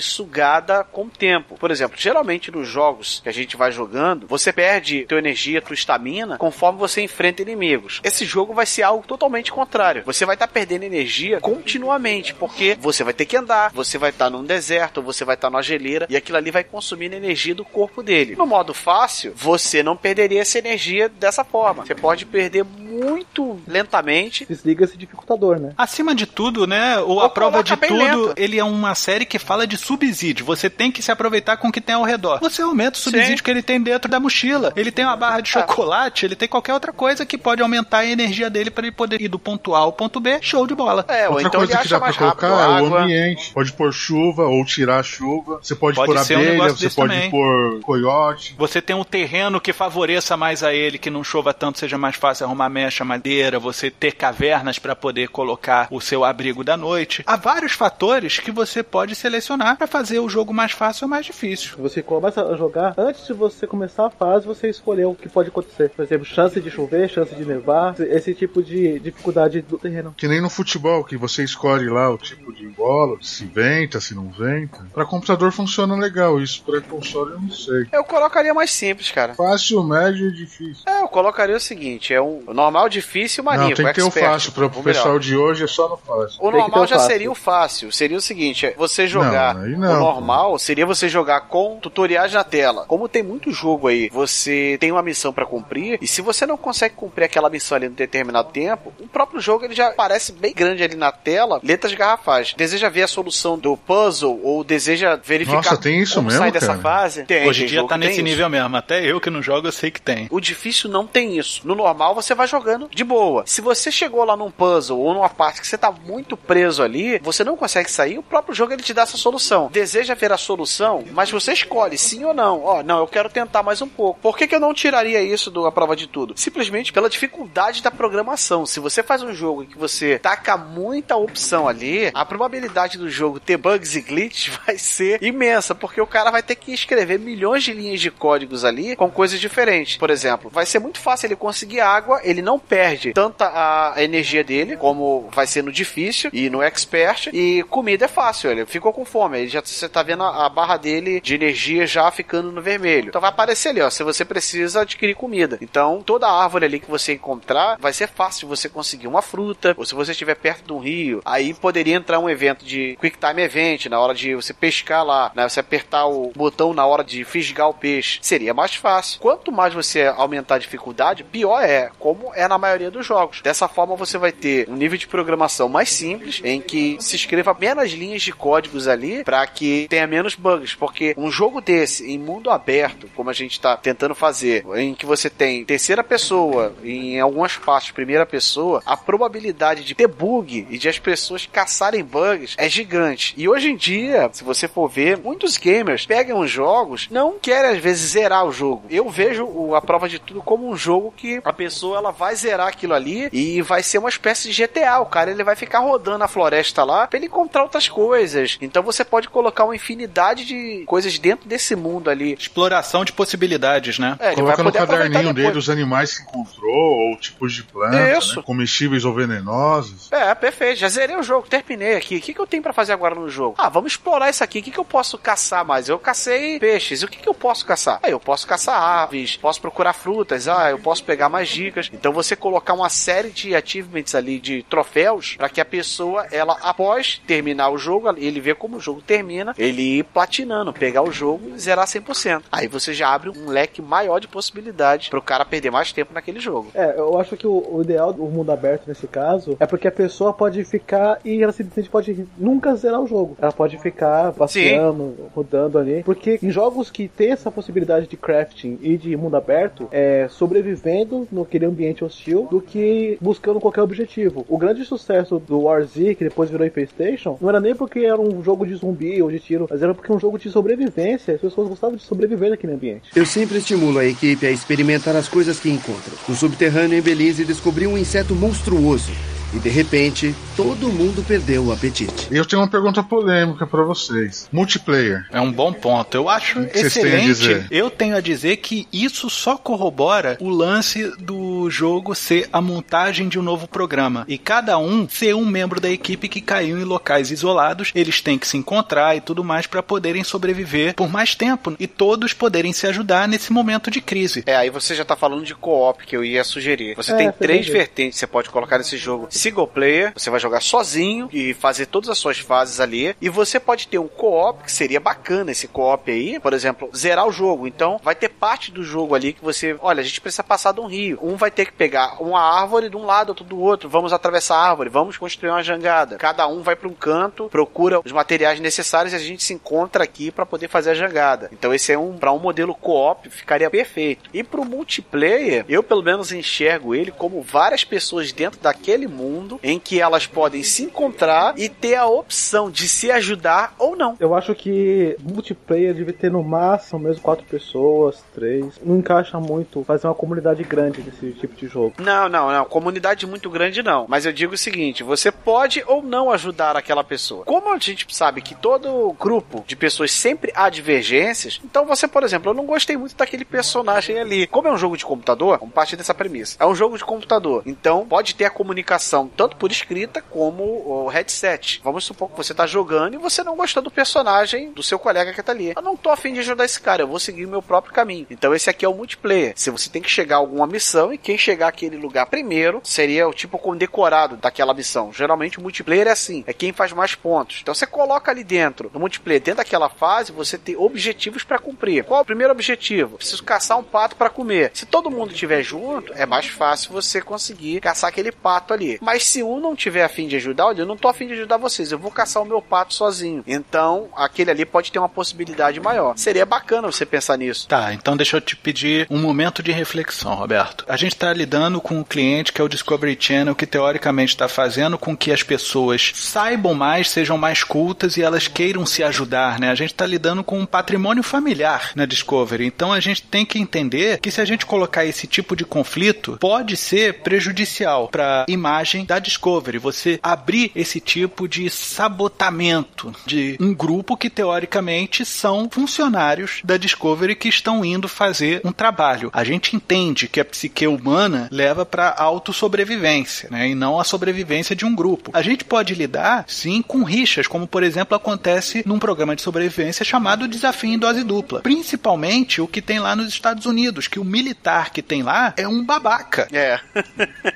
sugada 0.00 0.84
com 0.84 1.04
o 1.04 1.10
tempo. 1.10 1.56
Por 1.56 1.70
exemplo, 1.70 1.98
geralmente 1.98 2.50
nos 2.50 2.68
jogos 2.68 3.20
que 3.22 3.28
a 3.28 3.32
gente 3.32 3.56
vai 3.56 3.72
jogando, 3.72 4.26
você 4.26 4.52
perde 4.52 5.04
tua 5.06 5.18
energia, 5.18 5.62
tua 5.62 5.74
estamina, 5.74 6.38
conforme 6.38 6.78
você 6.78 7.02
enfrenta 7.02 7.42
inimigos. 7.42 8.00
Esse 8.04 8.24
jogo 8.24 8.54
vai 8.54 8.66
ser 8.66 8.82
algo 8.82 9.06
totalmente 9.06 9.52
contrário. 9.52 10.02
Você 10.04 10.24
vai 10.24 10.34
estar 10.34 10.48
perdendo 10.48 10.82
energia 10.82 11.40
continuamente, 11.40 12.34
porque 12.34 12.76
você 12.80 13.02
vai 13.04 13.12
ter 13.12 13.26
que 13.26 13.36
andar, 13.36 13.70
você 13.72 13.98
vai 13.98 14.10
estar 14.10 14.30
num 14.30 14.44
deserto, 14.44 15.02
você 15.02 15.24
vai 15.24 15.34
estar 15.34 15.50
numa 15.50 15.62
geleira, 15.62 16.06
e 16.08 16.16
aquilo 16.16 16.38
ali 16.38 16.50
vai 16.50 16.64
consumindo 16.64 17.14
energia 17.14 17.54
do 17.54 17.64
corpo 17.64 18.02
dele. 18.02 18.36
No 18.36 18.46
modo 18.46 18.74
fácil, 18.74 19.32
você 19.34 19.82
não 19.82 19.96
perderia 19.96 20.40
essa 20.40 20.58
energia 20.58 21.08
dessa 21.08 21.44
forma. 21.44 21.84
Você 21.84 21.94
pode 21.94 22.26
perder 22.26 22.64
muito 23.04 23.58
lentamente. 23.66 24.44
Desliga 24.46 24.84
esse 24.84 24.96
dificultador, 24.96 25.58
né? 25.58 25.72
Acima 25.76 26.14
de 26.14 26.26
tudo, 26.26 26.66
né, 26.66 26.98
o 27.00 27.20
A 27.20 27.28
Prova 27.28 27.62
de 27.62 27.76
Tudo, 27.76 27.94
lento. 27.94 28.34
ele 28.36 28.58
é 28.58 28.64
uma 28.64 28.94
série 28.94 29.24
que 29.24 29.38
fala 29.38 29.66
de 29.66 29.76
subsídio. 29.76 30.44
Você 30.44 30.68
tem 30.68 30.90
que 30.90 31.02
se 31.02 31.10
aproveitar 31.12 31.56
com 31.56 31.68
o 31.68 31.72
que 31.72 31.80
tem 31.80 31.94
ao 31.94 32.02
redor. 32.04 32.38
Você 32.40 32.62
aumenta 32.62 32.98
o 32.98 33.00
subsídio 33.00 33.38
Sim. 33.38 33.42
que 33.44 33.50
ele 33.50 33.62
tem 33.62 33.80
dentro 33.80 34.10
da 34.10 34.18
mochila. 34.20 34.72
Ele 34.76 34.90
tem 34.90 35.04
uma 35.04 35.16
barra 35.16 35.40
de 35.40 35.48
chocolate, 35.48 36.24
ele 36.26 36.34
tem 36.36 36.48
qualquer 36.48 36.74
outra 36.74 36.92
coisa 36.92 37.24
que 37.24 37.38
pode 37.38 37.62
aumentar 37.62 37.98
a 37.98 38.06
energia 38.06 38.50
dele 38.50 38.70
para 38.70 38.86
ele 38.86 38.94
poder 38.94 39.20
ir 39.20 39.28
do 39.28 39.38
ponto 39.38 39.74
A 39.74 39.78
ao 39.80 39.92
ponto 39.92 40.18
B. 40.20 40.38
Show 40.40 40.66
de 40.66 40.74
bola. 40.74 41.04
É, 41.08 41.28
ou 41.28 41.34
Outra 41.34 41.48
então 41.48 41.60
ele 41.60 41.68
coisa 41.68 41.72
que 41.82 41.86
acha 41.86 41.88
dá 41.90 41.98
pra 41.98 42.06
rápido 42.08 42.18
colocar 42.18 42.46
é 42.48 42.50
o 42.50 42.86
água. 42.86 43.02
ambiente. 43.02 43.52
Pode 43.52 43.72
pôr 43.72 43.92
chuva 43.92 44.44
ou 44.44 44.64
tirar 44.64 44.98
a 45.00 45.02
chuva. 45.02 45.58
Você 45.62 45.74
pode, 45.74 45.96
Pode 45.96 46.12
pôr 46.12 46.18
ser 46.24 46.34
um 46.36 46.38
abelha, 46.38 46.52
negócio 46.52 46.76
você 46.78 46.84
desse 46.86 46.96
pode 46.96 47.12
também. 47.14 47.30
pôr 47.30 47.80
coiote. 47.82 48.54
Você 48.58 48.80
tem 48.82 48.94
um 48.96 49.04
terreno 49.04 49.60
que 49.60 49.72
favoreça 49.72 50.36
mais 50.36 50.62
a 50.62 50.72
ele, 50.74 50.98
que 50.98 51.10
não 51.10 51.22
chova 51.24 51.52
tanto, 51.54 51.78
seja 51.78 51.98
mais 51.98 52.16
fácil 52.16 52.46
arrumar 52.46 52.68
mecha, 52.88 53.04
madeira, 53.04 53.58
você 53.58 53.90
ter 53.90 54.12
cavernas 54.12 54.78
para 54.78 54.96
poder 54.96 55.28
colocar 55.28 55.88
o 55.90 56.00
seu 56.00 56.24
abrigo 56.24 56.64
da 56.64 56.74
noite. 56.74 57.22
Há 57.26 57.36
vários 57.36 57.72
fatores 57.72 58.38
que 58.38 58.50
você 58.50 58.82
pode 58.82 59.14
selecionar 59.14 59.76
para 59.76 59.86
fazer 59.86 60.20
o 60.20 60.28
jogo 60.28 60.54
mais 60.54 60.72
fácil 60.72 61.04
ou 61.04 61.10
mais 61.10 61.26
difícil. 61.26 61.76
Você 61.78 62.02
começa 62.02 62.42
a 62.42 62.56
jogar, 62.56 62.94
antes 62.96 63.26
de 63.26 63.34
você 63.34 63.66
começar 63.66 64.06
a 64.06 64.10
fase, 64.10 64.46
você 64.46 64.70
escolheu 64.70 65.10
o 65.10 65.14
que 65.14 65.28
pode 65.28 65.50
acontecer. 65.50 65.90
Por 65.90 66.02
exemplo, 66.02 66.24
chance 66.24 66.58
de 66.58 66.70
chover, 66.70 67.10
chance 67.10 67.34
de 67.34 67.44
nevar, 67.44 67.94
esse 68.00 68.34
tipo 68.34 68.62
de 68.62 68.98
dificuldade 69.00 69.60
do 69.60 69.76
terreno. 69.76 70.14
Que 70.16 70.26
nem 70.26 70.40
no 70.40 70.48
futebol, 70.48 71.04
que 71.04 71.16
você 71.16 71.44
escolhe 71.44 71.90
lá 71.90 72.10
o 72.10 72.16
tipo 72.16 72.50
de 72.54 72.68
bola, 72.68 73.18
se 73.20 73.44
venta, 73.44 74.00
se 74.00 74.14
não 74.14 74.30
venta. 74.30 74.86
Pra 74.94 75.04
computador 75.04 75.52
funciona 75.52 75.94
legal, 75.94 76.40
isso 76.40 76.62
pra 76.64 76.80
console 76.80 77.32
eu 77.32 77.40
não 77.40 77.50
sei. 77.50 77.86
Eu 77.92 78.04
colocaria 78.04 78.54
mais 78.54 78.70
simples, 78.70 79.10
cara. 79.10 79.34
Fácil, 79.34 79.82
médio 79.84 80.28
e 80.28 80.32
difícil. 80.32 80.84
É, 80.86 81.02
eu 81.02 81.08
colocaria 81.08 81.56
o 81.56 81.60
seguinte: 81.60 82.14
é 82.14 82.22
um 82.22 82.42
normal, 82.46 82.77
difícil 82.86 83.42
e 83.42 83.44
não, 83.44 83.52
maníaco. 83.52 83.76
tem 83.76 83.86
que 83.86 83.92
ter 83.94 84.02
o 84.02 84.10
fácil. 84.10 84.52
Pro 84.52 84.66
o 84.66 84.82
pessoal 84.82 85.18
de 85.18 85.34
hoje 85.36 85.64
é 85.64 85.66
só 85.66 85.88
no 85.88 85.96
fácil. 85.96 86.38
O 86.38 86.50
Tem 86.50 86.60
normal 86.60 86.86
já 86.86 86.96
fácil. 86.96 87.10
seria 87.10 87.30
o 87.30 87.34
fácil. 87.34 87.90
Seria 87.92 88.16
o 88.16 88.20
seguinte: 88.20 88.66
é 88.66 88.74
você 88.76 89.06
jogar. 89.08 89.54
Não, 89.54 89.78
não, 89.78 89.96
o 89.96 90.00
normal 90.00 90.58
seria 90.58 90.84
você 90.84 91.08
jogar 91.08 91.40
com 91.42 91.78
tutoriais 91.80 92.32
na 92.34 92.44
tela. 92.44 92.84
Como 92.86 93.08
tem 93.08 93.22
muito 93.22 93.50
jogo 93.50 93.88
aí, 93.88 94.10
você 94.10 94.76
tem 94.78 94.92
uma 94.92 95.02
missão 95.02 95.32
pra 95.32 95.46
cumprir, 95.46 95.98
e 96.02 96.06
se 96.06 96.20
você 96.20 96.44
não 96.44 96.56
consegue 96.58 96.94
cumprir 96.94 97.24
aquela 97.24 97.48
missão 97.48 97.76
ali 97.76 97.86
em 97.86 97.90
determinado 97.90 98.50
tempo, 98.50 98.92
o 99.00 99.08
próprio 99.08 99.40
jogo 99.40 99.64
ele 99.64 99.74
já 99.74 99.88
aparece 99.88 100.32
bem 100.32 100.52
grande 100.52 100.82
ali 100.82 100.94
na 100.94 101.10
tela, 101.10 101.60
letras 101.62 101.94
garrafais. 101.94 102.52
Deseja 102.56 102.88
ver 102.88 103.04
a 103.04 103.08
solução 103.08 103.58
do 103.58 103.76
puzzle 103.76 104.38
ou 104.42 104.62
deseja 104.62 105.16
verificar 105.16 105.56
Nossa, 105.56 105.76
tem 105.76 106.00
isso 106.00 106.16
como 106.16 106.26
mesmo, 106.26 106.40
sai 106.40 106.52
dessa 106.52 106.66
cara? 106.68 106.78
fase? 106.80 107.24
Tem, 107.24 107.48
Hoje 107.48 107.64
em 107.64 107.66
dia 107.66 107.86
tá 107.86 107.96
nesse 107.96 108.14
isso. 108.14 108.22
nível 108.22 108.48
mesmo. 108.50 108.76
Até 108.76 109.04
eu 109.04 109.20
que 109.20 109.30
não 109.30 109.42
jogo, 109.42 109.66
eu 109.68 109.72
sei 109.72 109.90
que 109.90 110.00
tem. 110.00 110.26
O 110.30 110.40
difícil 110.40 110.90
não 110.90 111.06
tem 111.06 111.38
isso. 111.38 111.66
No 111.66 111.74
normal 111.74 112.14
você 112.14 112.34
vai 112.34 112.46
jogando 112.68 112.88
de 112.90 113.04
boa. 113.04 113.44
Se 113.46 113.60
você 113.60 113.90
chegou 113.90 114.24
lá 114.24 114.36
num 114.36 114.50
puzzle 114.50 114.98
ou 114.98 115.14
numa 115.14 115.28
parte 115.28 115.60
que 115.60 115.66
você 115.66 115.78
tá 115.78 115.90
muito 115.90 116.36
preso 116.36 116.82
ali, 116.82 117.18
você 117.20 117.42
não 117.42 117.56
consegue 117.56 117.90
sair, 117.90 118.18
o 118.18 118.22
próprio 118.22 118.54
jogo 118.54 118.72
ele 118.72 118.82
te 118.82 118.92
dá 118.92 119.02
essa 119.02 119.16
solução. 119.16 119.70
Deseja 119.72 120.14
ver 120.14 120.32
a 120.32 120.36
solução, 120.36 121.04
mas 121.12 121.30
você 121.30 121.52
escolhe 121.52 121.96
sim 121.96 122.24
ou 122.24 122.34
não. 122.34 122.62
Ó, 122.62 122.82
não, 122.82 122.98
eu 122.98 123.06
quero 123.06 123.30
tentar 123.30 123.62
mais 123.62 123.80
um 123.80 123.88
pouco. 123.88 124.20
Por 124.20 124.36
que, 124.36 124.46
que 124.46 124.54
eu 124.54 124.60
não 124.60 124.74
tiraria 124.74 125.22
isso 125.22 125.50
da 125.50 125.72
prova 125.72 125.96
de 125.96 126.06
tudo? 126.06 126.34
Simplesmente 126.36 126.92
pela 126.92 127.08
dificuldade 127.08 127.82
da 127.82 127.90
programação. 127.90 128.66
Se 128.66 128.80
você 128.80 129.02
faz 129.02 129.22
um 129.22 129.32
jogo 129.32 129.62
em 129.62 129.66
que 129.66 129.78
você 129.78 130.18
taca 130.18 130.56
muita 130.56 131.16
opção 131.16 131.66
ali, 131.66 132.10
a 132.12 132.24
probabilidade 132.24 132.98
do 132.98 133.08
jogo 133.08 133.40
ter 133.40 133.56
bugs 133.56 133.96
e 133.96 134.02
glitches 134.02 134.58
vai 134.66 134.76
ser 134.76 135.22
imensa, 135.22 135.74
porque 135.74 136.00
o 136.00 136.06
cara 136.06 136.30
vai 136.30 136.42
ter 136.42 136.56
que 136.56 136.72
escrever 136.72 137.18
milhões 137.18 137.64
de 137.64 137.72
linhas 137.72 138.00
de 138.00 138.10
códigos 138.10 138.64
ali 138.64 138.94
com 138.94 139.10
coisas 139.10 139.40
diferentes. 139.40 139.96
Por 139.96 140.10
exemplo, 140.10 140.50
vai 140.50 140.66
ser 140.66 140.78
muito 140.78 140.98
fácil 140.98 141.28
ele 141.28 141.36
conseguir 141.36 141.80
água, 141.80 142.20
ele 142.22 142.42
não 142.42 142.57
perde 142.58 143.12
tanta 143.12 143.50
a 143.94 144.02
energia 144.02 144.44
dele, 144.44 144.76
como 144.76 145.28
vai 145.32 145.46
ser 145.46 145.62
no 145.62 145.72
difícil 145.72 146.30
e 146.32 146.50
no 146.50 146.62
expert, 146.62 147.28
e 147.32 147.62
comida 147.64 148.04
é 148.04 148.08
fácil, 148.08 148.50
ele 148.50 148.66
ficou 148.66 148.92
com 148.92 149.04
fome, 149.04 149.38
ele 149.38 149.48
já 149.48 149.60
você 149.60 149.88
tá 149.88 150.02
vendo 150.02 150.22
a, 150.22 150.46
a 150.46 150.48
barra 150.48 150.76
dele 150.76 151.20
de 151.20 151.34
energia 151.34 151.86
já 151.86 152.10
ficando 152.10 152.50
no 152.52 152.62
vermelho. 152.62 153.08
Então 153.08 153.20
vai 153.20 153.30
aparecer 153.30 153.70
ali, 153.70 153.80
ó, 153.80 153.90
se 153.90 154.02
você 154.02 154.24
precisa 154.24 154.82
adquirir 154.82 155.14
comida. 155.14 155.58
Então, 155.60 156.02
toda 156.02 156.28
árvore 156.28 156.64
ali 156.64 156.80
que 156.80 156.90
você 156.90 157.14
encontrar, 157.14 157.76
vai 157.78 157.92
ser 157.92 158.08
fácil 158.08 158.48
você 158.48 158.68
conseguir 158.68 159.06
uma 159.06 159.22
fruta, 159.22 159.74
ou 159.76 159.84
se 159.84 159.94
você 159.94 160.12
estiver 160.12 160.34
perto 160.34 160.66
de 160.66 160.72
um 160.72 160.78
rio, 160.78 161.20
aí 161.24 161.52
poderia 161.54 161.96
entrar 161.96 162.18
um 162.18 162.28
evento 162.28 162.64
de 162.64 162.96
Quick 163.00 163.18
Time 163.18 163.42
Event, 163.42 163.86
na 163.86 164.00
hora 164.00 164.14
de 164.14 164.34
você 164.34 164.52
pescar 164.52 165.04
lá, 165.04 165.32
né, 165.34 165.48
você 165.48 165.60
apertar 165.60 166.06
o 166.06 166.32
botão 166.34 166.72
na 166.72 166.86
hora 166.86 167.04
de 167.04 167.24
fisgar 167.24 167.68
o 167.68 167.74
peixe, 167.74 168.18
seria 168.22 168.54
mais 168.54 168.74
fácil. 168.74 169.20
Quanto 169.20 169.52
mais 169.52 169.74
você 169.74 170.06
aumentar 170.06 170.56
a 170.56 170.58
dificuldade, 170.58 171.24
pior 171.24 171.60
é, 171.60 171.90
como 171.98 172.32
era 172.34 172.47
na 172.48 172.58
maioria 172.58 172.90
dos 172.90 173.06
jogos. 173.06 173.40
Dessa 173.42 173.68
forma 173.68 173.96
você 173.96 174.18
vai 174.18 174.32
ter 174.32 174.68
um 174.68 174.76
nível 174.76 174.98
de 174.98 175.06
programação 175.06 175.68
mais 175.68 175.90
simples, 175.90 176.40
em 176.44 176.60
que 176.60 176.96
se 177.00 177.16
escreva 177.16 177.56
menos 177.58 177.92
linhas 177.92 178.22
de 178.22 178.32
códigos 178.32 178.88
ali 178.88 179.24
para 179.24 179.46
que 179.46 179.86
tenha 179.88 180.06
menos 180.06 180.34
bugs, 180.34 180.74
porque 180.74 181.14
um 181.16 181.30
jogo 181.30 181.60
desse 181.60 182.10
em 182.10 182.18
mundo 182.18 182.50
aberto, 182.50 183.08
como 183.14 183.30
a 183.30 183.32
gente 183.32 183.52
está 183.52 183.76
tentando 183.76 184.14
fazer, 184.14 184.64
em 184.76 184.94
que 184.94 185.06
você 185.06 185.28
tem 185.28 185.64
terceira 185.64 186.02
pessoa, 186.02 186.74
em 186.82 187.20
algumas 187.20 187.56
partes 187.56 187.90
primeira 187.90 188.24
pessoa, 188.24 188.82
a 188.86 188.96
probabilidade 188.96 189.84
de 189.84 189.94
ter 189.94 190.06
bug 190.06 190.66
e 190.70 190.78
de 190.78 190.88
as 190.88 190.98
pessoas 190.98 191.46
caçarem 191.46 192.04
bugs 192.04 192.54
é 192.56 192.68
gigante. 192.68 193.34
E 193.36 193.48
hoje 193.48 193.70
em 193.70 193.76
dia, 193.76 194.30
se 194.32 194.44
você 194.44 194.68
for 194.68 194.88
ver, 194.88 195.18
muitos 195.18 195.56
gamers 195.56 196.06
pegam 196.06 196.40
os 196.40 196.50
jogos, 196.50 197.08
não 197.10 197.38
querem 197.38 197.72
às 197.72 197.78
vezes 197.78 198.12
zerar 198.12 198.46
o 198.46 198.52
jogo. 198.52 198.84
Eu 198.90 199.08
vejo 199.08 199.74
a 199.74 199.80
prova 199.80 200.08
de 200.08 200.18
tudo 200.18 200.42
como 200.42 200.68
um 200.68 200.76
jogo 200.76 201.12
que 201.16 201.40
a 201.44 201.52
pessoa 201.52 201.98
ela 201.98 202.10
vai 202.10 202.34
zerar 202.38 202.68
aquilo 202.68 202.94
ali 202.94 203.28
e 203.32 203.60
vai 203.62 203.82
ser 203.82 203.98
uma 203.98 204.08
espécie 204.08 204.50
de 204.50 204.62
GTA. 204.62 205.00
O 205.00 205.06
cara 205.06 205.30
ele 205.30 205.44
vai 205.44 205.56
ficar 205.56 205.80
rodando 205.80 206.24
a 206.24 206.28
floresta 206.28 206.84
lá 206.84 207.06
para 207.06 207.18
ele 207.18 207.26
encontrar 207.26 207.62
outras 207.62 207.88
coisas. 207.88 208.58
Então 208.60 208.82
você 208.82 209.04
pode 209.04 209.28
colocar 209.28 209.64
uma 209.64 209.76
infinidade 209.76 210.44
de 210.44 210.84
coisas 210.86 211.18
dentro 211.18 211.48
desse 211.48 211.74
mundo 211.76 212.10
ali. 212.10 212.34
Exploração 212.34 213.04
de 213.04 213.12
possibilidades, 213.12 213.98
né? 213.98 214.16
É, 214.20 214.34
Coloca 214.34 214.62
no 214.62 214.72
caderninho 214.72 215.32
dele 215.34 215.58
os 215.58 215.70
animais 215.70 216.16
que 216.16 216.22
encontrou 216.22 216.74
ou 216.74 217.16
tipos 217.18 217.52
de 217.52 217.62
plantas, 217.64 218.36
né? 218.36 218.42
comestíveis 218.42 219.04
ou 219.04 219.14
venenosos. 219.14 220.10
É, 220.12 220.34
perfeito. 220.34 220.78
Já 220.78 220.88
zerei 220.88 221.16
o 221.16 221.22
jogo, 221.22 221.48
terminei 221.48 221.96
aqui. 221.96 222.16
O 222.16 222.20
que, 222.20 222.34
que 222.34 222.40
eu 222.40 222.46
tenho 222.46 222.62
para 222.62 222.72
fazer 222.72 222.92
agora 222.92 223.14
no 223.14 223.28
jogo? 223.28 223.54
Ah, 223.58 223.68
vamos 223.68 223.92
explorar 223.92 224.30
isso 224.30 224.42
aqui. 224.44 224.60
O 224.60 224.62
que, 224.62 224.70
que 224.70 224.78
eu 224.78 224.84
posso 224.84 225.18
caçar 225.18 225.64
mais? 225.64 225.88
Eu 225.88 225.98
cacei 225.98 226.58
peixes. 226.58 227.02
O 227.02 227.08
que, 227.08 227.18
que 227.18 227.28
eu 227.28 227.34
posso 227.34 227.64
caçar? 227.66 228.00
Ah, 228.02 228.08
eu 228.08 228.20
posso 228.20 228.46
caçar 228.46 228.80
aves, 228.80 229.36
posso 229.36 229.60
procurar 229.60 229.92
frutas. 229.92 230.48
Ah, 230.48 230.70
eu 230.70 230.78
posso 230.78 231.04
pegar 231.04 231.28
mais 231.28 231.48
dicas. 231.48 231.90
Então 231.92 232.12
você 232.18 232.34
colocar 232.34 232.74
uma 232.74 232.88
série 232.88 233.30
de 233.30 233.54
achievements 233.54 234.12
ali, 234.14 234.40
de 234.40 234.64
troféus, 234.64 235.36
para 235.36 235.48
que 235.48 235.60
a 235.60 235.64
pessoa, 235.64 236.26
ela, 236.32 236.56
após 236.62 237.22
terminar 237.26 237.70
o 237.70 237.78
jogo, 237.78 238.08
ele 238.16 238.40
vê 238.40 238.54
como 238.54 238.78
o 238.78 238.80
jogo 238.80 239.00
termina, 239.00 239.54
ele 239.56 239.98
ir 239.98 240.04
platinando, 240.04 240.72
pegar 240.72 241.02
o 241.02 241.12
jogo 241.12 241.52
e 241.54 241.58
zerar 241.60 241.86
100%. 241.86 242.42
Aí 242.50 242.66
você 242.66 242.92
já 242.92 243.14
abre 243.14 243.30
um 243.30 243.48
leque 243.48 243.80
maior 243.80 244.18
de 244.18 244.26
possibilidades 244.26 245.08
pro 245.08 245.22
cara 245.22 245.44
perder 245.44 245.70
mais 245.70 245.92
tempo 245.92 246.12
naquele 246.12 246.40
jogo. 246.40 246.72
É, 246.74 246.98
eu 246.98 247.18
acho 247.20 247.36
que 247.36 247.46
o, 247.46 247.64
o 247.70 247.82
ideal 247.82 248.12
do 248.12 248.24
mundo 248.24 248.50
aberto 248.50 248.88
nesse 248.88 249.06
caso 249.06 249.56
é 249.60 249.66
porque 249.66 249.86
a 249.86 249.92
pessoa 249.92 250.32
pode 250.32 250.64
ficar 250.64 251.20
e 251.24 251.40
ela 251.40 251.52
simplesmente 251.52 251.88
pode 251.88 252.26
nunca 252.36 252.74
zerar 252.74 253.00
o 253.00 253.06
jogo. 253.06 253.36
Ela 253.40 253.52
pode 253.52 253.78
ficar 253.78 254.32
passeando, 254.32 255.14
Sim. 255.16 255.26
rodando 255.34 255.78
ali. 255.78 256.02
Porque 256.02 256.38
em 256.42 256.50
jogos 256.50 256.90
que 256.90 257.06
tem 257.06 257.30
essa 257.30 257.50
possibilidade 257.50 258.08
de 258.08 258.16
crafting 258.16 258.76
e 258.82 258.96
de 258.96 259.16
mundo 259.16 259.36
aberto, 259.36 259.88
é 259.92 260.26
sobrevivendo 260.28 261.28
naquele 261.30 261.66
ambiente 261.66 262.07
hostil 262.08 262.48
do 262.50 262.60
que 262.60 263.16
buscando 263.20 263.60
qualquer 263.60 263.82
objetivo. 263.82 264.44
O 264.48 264.58
grande 264.58 264.84
sucesso 264.84 265.38
do 265.38 265.60
War 265.60 265.84
Z, 265.84 266.14
que 266.16 266.24
depois 266.24 266.50
virou 266.50 266.68
PlayStation, 266.70 267.38
não 267.40 267.48
era 267.48 267.60
nem 267.60 267.74
porque 267.74 268.00
era 268.00 268.20
um 268.20 268.42
jogo 268.42 268.66
de 268.66 268.74
zumbi 268.74 269.22
ou 269.22 269.30
de 269.30 269.38
tiro, 269.38 269.66
mas 269.70 269.82
era 269.82 269.94
porque 269.94 270.10
era 270.10 270.16
um 270.16 270.20
jogo 270.20 270.38
de 270.38 270.50
sobrevivência. 270.50 271.34
As 271.34 271.40
pessoas 271.40 271.68
gostavam 271.68 271.96
de 271.96 272.02
sobreviver 272.02 272.50
naquele 272.50 272.72
ambiente. 272.72 273.10
Eu 273.14 273.24
sempre 273.24 273.58
estimulo 273.58 273.98
a 273.98 274.04
equipe 274.04 274.46
a 274.46 274.50
experimentar 274.50 275.14
as 275.14 275.28
coisas 275.28 275.60
que 275.60 275.70
encontram. 275.70 276.14
No 276.28 276.34
subterrâneo 276.34 276.98
em 276.98 277.02
Belize 277.02 277.44
descobri 277.44 277.86
um 277.86 277.96
inseto 277.96 278.34
monstruoso 278.34 279.12
e 279.52 279.58
de 279.58 279.68
repente, 279.68 280.34
todo 280.56 280.92
mundo 280.92 281.24
perdeu 281.26 281.66
o 281.66 281.72
apetite. 281.72 282.28
Eu 282.30 282.44
tenho 282.44 282.60
uma 282.60 282.68
pergunta 282.68 283.02
polêmica 283.02 283.66
para 283.66 283.82
vocês. 283.82 284.48
Multiplayer. 284.52 285.26
É 285.32 285.40
um 285.40 285.50
bom 285.50 285.72
ponto. 285.72 286.14
Eu 286.14 286.28
acho 286.28 286.60
excelente. 286.74 287.66
Eu 287.70 287.90
tenho 287.90 288.16
a 288.16 288.20
dizer 288.20 288.58
que 288.58 288.86
isso 288.92 289.30
só 289.30 289.56
corrobora 289.56 290.36
o 290.40 290.50
lance 290.50 291.12
do 291.18 291.70
jogo 291.70 292.14
ser 292.14 292.48
a 292.52 292.60
montagem 292.60 293.28
de 293.28 293.38
um 293.38 293.42
novo 293.42 293.66
programa. 293.66 294.24
E 294.28 294.36
cada 294.36 294.78
um 294.78 295.08
ser 295.08 295.34
um 295.34 295.46
membro 295.46 295.80
da 295.80 295.88
equipe 295.88 296.28
que 296.28 296.40
caiu 296.40 296.78
em 296.78 296.84
locais 296.84 297.30
isolados. 297.30 297.90
Eles 297.94 298.20
têm 298.20 298.38
que 298.38 298.46
se 298.46 298.56
encontrar 298.56 299.16
e 299.16 299.20
tudo 299.20 299.42
mais 299.42 299.66
para 299.66 299.82
poderem 299.82 300.24
sobreviver 300.24 300.94
por 300.94 301.08
mais 301.08 301.34
tempo. 301.34 301.74
E 301.78 301.86
todos 301.86 302.34
poderem 302.34 302.72
se 302.72 302.86
ajudar 302.86 303.26
nesse 303.26 303.52
momento 303.52 303.90
de 303.90 304.00
crise. 304.00 304.42
É, 304.44 304.56
aí 304.56 304.68
você 304.68 304.94
já 304.94 305.04
tá 305.04 305.16
falando 305.16 305.44
de 305.44 305.54
co-op 305.54 306.04
que 306.04 306.16
eu 306.16 306.24
ia 306.24 306.44
sugerir. 306.44 306.94
Você 306.96 307.12
é, 307.12 307.16
tem 307.16 307.32
três 307.32 307.66
vertentes 307.66 308.16
que 308.16 308.20
você 308.20 308.26
pode 308.26 308.50
colocar 308.50 308.76
nesse 308.76 308.98
jogo 308.98 309.28
single 309.38 309.66
player, 309.66 310.12
você 310.14 310.28
vai 310.28 310.40
jogar 310.40 310.60
sozinho 310.60 311.28
e 311.32 311.54
fazer 311.54 311.86
todas 311.86 312.10
as 312.10 312.18
suas 312.18 312.38
fases 312.38 312.80
ali. 312.80 313.16
E 313.20 313.28
você 313.28 313.60
pode 313.60 313.86
ter 313.86 313.98
um 313.98 314.08
co-op, 314.08 314.64
que 314.64 314.72
seria 314.72 315.00
bacana 315.00 315.52
esse 315.52 315.68
co-op 315.68 316.10
aí, 316.10 316.40
por 316.40 316.52
exemplo, 316.52 316.90
zerar 316.94 317.26
o 317.26 317.32
jogo. 317.32 317.66
Então, 317.66 318.00
vai 318.02 318.14
ter 318.14 318.28
parte 318.28 318.70
do 318.70 318.82
jogo 318.82 319.14
ali 319.14 319.32
que 319.32 319.44
você, 319.44 319.76
olha, 319.80 320.00
a 320.00 320.04
gente 320.04 320.20
precisa 320.20 320.42
passar 320.42 320.72
de 320.72 320.80
um 320.80 320.86
rio. 320.86 321.18
Um 321.22 321.36
vai 321.36 321.50
ter 321.50 321.66
que 321.66 321.72
pegar 321.72 322.20
uma 322.20 322.40
árvore 322.40 322.90
de 322.90 322.96
um 322.96 323.04
lado, 323.04 323.30
outro 323.30 323.44
do 323.44 323.58
outro. 323.58 323.88
Vamos 323.88 324.12
atravessar 324.12 324.56
a 324.56 324.70
árvore, 324.70 324.90
vamos 324.90 325.16
construir 325.16 325.50
uma 325.50 325.62
jangada. 325.62 326.16
Cada 326.16 326.46
um 326.48 326.62
vai 326.62 326.74
para 326.74 326.88
um 326.88 326.94
canto, 326.94 327.48
procura 327.48 328.00
os 328.04 328.12
materiais 328.12 328.58
necessários 328.60 329.12
e 329.12 329.16
a 329.16 329.20
gente 329.20 329.44
se 329.44 329.54
encontra 329.54 330.02
aqui 330.02 330.30
para 330.30 330.44
poder 330.44 330.68
fazer 330.68 330.90
a 330.90 330.94
jangada. 330.94 331.48
Então, 331.52 331.72
esse 331.72 331.92
é 331.92 331.98
um 331.98 332.18
para 332.18 332.32
um 332.32 332.38
modelo 332.38 332.74
co-op 332.74 333.28
ficaria 333.30 333.70
perfeito. 333.70 334.28
E 334.32 334.42
pro 334.42 334.64
multiplayer, 334.64 335.64
eu 335.68 335.82
pelo 335.82 336.02
menos 336.02 336.32
enxergo 336.32 336.94
ele 336.94 337.10
como 337.10 337.42
várias 337.42 337.84
pessoas 337.84 338.32
dentro 338.32 338.60
daquele 338.60 339.06
mundo 339.06 339.27
mundo 339.28 339.60
em 339.62 339.78
que 339.78 340.00
elas 340.00 340.26
podem 340.26 340.62
se 340.62 340.84
encontrar 340.84 341.58
e 341.58 341.68
ter 341.68 341.96
a 341.96 342.06
opção 342.06 342.70
de 342.70 342.88
se 342.88 343.10
ajudar 343.10 343.74
ou 343.78 343.96
não. 343.96 344.16
Eu 344.18 344.34
acho 344.34 344.54
que 344.54 345.16
multiplayer 345.22 345.94
deve 345.94 346.12
ter 346.12 346.30
no 346.30 346.42
máximo 346.42 347.00
mesmo 347.00 347.22
quatro 347.22 347.44
pessoas, 347.44 348.22
três. 348.34 348.78
Não 348.82 348.96
encaixa 348.96 349.38
muito 349.38 349.84
fazer 349.84 350.06
uma 350.06 350.14
comunidade 350.14 350.62
grande 350.64 351.02
desse 351.02 351.32
tipo 351.32 351.54
de 351.54 351.66
jogo. 351.66 351.94
Não, 351.98 352.28
não, 352.28 352.50
não. 352.50 352.64
Comunidade 352.64 353.26
muito 353.26 353.50
grande 353.50 353.82
não. 353.82 354.06
Mas 354.08 354.24
eu 354.24 354.32
digo 354.32 354.54
o 354.54 354.58
seguinte: 354.58 355.02
você 355.02 355.30
pode 355.30 355.82
ou 355.86 356.02
não 356.02 356.30
ajudar 356.30 356.76
aquela 356.76 357.04
pessoa. 357.04 357.44
Como 357.44 357.72
a 357.72 357.78
gente 357.78 358.06
sabe 358.14 358.40
que 358.40 358.54
todo 358.54 359.14
grupo 359.18 359.64
de 359.66 359.76
pessoas 359.76 360.10
sempre 360.12 360.52
há 360.54 360.68
divergências, 360.68 361.60
então 361.64 361.84
você, 361.86 362.06
por 362.08 362.22
exemplo, 362.22 362.50
eu 362.50 362.54
não 362.54 362.66
gostei 362.66 362.96
muito 362.96 363.16
daquele 363.16 363.44
personagem 363.44 364.18
ali. 364.18 364.46
Como 364.46 364.68
é 364.68 364.72
um 364.72 364.78
jogo 364.78 364.96
de 364.96 365.04
computador, 365.04 365.58
vamos 365.58 365.74
partir 365.74 365.96
dessa 365.96 366.14
premissa. 366.14 366.56
É 366.60 366.66
um 366.66 366.74
jogo 366.74 366.96
de 366.96 367.04
computador. 367.04 367.62
Então 367.66 368.06
pode 368.06 368.34
ter 368.34 368.44
a 368.44 368.50
comunicação 368.50 369.17
tanto 369.26 369.56
por 369.56 369.70
escrita 369.70 370.20
como 370.20 370.62
o 370.62 371.08
headset. 371.08 371.80
Vamos 371.82 372.04
supor 372.04 372.30
que 372.30 372.36
você 372.36 372.54
tá 372.54 372.66
jogando 372.66 373.14
e 373.14 373.18
você 373.18 373.42
não 373.42 373.56
gostou 373.56 373.82
do 373.82 373.90
personagem 373.90 374.70
do 374.72 374.82
seu 374.82 374.98
colega 374.98 375.32
que 375.32 375.42
tá 375.42 375.52
ali. 375.52 375.72
Eu 375.74 375.82
não 375.82 375.96
tô 375.96 376.10
afim 376.10 376.32
de 376.32 376.40
ajudar 376.40 376.64
esse 376.64 376.80
cara, 376.80 377.02
eu 377.02 377.08
vou 377.08 377.18
seguir 377.18 377.46
o 377.46 377.48
meu 377.48 377.62
próprio 377.62 377.94
caminho. 377.94 378.26
Então 378.30 378.54
esse 378.54 378.68
aqui 378.68 378.84
é 378.84 378.88
o 378.88 378.94
multiplayer. 378.94 379.52
Se 379.56 379.70
você 379.70 379.88
tem 379.88 380.02
que 380.02 380.10
chegar 380.10 380.36
a 380.36 380.38
alguma 380.38 380.66
missão 380.66 381.12
e 381.12 381.18
quem 381.18 381.38
chegar 381.38 381.68
àquele 381.68 381.96
lugar 381.96 382.26
primeiro 382.26 382.80
seria 382.84 383.28
o 383.28 383.34
tipo 383.34 383.58
condecorado 383.58 384.36
daquela 384.36 384.74
missão. 384.74 385.12
Geralmente 385.12 385.58
o 385.58 385.62
multiplayer 385.62 386.06
é 386.06 386.12
assim, 386.12 386.44
é 386.46 386.52
quem 386.52 386.72
faz 386.72 386.92
mais 386.92 387.14
pontos. 387.14 387.60
Então 387.62 387.74
você 387.74 387.86
coloca 387.86 388.30
ali 388.30 388.44
dentro, 388.44 388.90
no 388.92 389.00
multiplayer, 389.00 389.40
dentro 389.40 389.58
daquela 389.58 389.88
fase, 389.88 390.32
você 390.32 390.58
tem 390.58 390.76
objetivos 390.76 391.44
para 391.44 391.58
cumprir. 391.58 392.04
Qual 392.04 392.18
é 392.18 392.22
o 392.22 392.26
primeiro 392.26 392.52
objetivo? 392.52 393.16
Preciso 393.16 393.42
caçar 393.42 393.78
um 393.78 393.82
pato 393.82 394.16
para 394.16 394.30
comer. 394.30 394.70
Se 394.74 394.86
todo 394.86 395.10
mundo 395.10 395.32
estiver 395.32 395.62
junto, 395.62 396.12
é 396.14 396.26
mais 396.26 396.46
fácil 396.46 396.92
você 396.92 397.20
conseguir 397.20 397.80
caçar 397.80 398.08
aquele 398.08 398.32
pato 398.32 398.72
ali. 398.74 398.98
Mas 399.08 399.24
se 399.24 399.42
um 399.42 399.58
não 399.58 399.74
tiver 399.74 400.04
afim 400.04 400.28
de 400.28 400.36
ajudar, 400.36 400.66
olha, 400.66 400.82
eu 400.82 400.86
não 400.86 400.94
tô 400.94 401.08
afim 401.08 401.26
de 401.26 401.32
ajudar 401.32 401.56
vocês, 401.56 401.90
eu 401.90 401.98
vou 401.98 402.10
caçar 402.10 402.42
o 402.42 402.46
meu 402.46 402.60
pato 402.60 402.92
sozinho. 402.92 403.42
Então, 403.46 404.10
aquele 404.14 404.50
ali 404.50 404.66
pode 404.66 404.92
ter 404.92 404.98
uma 404.98 405.08
possibilidade 405.08 405.80
maior. 405.80 406.12
Seria 406.14 406.44
bacana 406.44 406.92
você 406.92 407.06
pensar 407.06 407.38
nisso. 407.38 407.66
Tá, 407.68 407.94
então 407.94 408.18
deixa 408.18 408.36
eu 408.36 408.40
te 408.42 408.54
pedir 408.54 409.06
um 409.08 409.16
momento 409.16 409.62
de 409.62 409.72
reflexão, 409.72 410.34
Roberto. 410.34 410.84
A 410.86 410.94
gente 410.98 411.14
está 411.14 411.32
lidando 411.32 411.80
com 411.80 411.94
um 411.94 412.04
cliente 412.04 412.52
que 412.52 412.60
é 412.60 412.64
o 412.64 412.68
Discovery 412.68 413.16
Channel, 413.18 413.54
que 413.54 413.66
teoricamente 413.66 414.34
está 414.34 414.46
fazendo 414.46 414.98
com 414.98 415.16
que 415.16 415.32
as 415.32 415.42
pessoas 415.42 416.12
saibam 416.14 416.74
mais, 416.74 417.08
sejam 417.08 417.38
mais 417.38 417.64
cultas 417.64 418.18
e 418.18 418.22
elas 418.22 418.46
queiram 418.46 418.84
se 418.84 419.02
ajudar, 419.02 419.58
né? 419.58 419.70
A 419.70 419.74
gente 419.74 419.94
está 419.94 420.04
lidando 420.04 420.44
com 420.44 420.60
um 420.60 420.66
patrimônio 420.66 421.22
familiar 421.22 421.92
na 421.94 422.04
Discovery. 422.04 422.66
Então 422.66 422.92
a 422.92 423.00
gente 423.00 423.22
tem 423.22 423.46
que 423.46 423.58
entender 423.58 424.20
que 424.20 424.30
se 424.30 424.42
a 424.42 424.44
gente 424.44 424.66
colocar 424.66 425.06
esse 425.06 425.26
tipo 425.26 425.56
de 425.56 425.64
conflito, 425.64 426.36
pode 426.38 426.76
ser 426.76 427.22
prejudicial 427.22 428.08
para 428.08 428.42
a 428.42 428.52
imagem 428.52 428.97
da 429.04 429.18
Discovery. 429.18 429.78
Você 429.78 430.18
abrir 430.22 430.70
esse 430.74 431.00
tipo 431.00 431.48
de 431.48 431.68
sabotamento 431.70 433.12
de 433.26 433.56
um 433.60 433.74
grupo 433.74 434.16
que 434.16 434.30
teoricamente 434.30 435.24
são 435.24 435.68
funcionários 435.70 436.60
da 436.64 436.76
Discovery 436.76 437.34
que 437.34 437.48
estão 437.48 437.84
indo 437.84 438.08
fazer 438.08 438.60
um 438.64 438.72
trabalho. 438.72 439.30
A 439.32 439.44
gente 439.44 439.76
entende 439.76 440.28
que 440.28 440.40
a 440.40 440.44
psique 440.44 440.86
humana 440.86 441.48
leva 441.50 441.84
para 441.84 442.14
autossobrevivência, 442.16 443.48
né, 443.50 443.68
e 443.68 443.74
não 443.74 443.98
a 443.98 444.04
sobrevivência 444.04 444.74
de 444.74 444.84
um 444.84 444.94
grupo. 444.94 445.30
A 445.34 445.42
gente 445.42 445.64
pode 445.64 445.94
lidar, 445.94 446.44
sim, 446.48 446.82
com 446.82 447.02
rixas, 447.02 447.46
como 447.46 447.66
por 447.66 447.82
exemplo 447.82 448.16
acontece 448.16 448.82
num 448.86 448.98
programa 448.98 449.34
de 449.34 449.42
sobrevivência 449.42 450.04
chamado 450.04 450.48
Desafio 450.48 450.90
em 450.90 450.98
Dose 450.98 451.24
Dupla. 451.24 451.60
Principalmente 451.60 452.60
o 452.60 452.66
que 452.66 452.82
tem 452.82 452.98
lá 452.98 453.14
nos 453.14 453.28
Estados 453.28 453.66
Unidos, 453.66 454.08
que 454.08 454.18
o 454.18 454.24
militar 454.24 454.90
que 454.90 455.02
tem 455.02 455.22
lá 455.22 455.54
é 455.56 455.66
um 455.66 455.84
babaca. 455.84 456.48
É. 456.52 456.80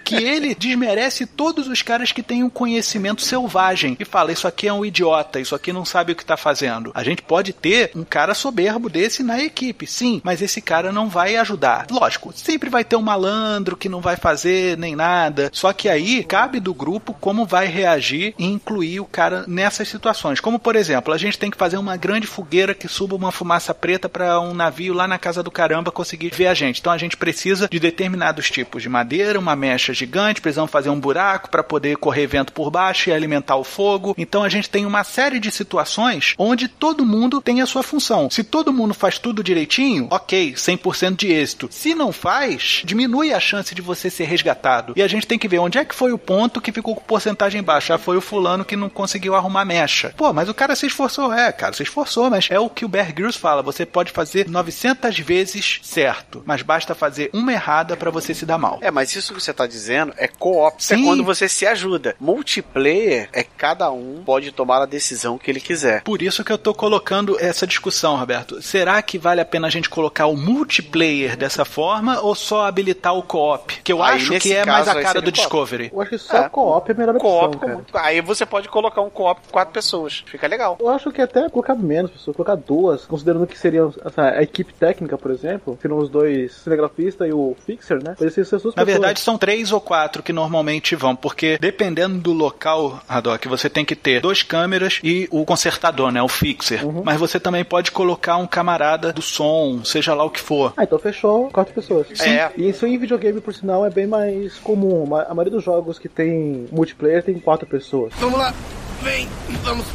que 0.05 0.17
ele 0.17 0.55
desmerece 0.55 1.27
todos 1.33 1.67
os 1.67 1.83
caras 1.83 2.13
que 2.13 2.23
têm 2.23 2.45
um 2.45 2.51
conhecimento 2.51 3.23
selvagem 3.23 3.97
e 3.99 4.05
fala 4.05 4.33
isso 4.33 4.47
aqui 4.47 4.69
é 4.69 4.73
um 4.73 4.85
idiota, 4.85 5.41
isso 5.41 5.55
aqui 5.55 5.73
não 5.73 5.85
sabe 5.85 6.13
o 6.13 6.17
que 6.17 6.25
tá 6.25 6.37
fazendo. 6.37 6.93
A 6.95 7.03
gente 7.03 7.23
pode 7.23 7.53
ter 7.53 7.91
um 7.97 8.05
cara 8.05 8.35
soberbo 8.35 8.89
desse 8.89 9.23
na 9.23 9.43
equipe, 9.43 9.87
sim, 9.87 10.21
mas 10.23 10.43
esse 10.43 10.61
cara 10.61 10.93
não 10.93 11.09
vai 11.09 11.37
ajudar. 11.37 11.87
Lógico, 11.91 12.33
sempre 12.35 12.69
vai 12.69 12.85
ter 12.85 12.97
um 12.97 13.03
malandro 13.03 13.77
que 13.77 13.89
não 13.89 14.01
vai 14.01 14.17
fazer 14.17 14.77
nem 14.77 14.95
nada. 14.95 15.51
Só 15.53 15.73
que 15.73 15.89
aí 15.89 16.23
cabe 16.25 16.61
do 16.61 16.75
grupo 16.75 17.15
como 17.15 17.47
vai 17.47 17.67
reagir 17.67 18.35
e 18.39 18.45
incluir 18.45 19.01
o 19.01 19.07
cara 19.07 19.45
nessas 19.49 19.89
situações. 19.89 20.41
Como 20.41 20.59
por 20.59 20.77
exemplo, 20.77 21.13
a 21.13 21.19
gente 21.19 21.39
tem 21.39 21.51
que 21.51 21.57
fazer 21.57 21.79
uma 21.79 21.97
grande 21.97 22.27
fogueira 22.27 22.75
que 22.75 22.89
suba 22.89 23.17
uma 23.17 23.33
fumaça 23.33 23.75
preta 23.75 24.09
para 24.09 24.39
um 24.41 24.55
navio 24.55 24.95
lá 24.95 25.09
na 25.09 25.19
casa 25.19 25.43
do 25.43 25.51
caramba 25.51 25.91
conseguir 25.91 26.31
ver 26.35 26.47
a 26.47 26.55
gente. 26.55 26.81
Então 26.81 26.93
a 26.93 26.99
gente 26.99 27.17
precisa 27.17 27.69
de 27.69 27.81
determinados 27.81 28.51
tipos 28.51 28.83
de 28.83 28.89
madeira, 28.89 29.39
uma 29.39 29.57
mecha 29.57 29.95
gigante, 29.95 30.41
precisamos 30.41 30.71
fazer 30.71 30.91
um 30.91 31.01
buraco 31.01 31.22
para 31.51 31.63
poder 31.63 31.97
correr 31.97 32.27
vento 32.27 32.53
por 32.53 32.71
baixo 32.71 33.09
e 33.09 33.13
alimentar 33.13 33.57
o 33.57 33.65
fogo. 33.65 34.15
Então 34.19 34.43
a 34.43 34.49
gente 34.49 34.69
tem 34.69 34.85
uma 34.85 35.05
série 35.05 35.39
de 35.39 35.51
situações 35.51 36.35
onde 36.37 36.69
todo 36.69 37.07
mundo 37.07 37.41
tem 37.41 37.61
a 37.61 37.67
sua 37.67 37.83
função. 37.83 38.29
Se 38.31 38.43
todo 38.43 38.73
mundo 38.73 38.95
faz 38.95 39.19
tudo 39.19 39.43
direitinho, 39.43 40.09
ok, 40.11 40.55
100% 40.55 41.17
de 41.17 41.33
êxito. 41.33 41.69
Se 41.71 41.95
não 41.95 42.13
faz, 42.13 42.83
diminui 42.85 43.33
a 43.33 43.41
chance 43.41 43.75
de 43.75 43.83
você 43.83 44.11
ser 44.11 44.25
resgatado. 44.25 44.93
E 44.97 45.03
a 45.03 45.09
gente 45.09 45.27
tem 45.27 45.39
que 45.39 45.49
ver 45.49 45.59
onde 45.59 45.79
é 45.79 45.85
que 45.85 45.95
foi 45.95 46.13
o 46.13 46.19
ponto 46.19 46.61
que 46.61 46.73
ficou 46.73 46.95
com 46.95 47.03
porcentagem 47.03 47.63
baixa. 47.63 47.95
Ah, 47.95 47.99
foi 47.99 48.17
o 48.17 48.21
fulano 48.21 48.65
que 48.65 48.77
não 48.77 48.89
conseguiu 48.89 49.35
arrumar 49.35 49.65
mecha. 49.65 50.13
Pô, 50.17 50.33
mas 50.33 50.49
o 50.49 50.55
cara 50.55 50.75
se 50.75 50.87
esforçou. 50.87 51.33
É, 51.33 51.53
cara, 51.53 51.73
se 51.73 51.83
esforçou, 51.83 52.31
mas 52.31 52.49
é 52.51 52.59
o 52.59 52.69
que 52.69 52.85
o 52.85 52.89
Bear 52.89 53.13
Grylls 53.15 53.39
fala. 53.39 53.63
Você 53.63 53.85
pode 53.85 54.11
fazer 54.11 54.49
900 54.49 55.19
vezes 55.19 55.81
certo, 55.83 56.43
mas 56.47 56.63
basta 56.63 56.95
fazer 56.95 57.31
uma 57.33 57.53
errada 57.53 57.97
para 57.97 58.11
você 58.11 58.35
se 58.35 58.47
dar 58.47 58.59
mal. 58.59 58.79
É, 58.81 58.91
mas 58.91 59.15
isso 59.15 59.35
que 59.35 59.41
você 59.41 59.53
tá 59.53 59.67
dizendo 59.67 60.13
é 60.17 60.27
co-op. 60.27 60.83
Quando 61.05 61.25
você 61.25 61.49
se 61.49 61.67
ajuda. 61.67 62.15
Multiplayer 62.21 63.29
é 63.33 63.43
cada 63.43 63.91
um 63.91 64.23
pode 64.25 64.53
tomar 64.53 64.83
a 64.83 64.87
decisão 64.87 65.39
que 65.39 65.51
ele 65.51 65.61
quiser. 65.61 66.03
Por 66.03 66.23
isso 66.23 66.45
que 66.45 66.53
eu 66.53 66.59
tô 66.59 66.75
colocando 66.75 67.37
essa 67.41 67.67
discussão, 67.67 68.17
Roberto. 68.17 68.61
Será 68.63 69.01
que 69.03 69.19
vale 69.19 69.41
a 69.41 69.45
pena 69.45 69.67
a 69.67 69.71
gente 69.71 69.89
colocar 69.89 70.27
o 70.27 70.37
multiplayer 70.37 71.37
dessa 71.37 71.65
forma 71.65 72.21
ou 72.21 72.35
só 72.35 72.67
habilitar 72.67 73.15
o 73.17 73.23
co-op? 73.23 73.81
Que 73.83 73.93
eu 73.93 74.03
Aí, 74.03 74.17
acho 74.17 74.39
que 74.39 74.53
é 74.53 74.65
mais 74.65 74.89
a 74.89 75.01
cara 75.01 75.21
do. 75.21 75.33
Discovery. 75.33 75.91
Eu 75.93 76.01
acho 76.01 76.11
que 76.11 76.19
só 76.19 76.37
É. 76.45 76.49
co-op 76.49 76.91
é 76.91 76.95
a 76.95 76.97
melhor 76.99 77.17
opção, 77.17 77.51
Co-op, 77.53 77.85
aí 77.95 78.21
você 78.21 78.45
pode 78.45 78.69
colocar 78.69 79.01
um 79.01 79.09
co-op 79.11 79.41
com 79.43 79.51
quatro 79.53 79.73
pessoas. 79.73 80.23
Fica 80.27 80.47
legal. 80.47 80.77
Eu 80.79 80.89
acho 80.91 81.11
que 81.11 81.21
até 81.23 81.49
colocar 81.49 81.75
menos 81.75 82.11
pessoas, 82.11 82.37
colocar 82.37 82.55
duas, 82.57 83.05
considerando 83.07 83.47
que 83.47 83.59
seriam 83.59 83.93
a 84.17 84.43
equipe 84.43 84.73
técnica, 84.75 85.17
por 85.17 85.31
exemplo, 85.31 85.79
seriam 85.81 85.99
os 85.99 86.09
dois 86.11 86.53
cinegrafistas 86.57 87.29
e 87.29 87.33
o 87.33 87.57
fixer, 87.67 88.03
né? 88.03 88.15
Ser 88.19 88.25
Na 88.27 88.33
pessoas. 88.45 88.75
verdade, 88.85 89.21
são 89.21 89.39
três 89.39 89.73
ou 89.73 89.81
quatro 89.81 90.23
que 90.23 90.33
normalmente 90.33 90.92
porque 91.21 91.59
dependendo 91.61 92.19
do 92.19 92.33
local, 92.33 93.01
Haddock, 93.09 93.49
você 93.49 93.69
tem 93.69 93.85
que 93.85 93.97
ter 93.97 94.21
duas 94.21 94.43
câmeras 94.43 95.01
e 95.03 95.29
o 95.31 95.45
consertador, 95.45 96.11
né? 96.11 96.23
O 96.23 96.29
fixer. 96.29 96.85
Uhum. 96.85 97.03
Mas 97.05 97.19
você 97.19 97.39
também 97.39 97.65
pode 97.65 97.91
colocar 97.91 98.37
um 98.37 98.47
camarada 98.47 99.13
do 99.13 99.23
som, 99.23 99.85
seja 99.85 100.15
lá 100.15 100.25
o 100.25 100.31
que 100.31 100.41
for. 100.41 100.73
Ah, 100.77 100.85
então 100.85 100.99
fechou 100.99 101.49
quatro 101.51 101.75
pessoas. 101.75 102.07
É. 102.21 102.51
E 102.57 102.69
isso 102.69 102.87
em 102.87 102.99
videogame, 102.99 103.41
por 103.41 103.55
sinal, 103.55 103.85
é 103.85 103.91
bem 103.91 104.07
mais 104.07 104.59
comum. 104.59 105.15
A 105.17 105.35
maioria 105.35 105.53
dos 105.53 105.65
jogos 105.65 105.99
que 105.99 106.09
tem 106.09 106.67
multiplayer 106.71 107.23
tem 107.23 107.39
quatro 107.39 107.67
pessoas. 107.67 108.13
Vamos 108.19 108.39
lá. 108.39 108.55
Vem, 109.03 109.29
vamos. 109.63 109.87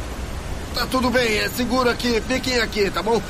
Tá 0.74 0.86
tudo 0.86 1.10
bem, 1.10 1.38
é 1.38 1.48
seguro 1.48 1.88
aqui. 1.88 2.20
Fiquem 2.20 2.58
aqui, 2.60 2.90
tá 2.90 3.02
bom? 3.02 3.20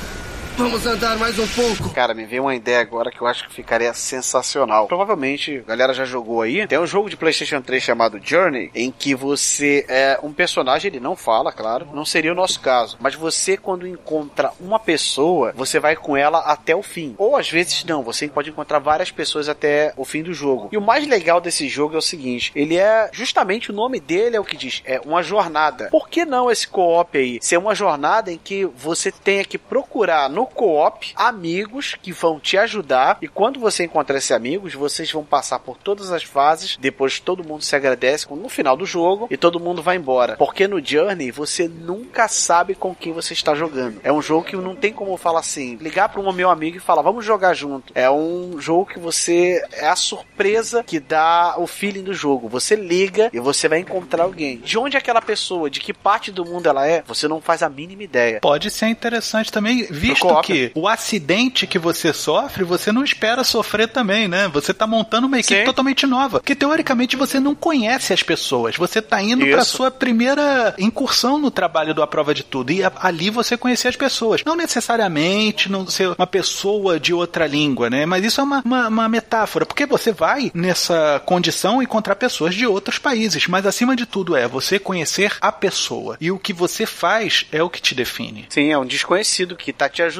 Vamos 0.59 0.85
andar 0.85 1.17
mais 1.17 1.39
um 1.39 1.47
pouco. 1.47 1.89
Cara, 1.93 2.13
me 2.13 2.25
veio 2.25 2.43
uma 2.43 2.53
ideia 2.53 2.81
agora 2.81 3.09
que 3.09 3.21
eu 3.21 3.27
acho 3.27 3.47
que 3.47 3.53
ficaria 3.53 3.93
sensacional. 3.93 4.87
Provavelmente, 4.87 5.59
a 5.59 5.69
galera 5.69 5.93
já 5.93 6.03
jogou 6.03 6.41
aí. 6.41 6.67
Tem 6.67 6.77
um 6.77 6.85
jogo 6.85 7.09
de 7.09 7.15
PlayStation 7.15 7.61
3 7.61 7.81
chamado 7.81 8.19
Journey, 8.21 8.69
em 8.75 8.91
que 8.91 9.15
você 9.15 9.85
é 9.87 10.19
um 10.21 10.33
personagem, 10.33 10.89
ele 10.91 10.99
não 10.99 11.15
fala, 11.15 11.53
claro. 11.53 11.87
Não 11.93 12.03
seria 12.03 12.33
o 12.33 12.35
nosso 12.35 12.59
caso. 12.59 12.97
Mas 12.99 13.15
você, 13.15 13.55
quando 13.55 13.87
encontra 13.87 14.51
uma 14.59 14.77
pessoa, 14.77 15.53
você 15.55 15.79
vai 15.79 15.95
com 15.95 16.17
ela 16.17 16.39
até 16.39 16.75
o 16.75 16.83
fim. 16.83 17.15
Ou 17.17 17.37
às 17.37 17.49
vezes 17.49 17.85
não, 17.85 18.03
você 18.03 18.27
pode 18.27 18.49
encontrar 18.49 18.79
várias 18.79 19.11
pessoas 19.11 19.47
até 19.47 19.93
o 19.95 20.03
fim 20.03 20.21
do 20.21 20.33
jogo. 20.33 20.67
E 20.73 20.77
o 20.77 20.81
mais 20.81 21.07
legal 21.07 21.39
desse 21.39 21.69
jogo 21.69 21.95
é 21.95 21.99
o 21.99 22.01
seguinte: 22.01 22.51
ele 22.53 22.75
é 22.75 23.09
justamente 23.13 23.71
o 23.71 23.73
nome 23.73 24.01
dele 24.01 24.35
é 24.35 24.39
o 24.41 24.43
que 24.43 24.57
diz, 24.57 24.81
é 24.83 24.99
uma 25.05 25.23
jornada. 25.23 25.87
Por 25.89 26.09
que 26.09 26.25
não 26.25 26.51
esse 26.51 26.67
co-op 26.67 27.17
aí? 27.17 27.39
Ser 27.41 27.55
uma 27.55 27.73
jornada 27.73 28.29
em 28.29 28.37
que 28.37 28.65
você 28.65 29.09
tenha 29.09 29.45
que 29.45 29.57
procurar 29.57 30.29
no 30.29 30.48
co-op 30.49 31.13
amigos 31.15 31.95
que 32.01 32.11
vão 32.11 32.39
te 32.39 32.57
ajudar 32.57 33.17
e 33.21 33.27
quando 33.27 33.59
você 33.59 33.83
encontrar 33.83 34.17
esses 34.17 34.31
amigos, 34.31 34.73
vocês 34.73 35.11
vão 35.11 35.23
passar 35.23 35.59
por 35.59 35.77
todas 35.77 36.11
as 36.11 36.23
fases, 36.23 36.77
depois 36.79 37.19
todo 37.19 37.43
mundo 37.43 37.63
se 37.63 37.75
agradece 37.75 38.27
no 38.29 38.49
final 38.49 38.75
do 38.75 38.85
jogo 38.85 39.27
e 39.29 39.37
todo 39.37 39.59
mundo 39.59 39.81
vai 39.81 39.95
embora. 39.95 40.35
Porque 40.37 40.67
no 40.67 40.83
Journey 40.83 41.31
você 41.31 41.67
nunca 41.67 42.27
sabe 42.27 42.75
com 42.75 42.95
quem 42.95 43.13
você 43.13 43.33
está 43.33 43.53
jogando. 43.53 43.99
É 44.03 44.11
um 44.11 44.21
jogo 44.21 44.45
que 44.45 44.55
não 44.55 44.75
tem 44.75 44.93
como 44.93 45.15
falar 45.17 45.39
assim, 45.39 45.75
ligar 45.75 46.09
para 46.09 46.21
um 46.21 46.31
meu 46.31 46.49
amigo 46.49 46.77
e 46.77 46.79
falar, 46.79 47.01
vamos 47.01 47.25
jogar 47.25 47.53
junto. 47.53 47.91
É 47.95 48.09
um 48.09 48.59
jogo 48.59 48.85
que 48.85 48.99
você 48.99 49.61
é 49.73 49.87
a 49.87 49.95
surpresa 49.95 50.83
que 50.83 50.99
dá 50.99 51.55
o 51.57 51.67
feeling 51.67 52.03
do 52.03 52.13
jogo. 52.13 52.47
Você 52.47 52.75
liga 52.75 53.29
e 53.33 53.39
você 53.39 53.67
vai 53.67 53.79
encontrar 53.79 54.23
alguém. 54.23 54.57
De 54.59 54.77
onde 54.77 54.95
é 54.95 54.99
aquela 54.99 55.21
pessoa, 55.21 55.69
de 55.69 55.79
que 55.79 55.93
parte 55.93 56.31
do 56.31 56.45
mundo 56.45 56.67
ela 56.67 56.87
é, 56.87 57.03
você 57.05 57.27
não 57.27 57.41
faz 57.41 57.63
a 57.63 57.69
mínima 57.69 58.03
ideia. 58.03 58.39
Pode 58.39 58.69
ser 58.69 58.87
interessante 58.87 59.51
também, 59.51 59.85
visto. 59.89 60.27
Que 60.41 60.71
o 60.75 60.87
acidente 60.87 61.67
que 61.67 61.79
você 61.79 62.13
sofre, 62.13 62.63
você 62.63 62.91
não 62.91 63.03
espera 63.03 63.43
sofrer 63.43 63.87
também, 63.87 64.27
né? 64.27 64.47
Você 64.49 64.73
tá 64.73 64.85
montando 64.87 65.27
uma 65.27 65.39
equipe 65.39 65.59
Sim. 65.59 65.65
totalmente 65.65 66.05
nova. 66.05 66.39
Porque 66.39 66.55
teoricamente 66.55 67.15
você 67.15 67.39
não 67.39 67.55
conhece 67.55 68.13
as 68.13 68.23
pessoas. 68.23 68.75
Você 68.75 69.01
tá 69.01 69.21
indo 69.21 69.45
pra 69.45 69.61
Isso. 69.61 69.77
sua 69.77 69.91
primeira 69.91 70.73
incursão 70.77 71.37
no 71.37 71.51
trabalho 71.51 71.93
do 71.93 72.01
A 72.01 72.07
Prova 72.07 72.33
de 72.33 72.43
Tudo. 72.43 72.71
E 72.71 72.81
ali 73.01 73.29
você 73.29 73.57
conhecer 73.57 73.87
as 73.87 73.95
pessoas. 73.95 74.43
Não 74.45 74.55
necessariamente 74.55 75.69
não 75.69 75.87
ser 75.87 76.09
uma 76.17 76.27
pessoa 76.27 76.99
de 76.99 77.13
outra 77.13 77.47
língua, 77.47 77.89
né? 77.89 78.05
Mas 78.05 78.23
isso 78.23 78.41
é 78.41 78.43
uma, 78.43 78.61
uma, 78.63 78.87
uma 78.87 79.09
metáfora. 79.09 79.65
Porque 79.65 79.85
você 79.85 80.11
vai 80.11 80.51
nessa 80.53 81.21
condição 81.25 81.81
encontrar 81.81 82.15
pessoas 82.15 82.55
de 82.55 82.65
outros 82.65 82.97
países. 82.97 83.47
Mas 83.47 83.65
acima 83.65 83.95
de 83.95 84.05
tudo 84.05 84.35
é 84.35 84.47
você 84.47 84.79
conhecer 84.79 85.37
a 85.41 85.51
pessoa. 85.51 86.17
E 86.19 86.31
o 86.31 86.39
que 86.39 86.53
você 86.53 86.85
faz 86.85 87.45
é 87.51 87.61
o 87.61 87.69
que 87.69 87.81
te 87.81 87.95
define. 87.95 88.45
Sim, 88.49 88.71
é 88.71 88.77
um 88.77 88.85
desconhecido 88.85 89.55
que 89.55 89.73
tá 89.73 89.89
te 89.89 90.01
ajudando. 90.01 90.18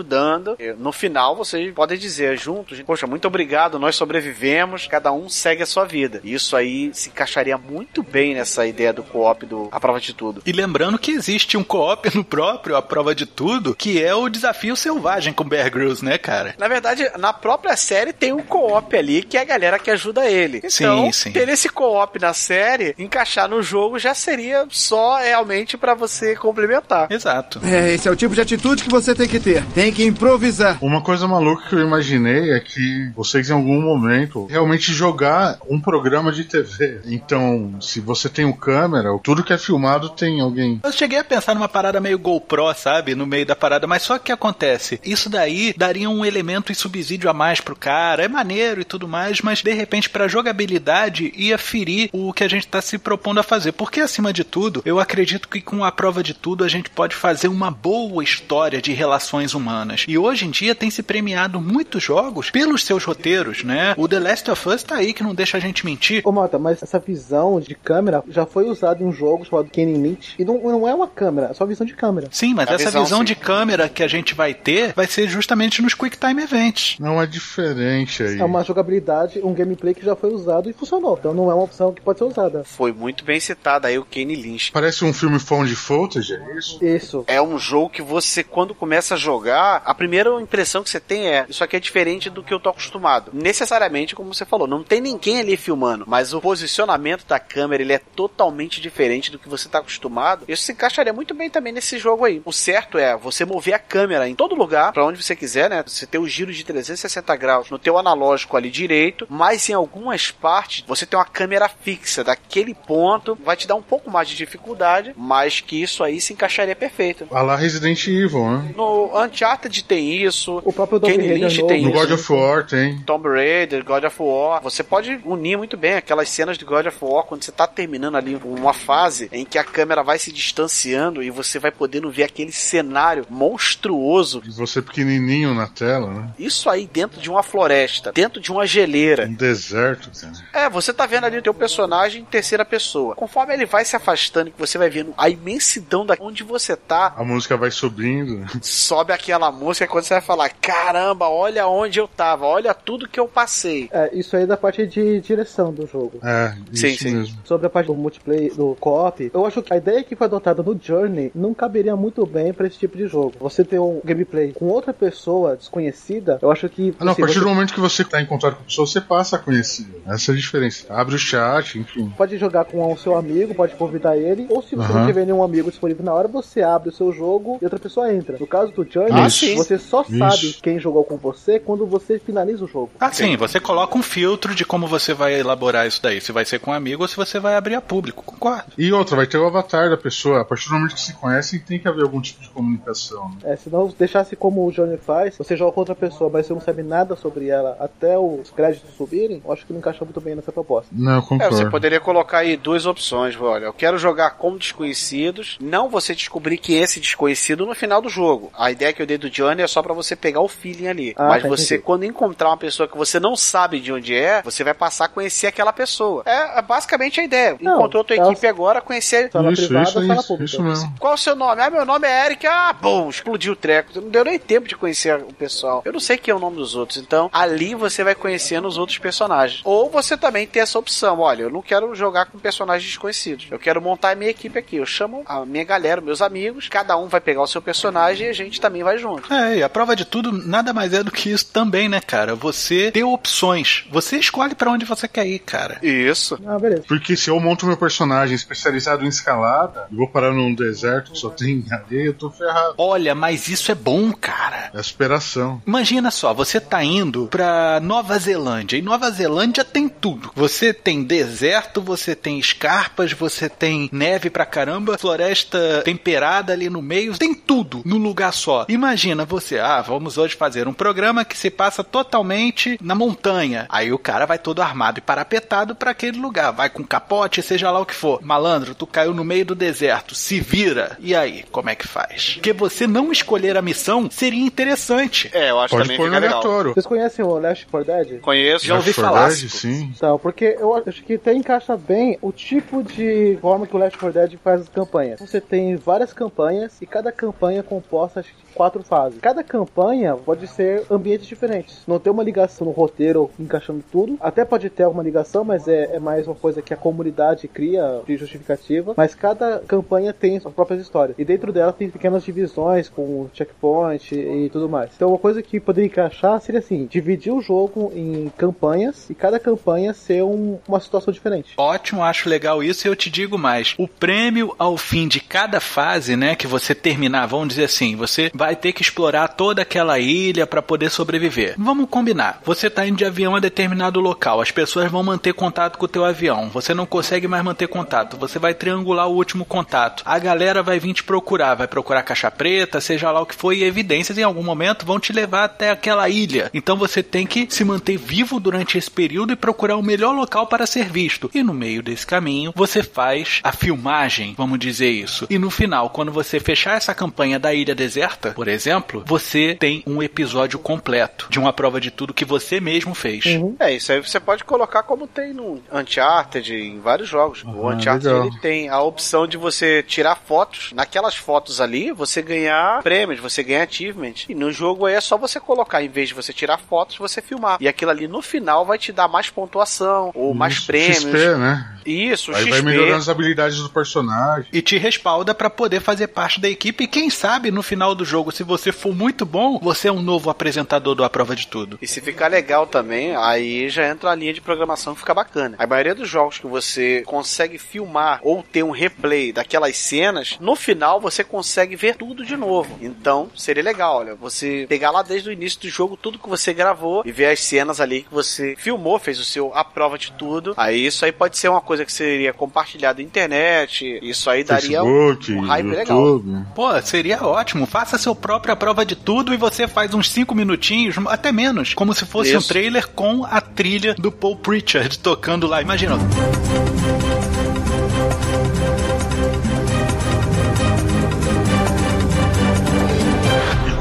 E 0.60 0.74
No 0.74 0.92
final, 0.92 1.36
vocês 1.36 1.74
podem 1.74 1.98
dizer 1.98 2.38
juntos, 2.38 2.82
poxa, 2.82 3.08
muito 3.08 3.28
obrigado, 3.28 3.80
nós 3.80 3.96
sobrevivemos, 3.96 4.88
cada 4.88 5.12
um 5.12 5.30
segue 5.30 5.64
a 5.64 5.66
sua 5.66 5.86
vida. 5.86 6.22
Isso 6.24 6.56
aí 6.56 6.92
se 6.94 7.10
encaixaria 7.10 7.58
muito 7.58 8.04
bem 8.04 8.34
nessa 8.34 8.66
ideia 8.66 8.94
do 8.94 9.04
co-op 9.04 9.46
do 9.46 9.70
A 9.72 9.80
Prova 9.80 10.00
de 10.00 10.14
Tudo. 10.14 10.42
E 10.46 10.52
lembrando 10.52 10.98
que 10.98 11.12
existe 11.12 11.58
um 11.58 11.64
co-op 11.64 12.10
no 12.16 12.24
próprio 12.24 12.76
A 12.76 12.82
Prova 12.82 13.14
de 13.14 13.26
Tudo, 13.26 13.76
que 13.76 14.02
é 14.02 14.14
o 14.14 14.30
desafio 14.30 14.76
selvagem 14.76 15.34
com 15.34 15.44
Bear 15.44 15.72
Grylls, 15.72 16.04
né, 16.04 16.18
cara? 16.18 16.56
Na 16.58 16.68
verdade, 16.68 17.10
na 17.18 17.34
própria 17.34 17.76
série 17.76 18.14
tem 18.14 18.34
um 18.34 18.42
co-op 18.42 18.96
ali 18.96 19.24
que 19.24 19.38
é 19.38 19.42
a 19.42 19.46
galera 19.46 19.80
que 19.80 19.92
ajuda 19.92 20.30
ele. 20.30 20.58
Então, 20.64 21.06
Sim, 21.06 21.12
sim. 21.12 21.32
ter 21.32 21.48
esse 21.50 21.70
co-op 21.70 22.20
na 22.20 22.34
série, 22.34 22.96
encaixar 22.98 23.48
no 23.48 23.62
jogo 23.62 24.00
já 24.00 24.14
seria 24.14 24.66
só 24.70 25.18
realmente 25.18 25.78
pra 25.78 25.94
você 25.94 26.36
complementar. 26.36 27.12
Exato. 27.12 27.60
É, 27.64 27.94
esse 27.94 28.08
é 28.08 28.12
o 28.12 28.16
tipo 28.16 28.36
de 28.36 28.42
atitude 28.42 28.84
que 28.84 28.90
você 28.90 29.14
tem 29.16 29.28
que 29.28 29.40
ter. 29.40 29.64
Tem 29.74 29.89
que 29.92 30.06
improvisar. 30.06 30.78
Uma 30.82 31.02
coisa 31.02 31.28
maluca 31.28 31.68
que 31.68 31.76
eu 31.76 31.82
imaginei 31.82 32.52
é 32.52 32.60
que 32.60 33.12
vocês 33.16 33.50
em 33.50 33.54
algum 33.54 33.82
momento 33.82 34.46
realmente 34.46 34.94
jogar 34.94 35.58
um 35.70 35.80
programa 35.80 36.32
de 36.32 36.44
TV. 36.44 37.02
Então, 37.06 37.76
se 37.82 38.00
você 38.00 38.30
tem 38.30 38.46
um 38.46 38.54
câmera, 38.54 39.10
tudo 39.24 39.44
que 39.44 39.54
é 39.54 39.58
filmado 39.58 40.10
tem 40.10 40.42
alguém. 40.42 40.80
Eu 40.84 40.92
cheguei 40.92 41.20
a 41.20 41.24
pensar 41.24 41.54
numa 41.54 41.70
parada 41.70 42.00
meio 42.00 42.20
GoPro, 42.20 42.74
sabe? 42.74 43.16
No 43.16 43.26
meio 43.26 43.46
da 43.46 43.56
parada, 43.56 43.88
mas 43.88 44.04
só 44.04 44.18
que 44.18 44.20
o 44.20 44.26
que 44.26 44.32
acontece? 44.32 45.00
Isso 45.04 45.30
daí 45.30 45.74
daria 45.76 46.10
um 46.10 46.26
elemento 46.26 46.72
e 46.72 46.76
subsídio 46.76 47.30
a 47.30 47.34
mais 47.34 47.62
pro 47.62 47.76
cara. 47.76 48.24
É 48.24 48.28
maneiro 48.28 48.82
e 48.82 48.86
tudo 48.86 49.08
mais, 49.08 49.42
mas 49.42 49.62
de 49.62 49.74
repente 49.74 50.10
pra 50.10 50.28
jogabilidade 50.28 51.34
ia 51.36 51.58
ferir 51.58 52.10
o 52.12 52.34
que 52.34 52.44
a 52.44 52.48
gente 52.48 52.68
tá 52.68 52.82
se 52.82 52.98
propondo 52.98 53.40
a 53.40 53.44
fazer. 53.44 53.72
Porque 53.72 54.02
acima 54.02 54.32
de 54.34 54.44
tudo, 54.44 54.82
eu 54.86 55.00
acredito 55.00 55.48
que 55.48 55.62
com 55.62 55.84
a 55.84 55.92
prova 55.92 56.22
de 56.22 56.34
tudo 56.34 56.64
a 56.64 56.68
gente 56.68 56.90
pode 56.90 57.16
fazer 57.16 57.48
uma 57.48 57.72
boa 57.72 58.24
história 58.24 58.82
de 58.82 58.94
relações 58.94 59.54
humanas. 59.54 59.79
E 60.08 60.18
hoje 60.18 60.46
em 60.46 60.50
dia 60.50 60.76
tem 60.76 60.90
se 60.90 61.04
premiado 61.04 61.60
muitos 61.60 62.04
jogos 62.04 62.50
pelos 62.50 62.84
seus 62.84 63.04
roteiros, 63.04 63.64
né? 63.64 63.94
O 63.98 64.08
The 64.08 64.20
Last 64.20 64.52
of 64.52 64.70
Us 64.70 64.84
tá 64.84 64.96
aí 64.96 65.14
que 65.14 65.24
não 65.24 65.36
deixa 65.36 65.58
a 65.58 65.60
gente 65.60 65.86
mentir. 65.86 66.22
Ô 66.26 66.32
Mota, 66.32 66.58
mas 66.60 66.82
essa 66.82 67.00
visão 67.00 67.60
de 67.60 67.76
câmera 67.76 68.24
já 68.30 68.46
foi 68.46 68.66
usada 68.70 69.04
em 69.04 69.06
um 69.06 69.12
jogo 69.12 69.46
chamado 69.46 69.70
Kenny 69.70 69.98
Lynch. 69.98 70.36
E 70.38 70.46
não, 70.46 70.62
não 70.62 70.88
é 70.88 70.94
uma 70.94 71.08
câmera, 71.08 71.50
é 71.52 71.54
só 71.54 71.66
visão 71.66 71.86
de 71.86 71.94
câmera. 71.94 72.28
Sim, 72.32 72.54
mas 72.54 72.70
A 72.70 72.74
essa 72.74 72.86
visão, 72.86 73.04
visão 73.04 73.24
de 73.24 73.36
câmera 73.36 73.90
que 73.90 74.04
a 74.04 74.08
gente 74.08 74.34
vai 74.34 74.54
ter 74.54 74.94
vai 74.94 75.08
ser 75.08 75.28
justamente 75.28 75.82
nos 75.82 75.94
Quick 75.94 76.18
Time 76.18 76.42
Events. 76.42 76.98
Não 77.00 77.22
é 77.22 77.26
diferente 77.26 78.24
aí. 78.24 78.40
É 78.40 78.46
uma 78.46 78.64
jogabilidade, 78.64 79.40
um 79.44 79.54
gameplay 79.54 79.94
que 79.94 80.06
já 80.06 80.16
foi 80.16 80.32
usado 80.34 80.70
e 80.70 80.74
funcionou. 80.74 81.18
Então 81.20 81.34
não 81.34 81.50
é 81.50 81.54
uma 81.54 81.64
opção 81.64 81.94
que 81.94 82.02
pode 82.02 82.20
ser 82.20 82.26
usada. 82.26 82.64
Foi 82.64 82.92
muito 82.92 83.24
bem 83.24 83.40
citado 83.40 83.88
aí 83.88 83.98
o 83.98 84.06
Kenny 84.06 84.36
Lynch. 84.36 84.72
Parece 84.72 85.04
um 85.06 85.14
filme 85.14 85.40
found 85.40 85.74
footage, 85.76 86.34
é 86.34 86.58
isso? 86.58 86.84
Isso. 86.84 87.24
É 87.28 87.42
um 87.42 87.58
jogo 87.58 87.90
que 87.90 88.02
você, 88.02 88.44
quando 88.44 88.74
começa 88.76 89.16
a 89.16 89.18
jogar, 89.18 89.69
a 89.78 89.94
primeira 89.94 90.30
impressão 90.42 90.84
que 90.84 90.90
você 90.90 91.00
tem 91.00 91.28
é: 91.28 91.46
isso 91.50 91.64
aqui 91.64 91.76
é 91.76 91.80
diferente 91.80 92.30
do 92.30 92.44
que 92.44 92.54
eu 92.54 92.60
tô 92.60 92.70
acostumado. 92.70 93.32
Necessariamente, 93.34 94.16
como 94.16 94.34
você 94.34 94.46
falou, 94.46 94.68
não 94.68 94.84
tem 94.84 95.02
ninguém 95.02 95.40
ali 95.40 95.58
filmando, 95.58 96.06
mas 96.08 96.34
o 96.34 96.42
posicionamento 96.42 97.26
da 97.26 97.40
câmera 97.40 97.84
ele 97.84 97.94
é 97.94 98.00
totalmente 98.00 98.82
diferente 98.82 99.32
do 99.32 99.40
que 99.40 99.50
você 99.50 99.70
tá 99.70 99.80
acostumado. 99.80 100.46
Isso 100.48 100.64
se 100.64 100.72
encaixaria 100.72 101.14
muito 101.14 101.34
bem 101.34 101.50
também 101.50 101.74
nesse 101.74 101.98
jogo 101.98 102.26
aí. 102.26 102.42
O 102.46 102.52
certo 102.52 102.98
é 102.98 103.16
você 103.16 103.46
mover 103.46 103.74
a 103.74 103.80
câmera 103.80 104.28
em 104.28 104.36
todo 104.36 104.56
lugar, 104.56 104.92
para 104.94 105.06
onde 105.06 105.22
você 105.22 105.36
quiser, 105.36 105.70
né? 105.70 105.84
Você 105.86 106.06
ter 106.06 106.18
o 106.18 106.28
giro 106.28 106.54
de 106.54 106.64
360 106.64 107.36
graus 107.36 107.70
no 107.70 107.80
teu 107.80 107.98
analógico 107.98 108.58
ali 108.58 108.70
direito, 108.70 109.28
mas 109.30 109.70
em 109.70 109.74
algumas 109.74 110.32
partes 110.32 110.84
você 110.88 111.06
tem 111.06 111.18
uma 111.18 111.26
câmera 111.26 111.70
fixa 111.70 112.24
daquele 112.24 112.74
ponto, 112.74 113.38
vai 113.44 113.56
te 113.56 113.68
dar 113.68 113.76
um 113.76 113.82
pouco 113.82 114.10
mais 114.10 114.28
de 114.28 114.36
dificuldade, 114.36 115.14
mas 115.16 115.60
que 115.60 115.82
isso 115.82 116.04
aí 116.04 116.20
se 116.22 116.34
encaixaria 116.34 116.76
perfeito. 116.76 117.28
A 117.32 117.42
lá 117.42 117.56
Resident 117.56 118.08
Evil, 118.08 118.50
né? 118.50 118.74
No 118.76 119.12
Uncharted 119.24 119.59
tem 119.84 120.24
isso, 120.24 120.62
O 120.64 120.72
próprio 120.72 121.00
Tomb 121.00 121.12
Kenny 121.14 121.28
Raider 121.42 121.66
tem 121.68 121.82
No 121.84 121.90
isso. 121.90 122.00
God 122.00 122.12
of 122.12 122.32
War 122.34 122.66
tem. 122.66 123.00
Tomb 123.02 123.28
Raider, 123.28 123.84
God 123.84 124.04
of 124.04 124.16
War. 124.22 124.62
Você 124.62 124.84
pode 124.84 125.20
unir 125.26 125.58
muito 125.58 125.76
bem 125.76 125.96
aquelas 125.96 126.30
cenas 126.30 126.58
de 126.58 126.66
God 126.66 126.86
of 126.86 126.98
War 127.02 127.24
quando 127.24 127.44
você 127.44 127.52
tá 127.52 127.66
terminando 127.68 128.16
ali 128.16 128.40
uma 128.44 128.74
fase 128.74 129.30
em 129.32 129.44
que 129.46 129.58
a 129.58 129.64
câmera 129.64 130.04
vai 130.04 130.18
se 130.20 130.32
distanciando 130.32 131.22
e 131.24 131.30
você 131.30 131.60
vai 131.60 131.72
podendo 131.72 132.10
ver 132.12 132.24
aquele 132.24 132.52
cenário 132.52 133.26
monstruoso. 133.30 134.42
E 134.46 134.52
você 134.52 134.82
pequenininho 134.82 135.54
na 135.54 135.68
tela, 135.68 136.08
né? 136.12 136.30
Isso 136.38 136.70
aí 136.70 136.88
dentro 136.92 137.20
de 137.20 137.30
uma 137.30 137.44
floresta, 137.44 138.12
dentro 138.12 138.40
de 138.42 138.52
uma 138.52 138.66
geleira. 138.66 139.26
Um 139.26 139.34
deserto, 139.34 140.10
cara. 140.20 140.34
É, 140.54 140.70
você 140.70 140.94
tá 140.94 141.06
vendo 141.06 141.26
ali 141.26 141.38
o 141.38 141.42
teu 141.42 141.54
personagem 141.54 142.22
em 142.22 142.26
terceira 142.26 142.64
pessoa. 142.66 143.16
Conforme 143.16 143.54
ele 143.54 143.66
vai 143.66 143.84
se 143.86 143.96
afastando, 143.96 144.52
que 144.52 144.60
você 144.60 144.78
vai 144.78 144.90
vendo 144.90 145.14
a 145.18 145.30
imensidão 145.30 146.06
da 146.06 146.16
onde 146.20 146.44
você 146.44 146.76
tá, 146.76 147.14
A 147.18 147.24
música 147.24 147.58
vai 147.58 147.72
subindo. 147.72 148.46
sobe 148.62 149.14
aquela 149.14 149.49
música 149.52 149.88
quando 149.88 150.04
você 150.04 150.14
vai 150.16 150.22
falar: 150.22 150.50
"Caramba, 150.50 151.28
olha 151.30 151.68
onde 151.68 152.00
eu 152.00 152.08
tava, 152.08 152.46
olha 152.46 152.74
tudo 152.74 153.08
que 153.08 153.20
eu 153.20 153.28
passei". 153.28 153.90
É, 153.92 154.10
isso 154.14 154.36
aí 154.36 154.44
é 154.44 154.46
da 154.46 154.58
parte 154.58 154.86
de 154.86 155.20
direção 155.22 155.74
do 155.74 155.86
jogo. 155.88 156.20
É, 156.24 156.54
Sim, 156.74 156.88
isso 156.88 157.04
sim. 157.04 157.16
mesmo. 157.16 157.38
Sobre 157.44 157.68
a 157.68 157.70
parte 157.70 157.88
do 157.88 157.96
multiplayer, 157.96 158.54
do 158.56 158.76
co-op, 158.80 159.32
eu 159.34 159.46
acho 159.46 159.62
que 159.62 159.74
a 159.74 159.78
ideia 159.78 160.04
que 160.04 160.16
foi 160.16 160.26
adotada 160.26 160.62
no 160.64 160.80
Journey 160.82 161.32
não 161.36 161.54
caberia 161.54 161.96
muito 161.96 162.26
bem 162.26 162.54
pra 162.54 162.68
esse 162.68 162.78
tipo 162.78 162.98
de 162.98 163.08
jogo. 163.08 163.34
Você 163.40 163.64
ter 163.64 163.80
um 163.80 164.02
gameplay 164.04 164.54
com 164.54 164.66
outra 164.68 164.94
pessoa 164.94 165.56
desconhecida, 165.56 166.40
eu 166.42 166.52
acho 166.52 166.68
que. 166.70 166.94
Ah, 167.00 167.06
não, 167.06 167.10
a 167.10 167.12
assim, 167.14 167.22
partir 167.22 167.36
você 167.36 167.40
do 167.40 167.50
momento 167.50 167.74
que 167.74 167.80
você 167.80 168.04
tá 168.04 168.22
em 168.22 168.26
contato 168.26 168.56
com 168.56 168.62
a 168.62 168.66
pessoa, 168.66 168.86
você 168.88 169.02
passa 169.02 169.36
a 169.36 169.40
conhecer. 169.40 169.86
Essa 170.08 170.32
é 170.32 170.34
a 170.34 170.38
diferença. 170.38 170.86
Abre 170.90 171.16
o 171.16 171.20
chat, 171.20 171.78
enfim. 171.80 172.12
pode 172.18 172.38
jogar 172.38 172.66
com 172.66 172.92
o 172.92 172.98
seu 172.98 173.16
amigo, 173.16 173.54
pode 173.56 173.76
convidar 173.76 174.18
ele, 174.18 174.48
ou 174.50 174.62
se 174.62 174.76
você 174.76 174.92
Aham. 174.92 175.00
não 175.00 175.08
tiver 175.08 175.26
nenhum 175.26 175.44
amigo 175.44 175.70
disponível 175.70 176.04
na 176.04 176.14
hora, 176.14 176.28
você 176.28 176.62
abre 176.62 176.90
o 176.90 176.92
seu 176.92 177.12
jogo 177.12 177.58
e 177.62 177.66
outra 177.66 177.80
pessoa 177.80 178.14
entra. 178.14 178.38
No 178.40 178.48
caso 178.48 178.72
do 178.72 178.84
Journey, 178.90 179.12
Ah, 179.14 179.30
sim. 179.48 179.56
você 179.56 179.78
só 179.78 180.02
Isso. 180.02 180.18
sabe 180.18 180.54
quem 180.62 180.80
jogou 180.80 181.04
com 181.04 181.18
você 181.18 181.60
quando 181.60 181.86
você 181.86 182.20
finaliza 182.20 182.66
o 182.66 182.68
jogo. 182.68 182.92
Ah, 183.00 183.12
sim, 183.12 183.36
você 183.38 183.60
coloca 183.60 183.98
um 183.98 184.04
filtro 184.04 184.54
de 184.56 184.66
como 184.66 184.88
você 184.88 185.14
vai 185.14 185.40
elaborar 185.40 185.88
isso 185.88 186.02
daí. 186.02 186.20
Se 186.22 186.32
vai 186.32 186.46
ser 186.46 186.60
com 186.60 186.72
um 186.72 186.74
amigo 186.74 187.02
ou 187.04 187.08
se 187.08 187.16
você 187.16 187.40
vai 187.40 187.56
abrir 187.56 187.76
a 187.76 187.82
público, 187.82 188.24
concordo. 188.24 188.72
E 188.78 188.92
outra, 188.92 189.16
vai 189.16 189.28
ter 189.28 189.38
o 189.38 189.46
avatar 189.48 189.90
da 189.90 189.98
pessoa. 189.98 190.42
A 190.42 190.46
partir 190.46 190.68
do 190.70 190.76
momento 190.76 190.96
que 190.96 191.02
se 191.02 191.14
conhecem, 191.14 191.60
tem 191.60 191.80
que 191.80 191.88
haver 191.88 192.04
algum 192.04 192.22
tipo 192.22 192.42
de 192.42 192.50
comunicação. 192.50 193.30
né? 193.44 193.54
É, 193.54 193.56
se 193.56 193.70
não 193.70 193.88
deixasse 193.98 194.36
como 194.36 194.66
o 194.66 194.72
Journey 194.72 194.98
faz, 194.98 195.38
você 195.38 195.56
joga 195.56 195.72
com 195.72 195.80
outra 195.82 195.96
pessoa, 195.96 196.30
mas 196.32 196.46
você 196.46 196.54
não 196.54 196.62
sabe 196.62 196.84
nada 196.84 197.16
sobre 197.16 197.48
ela 197.50 197.78
até 197.80 198.18
os 198.18 198.50
créditos 198.52 198.96
subirem, 198.98 199.42
eu 199.46 199.52
acho 199.52 199.66
que 199.66 199.74
não 199.74 199.80
encaixa 199.80 200.04
muito 200.04 200.20
bem 200.22 200.36
nessa 200.36 200.52
proposta. 200.52 200.90
Não, 200.92 201.14
eu 201.14 201.20
É, 201.20 201.22
concordo. 201.22 201.56
você 201.56 201.70
poderia 201.70 202.00
colocar 202.00 202.40
aí 202.40 202.56
duas 202.58 202.86
opções, 202.86 203.36
olha, 203.40 203.66
eu 203.66 203.74
quero 203.74 203.98
jogar 203.98 204.32
com 204.32 204.58
desconhecidos, 204.58 205.58
não 205.62 205.90
você 205.90 206.14
descobrir 206.16 206.58
que 206.58 206.74
esse 206.74 207.00
desconhecido 207.00 207.66
no 207.66 207.76
final 207.76 208.02
do 208.02 208.10
jogo. 208.10 208.52
A 208.58 208.72
ideia 208.72 208.92
que 208.94 209.02
eu 209.02 209.06
dei 209.06 209.18
do 209.18 209.29
Johnny 209.30 209.62
é 209.62 209.68
só 209.68 209.82
pra 209.82 209.94
você 209.94 210.16
pegar 210.16 210.42
o 210.42 210.48
feeling 210.48 210.88
ali. 210.88 211.14
Ah, 211.18 211.28
Mas 211.30 211.44
tá, 211.44 211.48
você, 211.50 211.76
entendi. 211.76 211.84
quando 211.86 212.04
encontrar 212.06 212.50
uma 212.50 212.58
pessoa 212.58 212.88
que 212.88 212.98
você 212.98 213.20
não 213.20 213.36
sabe 213.36 213.80
de 213.80 213.92
onde 213.92 214.16
é, 214.16 214.42
você 214.42 214.64
vai 214.64 214.74
passar 214.74 215.06
a 215.06 215.08
conhecer 215.10 215.48
aquela 215.48 215.72
pessoa. 215.74 216.24
É, 216.26 216.60
é 216.60 216.62
basicamente 216.62 217.20
a 217.20 217.24
ideia. 217.24 217.58
Não, 217.62 217.76
Encontrou 217.80 218.04
tua 218.04 218.16
ela- 218.16 218.32
equipe 218.32 218.48
agora, 218.48 218.82
conhecer. 218.82 219.30
Sala 219.32 219.52
isso, 219.52 219.64
privada, 219.68 219.84
isso, 219.90 219.94
sala 220.02 220.14
isso, 220.16 220.28
pública. 220.28 220.46
isso 220.46 220.64
mesmo. 220.64 220.94
Qual 221.00 221.14
o 221.14 221.18
seu 221.18 221.36
nome? 221.36 221.62
Ah, 221.62 221.70
meu 221.70 221.86
nome 221.86 222.08
é 222.08 222.26
Eric. 222.26 222.46
Ah, 222.48 222.74
bom, 222.74 223.10
explodiu 223.10 223.54
o 223.54 223.56
treco. 223.56 224.00
Não 224.02 224.10
deu 224.10 224.24
nem 224.24 224.40
tempo 224.40 224.68
de 224.68 224.76
conhecer 224.76 225.16
o 225.18 225.34
pessoal. 225.34 225.82
Eu 225.86 225.94
não 225.94 226.00
sei 226.00 226.18
quem 226.18 226.32
é 226.32 226.36
o 226.36 226.40
nome 226.40 226.58
dos 226.58 226.76
outros. 226.76 226.98
Então, 226.98 227.30
ali 227.34 227.76
você 227.76 228.04
vai 228.04 228.16
conhecendo 228.16 228.68
os 228.68 228.78
outros 228.78 228.98
personagens. 228.98 229.62
Ou 229.64 229.90
você 229.90 230.18
também 230.18 230.46
tem 230.48 230.62
essa 230.62 230.78
opção. 230.80 231.20
Olha, 231.20 231.44
eu 231.44 231.50
não 231.50 231.62
quero 231.62 231.94
jogar 231.96 232.26
com 232.26 232.38
personagens 232.40 232.88
desconhecidos. 232.90 233.48
Eu 233.52 233.60
quero 233.60 233.82
montar 233.82 234.12
a 234.12 234.16
minha 234.16 234.30
equipe 234.32 234.58
aqui. 234.58 234.78
Eu 234.78 234.86
chamo 234.86 235.24
a 235.26 235.46
minha 235.46 235.64
galera, 235.64 236.02
meus 236.02 236.22
amigos. 236.22 236.68
Cada 236.70 236.98
um 236.98 237.08
vai 237.08 237.22
pegar 237.22 237.42
o 237.42 237.48
seu 237.48 237.62
personagem 237.62 238.28
e 238.28 238.30
a 238.30 238.34
gente 238.34 238.60
também 238.62 238.84
vai 238.84 238.98
junto. 238.98 239.19
É, 239.30 239.58
e 239.58 239.64
a 239.64 239.70
prova 239.70 239.96
de 239.96 240.06
tudo 240.06 240.32
nada 240.32 240.74
mais 240.74 240.94
é 240.94 241.04
do 241.04 241.12
que 241.12 241.30
isso 241.30 241.48
também, 241.48 241.90
né, 241.90 242.00
cara? 242.00 242.36
Você 242.36 242.92
ter 242.92 243.04
opções. 243.04 243.86
Você 243.92 244.18
escolhe 244.18 244.56
pra 244.56 244.72
onde 244.72 244.86
você 244.86 245.08
quer 245.08 245.26
ir, 245.26 245.40
cara. 245.40 245.80
Isso. 245.82 246.40
Ah, 246.46 246.58
beleza. 246.58 246.84
Porque 246.88 247.16
se 247.16 247.30
eu 247.30 247.40
monto 247.40 247.66
meu 247.66 247.78
personagem 247.78 248.36
especializado 248.36 249.06
em 249.06 249.08
escalada 249.10 249.88
e 249.92 249.96
vou 249.96 250.08
parar 250.08 250.32
num 250.32 250.54
deserto 250.54 251.12
que 251.12 251.18
só 251.18 251.30
tem 251.30 251.66
areia, 251.72 252.08
eu 252.08 252.14
tô 252.14 252.30
ferrado. 252.30 252.76
Olha, 252.78 253.16
mas 253.16 253.48
isso 253.48 253.72
é 253.72 253.76
bom, 253.76 254.12
cara. 254.14 254.72
É 254.74 254.84
superação. 254.84 255.62
Imagina 255.66 256.12
só, 256.12 256.34
você 256.34 256.60
tá 256.60 256.84
indo 256.84 257.28
pra 257.28 257.80
Nova 257.82 258.18
Zelândia 258.20 258.78
e 258.78 258.82
Nova 258.82 259.10
Zelândia 259.12 259.64
tem 259.64 259.88
tudo. 259.90 260.32
Você 260.36 260.74
tem 260.74 261.04
deserto, 261.04 261.82
você 261.82 262.16
tem 262.16 262.40
escarpas, 262.40 263.14
você 263.14 263.50
tem 263.50 263.90
neve 263.92 264.30
pra 264.30 264.46
caramba, 264.46 264.98
floresta 264.98 265.82
temperada 265.84 266.54
ali 266.54 266.70
no 266.70 266.82
meio, 266.82 267.18
tem 267.18 267.34
tudo 267.34 267.82
num 267.86 267.98
lugar 267.98 268.34
só. 268.34 268.66
Imagina 268.70 268.99
você, 269.28 269.60
ah, 269.60 269.82
vamos 269.82 270.18
hoje 270.18 270.36
fazer 270.36 270.68
um 270.68 270.74
programa 270.74 271.24
que 271.24 271.38
se 271.38 271.50
passa 271.50 271.84
totalmente 271.84 272.78
na 272.82 272.94
montanha. 272.94 273.66
Aí 273.70 273.94
o 273.94 273.98
cara 273.98 274.26
vai 274.26 274.38
todo 274.38 274.62
armado 274.62 275.00
e 275.00 275.02
parapetado 275.02 275.74
pra 275.74 275.92
aquele 275.92 276.18
lugar, 276.20 276.52
vai 276.52 276.70
com 276.70 276.84
capote, 276.84 277.42
seja 277.42 277.72
lá 277.72 277.80
o 277.80 277.86
que 277.86 277.96
for. 277.96 278.20
Malandro, 278.22 278.76
tu 278.76 278.86
caiu 278.86 279.14
no 279.14 279.24
meio 279.24 279.46
do 279.46 279.56
deserto, 279.56 280.14
se 280.14 280.40
vira. 280.40 280.98
E 281.00 281.16
aí, 281.16 281.44
como 281.52 281.70
é 281.70 281.76
que 281.76 281.88
faz? 281.88 282.34
Porque 282.34 282.52
você 282.52 282.86
não 282.86 283.12
escolher 283.12 283.58
a 283.58 283.62
missão 283.62 284.10
seria 284.12 284.44
interessante. 284.46 285.30
É, 285.34 285.50
eu 285.50 285.60
acho 285.60 285.74
Pode 285.74 285.84
também 285.84 285.98
pôr 285.98 286.10
no 286.10 286.16
fica 286.16 286.20
legal. 286.20 286.40
aleatório. 286.42 286.74
Vocês 286.74 286.86
conhecem 286.86 287.24
o 287.24 287.40
Last 287.40 287.66
4 287.68 287.94
Dead? 287.94 288.20
Conheço, 288.22 288.66
já 288.66 288.76
ouvi 288.76 288.88
Left 288.88 289.02
4 289.02 289.16
falar. 289.16 289.30
Dead, 289.30 289.50
sim. 289.50 289.94
Então, 289.96 290.20
porque 290.20 290.58
eu 290.60 290.76
acho 290.76 291.04
que 291.04 291.14
até 291.14 291.34
encaixa 291.34 291.78
bem 291.78 292.18
o 292.22 292.32
tipo 292.32 292.84
de 292.84 293.38
forma 293.42 293.66
que 293.66 293.76
o 293.76 293.80
Left 293.80 293.98
4 293.98 294.20
Dead 294.20 294.40
faz 294.44 294.62
as 294.62 294.70
campanhas. 294.70 295.20
Você 295.20 295.40
tem 295.40 295.76
várias 295.78 296.12
campanhas 296.12 296.82
e 296.82 296.86
cada 296.86 297.12
campanha 297.12 297.60
é 297.60 297.64
composta 297.64 298.20
acho 298.20 298.30
que, 298.30 298.48
de 298.48 298.54
quatro 298.54 298.84
fases. 298.90 299.20
Cada 299.22 299.44
campanha 299.44 300.16
pode 300.16 300.48
ser 300.48 300.84
ambientes 300.90 301.28
diferentes. 301.28 301.84
Não 301.88 302.00
tem 302.00 302.12
uma 302.12 302.24
ligação 302.24 302.66
no 302.66 302.74
roteiro 302.74 303.30
encaixando 303.40 303.84
tudo. 303.92 304.18
Até 304.20 304.44
pode 304.44 304.70
ter 304.70 304.84
alguma 304.84 305.04
ligação, 305.04 305.44
mas 305.44 305.68
é, 305.68 305.96
é 305.96 306.00
mais 306.00 306.26
uma 306.28 306.36
coisa 306.36 306.62
que 306.62 306.74
a 306.74 306.78
comunidade 306.78 307.48
cria 307.48 308.02
de 308.06 308.18
justificativa. 308.18 308.94
Mas 308.98 309.14
cada 309.14 309.60
campanha 309.68 310.12
tem 310.12 310.40
suas 310.40 310.54
próprias 310.54 310.82
histórias. 310.82 311.16
E 311.20 311.24
dentro 311.24 311.54
dela 311.54 311.72
tem 311.72 311.90
pequenas 311.90 312.24
divisões 312.24 312.90
com 312.90 313.28
checkpoint 313.34 314.16
e 314.16 314.50
tudo 314.50 314.68
mais. 314.68 314.90
Então 314.96 315.10
uma 315.10 315.18
coisa 315.18 315.42
que 315.42 315.60
poderia 315.60 315.88
encaixar 315.88 316.42
seria 316.42 316.60
assim, 316.60 316.86
dividir 316.90 317.32
o 317.32 317.42
jogo 317.42 317.92
em 317.96 318.32
campanhas 318.38 319.10
e 319.10 319.14
cada 319.14 319.40
campanha 319.40 319.94
ser 319.94 320.24
um- 320.24 320.58
uma 320.68 320.80
situação 320.80 321.14
diferente. 321.14 321.54
Ótimo, 321.58 322.04
acho 322.04 322.28
legal 322.30 322.64
isso 322.64 322.88
e 322.88 322.90
eu 322.90 322.96
te 322.96 323.10
digo 323.10 323.38
mais. 323.38 323.76
O 323.78 323.88
prêmio 323.88 324.56
ao 324.58 324.78
fim 324.78 325.08
de 325.08 325.20
cada 325.20 325.60
fase, 325.60 326.16
né, 326.16 326.36
que 326.36 326.48
você 326.48 326.74
terminar, 326.74 327.26
vamos 327.28 327.50
dizer 327.50 327.66
assim, 327.66 327.96
você 327.96 328.32
vai 328.34 328.56
ter 328.56 328.74
que 328.74 328.79
explorar 328.82 329.30
toda 329.30 329.62
aquela 329.62 330.00
ilha 330.00 330.48
para 330.48 330.62
poder 330.62 330.90
sobreviver. 330.90 331.56
Vamos 331.58 331.90
combinar. 331.90 332.42
Você 332.46 332.70
tá 332.70 332.86
indo 332.88 332.98
de 332.98 333.06
avião 333.06 333.36
a 333.36 333.40
determinado 333.40 334.00
local, 334.00 334.42
as 334.42 334.52
pessoas 334.52 334.92
vão 334.92 335.04
manter 335.04 335.34
contato 335.34 335.78
com 335.78 335.86
o 335.86 335.90
teu 335.90 336.06
avião. 336.06 336.50
Você 336.50 336.74
não 336.74 336.86
consegue 336.86 337.28
mais 337.28 337.44
manter 337.44 337.68
contato, 337.68 338.18
você 338.18 338.40
vai 338.40 338.54
triangular 338.54 339.08
o 339.08 339.14
último 339.14 339.46
contato. 339.46 340.04
A 340.06 340.20
galera 340.20 340.64
vai 340.64 340.80
vir 340.80 340.94
te 340.94 341.04
procurar, 341.04 341.56
vai 341.56 341.68
procurar 341.68 342.04
caixa 342.04 342.32
preta, 342.32 342.82
seja 342.82 343.12
lá 343.12 343.22
o 343.22 343.26
que 343.26 343.36
for, 343.36 343.54
e 343.54 343.64
evidências 343.64 344.18
em 344.18 344.24
algum 344.24 344.44
momento 344.44 344.86
vão 344.86 345.00
te 345.00 345.14
levar 345.14 345.46
até 345.46 345.70
aquela 345.70 346.10
ilha. 346.10 346.50
Então 346.54 346.76
você 346.76 347.02
tem 347.04 347.26
que 347.26 347.48
se 347.50 347.64
manter 347.64 347.98
vivo 347.98 348.40
durante 348.40 348.78
esse 348.78 348.90
período 348.90 349.34
e 349.34 349.36
procurar 349.36 349.78
o 349.78 349.84
melhor 349.84 350.14
local 350.14 350.48
para 350.48 350.66
ser 350.66 350.90
visto. 350.90 351.30
E 351.34 351.44
no 351.44 351.54
meio 351.54 351.82
desse 351.84 352.06
caminho, 352.06 352.54
você 352.56 352.84
faz 352.84 353.40
a 353.44 353.52
filmagem, 353.52 354.34
vamos 354.38 354.60
dizer 354.60 354.90
isso. 354.90 355.28
E 355.30 355.38
no 355.38 355.50
final, 355.50 355.90
quando 355.90 356.12
você 356.12 356.40
fechar 356.40 356.78
essa 356.78 356.94
campanha 356.94 357.40
da 357.40 357.54
Ilha 357.54 357.76
Deserta, 357.76 358.32
por 358.32 358.48
exemplo, 358.48 358.69
você 359.06 359.56
tem 359.60 359.84
um 359.88 360.02
episódio 360.04 360.60
completo 360.60 361.28
de 361.30 361.40
uma 361.40 361.52
prova 361.54 361.80
de 361.82 361.92
tudo 361.92 362.14
que 362.14 362.26
você 362.26 362.60
mesmo 362.60 362.94
fez. 362.94 363.24
É, 363.60 363.74
isso 363.74 363.92
aí 363.92 364.00
você 364.02 364.20
pode 364.20 364.44
colocar 364.44 364.84
como 364.84 365.08
tem 365.08 365.34
no 365.34 365.62
Uncharted, 365.72 366.54
em 366.54 366.80
vários 366.80 367.08
jogos. 367.10 367.44
o 367.44 367.68
Ah, 367.70 367.76
Uncharted 367.76 368.08
legal. 368.08 368.28
ele 368.28 368.40
tem 368.40 368.70
a 368.70 368.82
opção 368.82 369.28
de 369.28 369.38
você 369.38 369.84
tirar 369.84 370.16
fotos. 370.16 370.72
Naquelas 370.74 371.16
fotos 371.16 371.60
ali, 371.62 371.92
você 371.92 372.22
ganhar 372.22 372.82
prêmios, 372.84 373.20
você 373.20 373.44
ganha 373.44 373.64
achievement. 373.64 374.14
E 374.28 374.36
no 374.36 374.52
jogo 374.52 374.86
aí 374.86 374.96
é 374.96 375.02
só 375.02 375.18
você 375.18 375.40
colocar, 375.40 375.84
em 375.84 375.88
vez 375.90 376.10
de 376.10 376.14
você 376.14 376.32
tirar 376.34 376.58
fotos, 376.58 376.98
você 376.98 377.22
filmar. 377.22 377.58
E 377.60 377.68
aquilo 377.68 377.92
ali 377.92 378.08
no 378.08 378.22
final 378.22 378.66
vai 378.66 378.78
te 378.78 378.92
dar 378.92 379.08
mais 379.08 379.30
pontuação 379.30 380.12
ou 380.14 380.34
mais 380.34 380.54
Isso, 380.56 380.68
prêmios. 380.68 380.98
XP, 381.04 381.36
né? 381.38 381.76
Isso, 381.90 382.32
Aí 382.32 382.44
XP. 382.44 382.50
vai 382.52 382.62
melhorando 382.62 382.98
as 382.98 383.10
habilidades 383.10 383.60
do 383.60 383.70
personagem. 383.70 384.48
E 384.54 384.62
te 384.62 384.78
respalda 384.78 385.34
pra 385.34 385.50
poder 385.50 385.82
fazer 385.82 386.08
parte 386.08 386.40
da 386.40 386.50
equipe. 386.50 386.84
E 386.84 386.88
quem 386.88 387.10
sabe 387.10 387.52
no 387.52 387.64
final 387.64 387.96
do 387.96 388.06
jogo, 388.06 388.32
se 388.32 388.44
você 388.44 388.72
for 388.72 388.96
muito 388.96 389.26
bom, 389.26 389.60
você 389.60 389.88
é 389.88 389.92
um 389.92 390.02
novo 390.02 390.30
apresentador 390.30 390.96
do 390.96 391.04
A 391.04 391.10
Prova 391.10 391.36
de 391.36 391.48
Tudo. 391.48 391.78
E 391.82 391.88
se 391.88 392.02
ficar 392.02 392.28
legal 392.28 392.68
também, 392.68 393.16
aí 393.16 393.70
já 393.70 393.88
entra 393.88 394.12
a 394.12 394.16
linha 394.16 394.34
de 394.34 394.42
programação 394.42 394.94
que 394.94 395.00
fica 395.00 395.14
bacana. 395.14 395.56
A 395.60 395.68
maioria 395.68 395.96
dos 395.96 396.08
jogos 396.10 396.38
que 396.38 396.48
você 396.48 397.04
consegue 397.06 397.58
filmar 397.58 398.20
ou 398.24 398.44
ter 398.44 398.64
um 398.64 398.72
replay 398.72 399.32
daquelas 399.32 399.78
cenas, 399.78 400.38
no 400.40 400.56
final 400.56 401.00
você 401.00 401.24
consegue 401.24 401.76
ver 401.76 401.96
tudo 401.96 402.26
de 402.26 402.36
novo. 402.36 402.78
Então, 402.82 403.30
seria 403.36 403.64
legal, 403.64 403.98
olha, 403.98 404.16
você 404.16 404.66
pegar 404.68 404.92
lá 404.92 405.02
desde 405.02 405.30
o 405.30 405.32
início 405.32 405.60
do 405.62 405.70
jogo 405.70 405.98
tudo 405.98 406.20
que 406.20 406.30
você 406.30 406.54
gravou 406.54 407.04
e 407.06 407.12
ver 407.12 407.28
as 407.28 407.40
cenas 407.40 407.80
ali 407.80 408.04
que 408.04 408.14
você 408.14 408.56
filmou, 408.58 409.00
fez 409.00 409.20
o 409.20 409.24
seu 409.24 409.52
a 409.54 409.64
prova 409.64 409.98
de 409.98 410.12
tudo. 410.14 410.54
Aí 410.58 410.86
isso 410.86 411.04
aí 411.06 411.12
pode 411.12 411.38
ser 411.38 411.50
uma 411.50 411.62
coisa 411.62 411.79
que 411.86 411.92
seria 411.92 412.34
compartilhada 412.34 413.02
na 413.02 413.08
internet. 413.08 414.00
Isso 414.02 414.30
aí 414.30 414.44
daria 414.44 414.84
um, 414.84 415.16
Facebook, 415.16 415.34
um 415.34 415.42
hype 415.42 415.66
legal. 415.68 416.00
YouTube. 416.00 416.46
Pô, 416.56 416.82
seria 416.82 417.24
ótimo. 417.24 417.66
Faça 417.66 417.98
seu 417.98 418.16
próprio 418.16 418.54
A 418.54 418.56
Prova 418.56 418.86
de 418.86 418.96
Tudo 418.96 419.34
e 419.34 419.38
você 419.38 419.68
faz 419.68 419.94
uns 419.94 420.10
5 420.12 420.34
minutinhos, 420.36 420.96
até 421.08 421.32
menos, 421.32 421.74
como 421.74 421.94
se 421.94 422.06
fosse 422.06 422.36
um 422.36 422.40
Isso. 422.40 422.48
trailer 422.48 422.88
com 422.88 423.26
a 423.26 423.42
trilha 423.42 423.96
do 423.96 424.12
Paul 424.12 424.36
Pritchard 424.36 425.00
tocando 425.00 425.48
lá. 425.48 425.62
Imagina. 425.62 425.98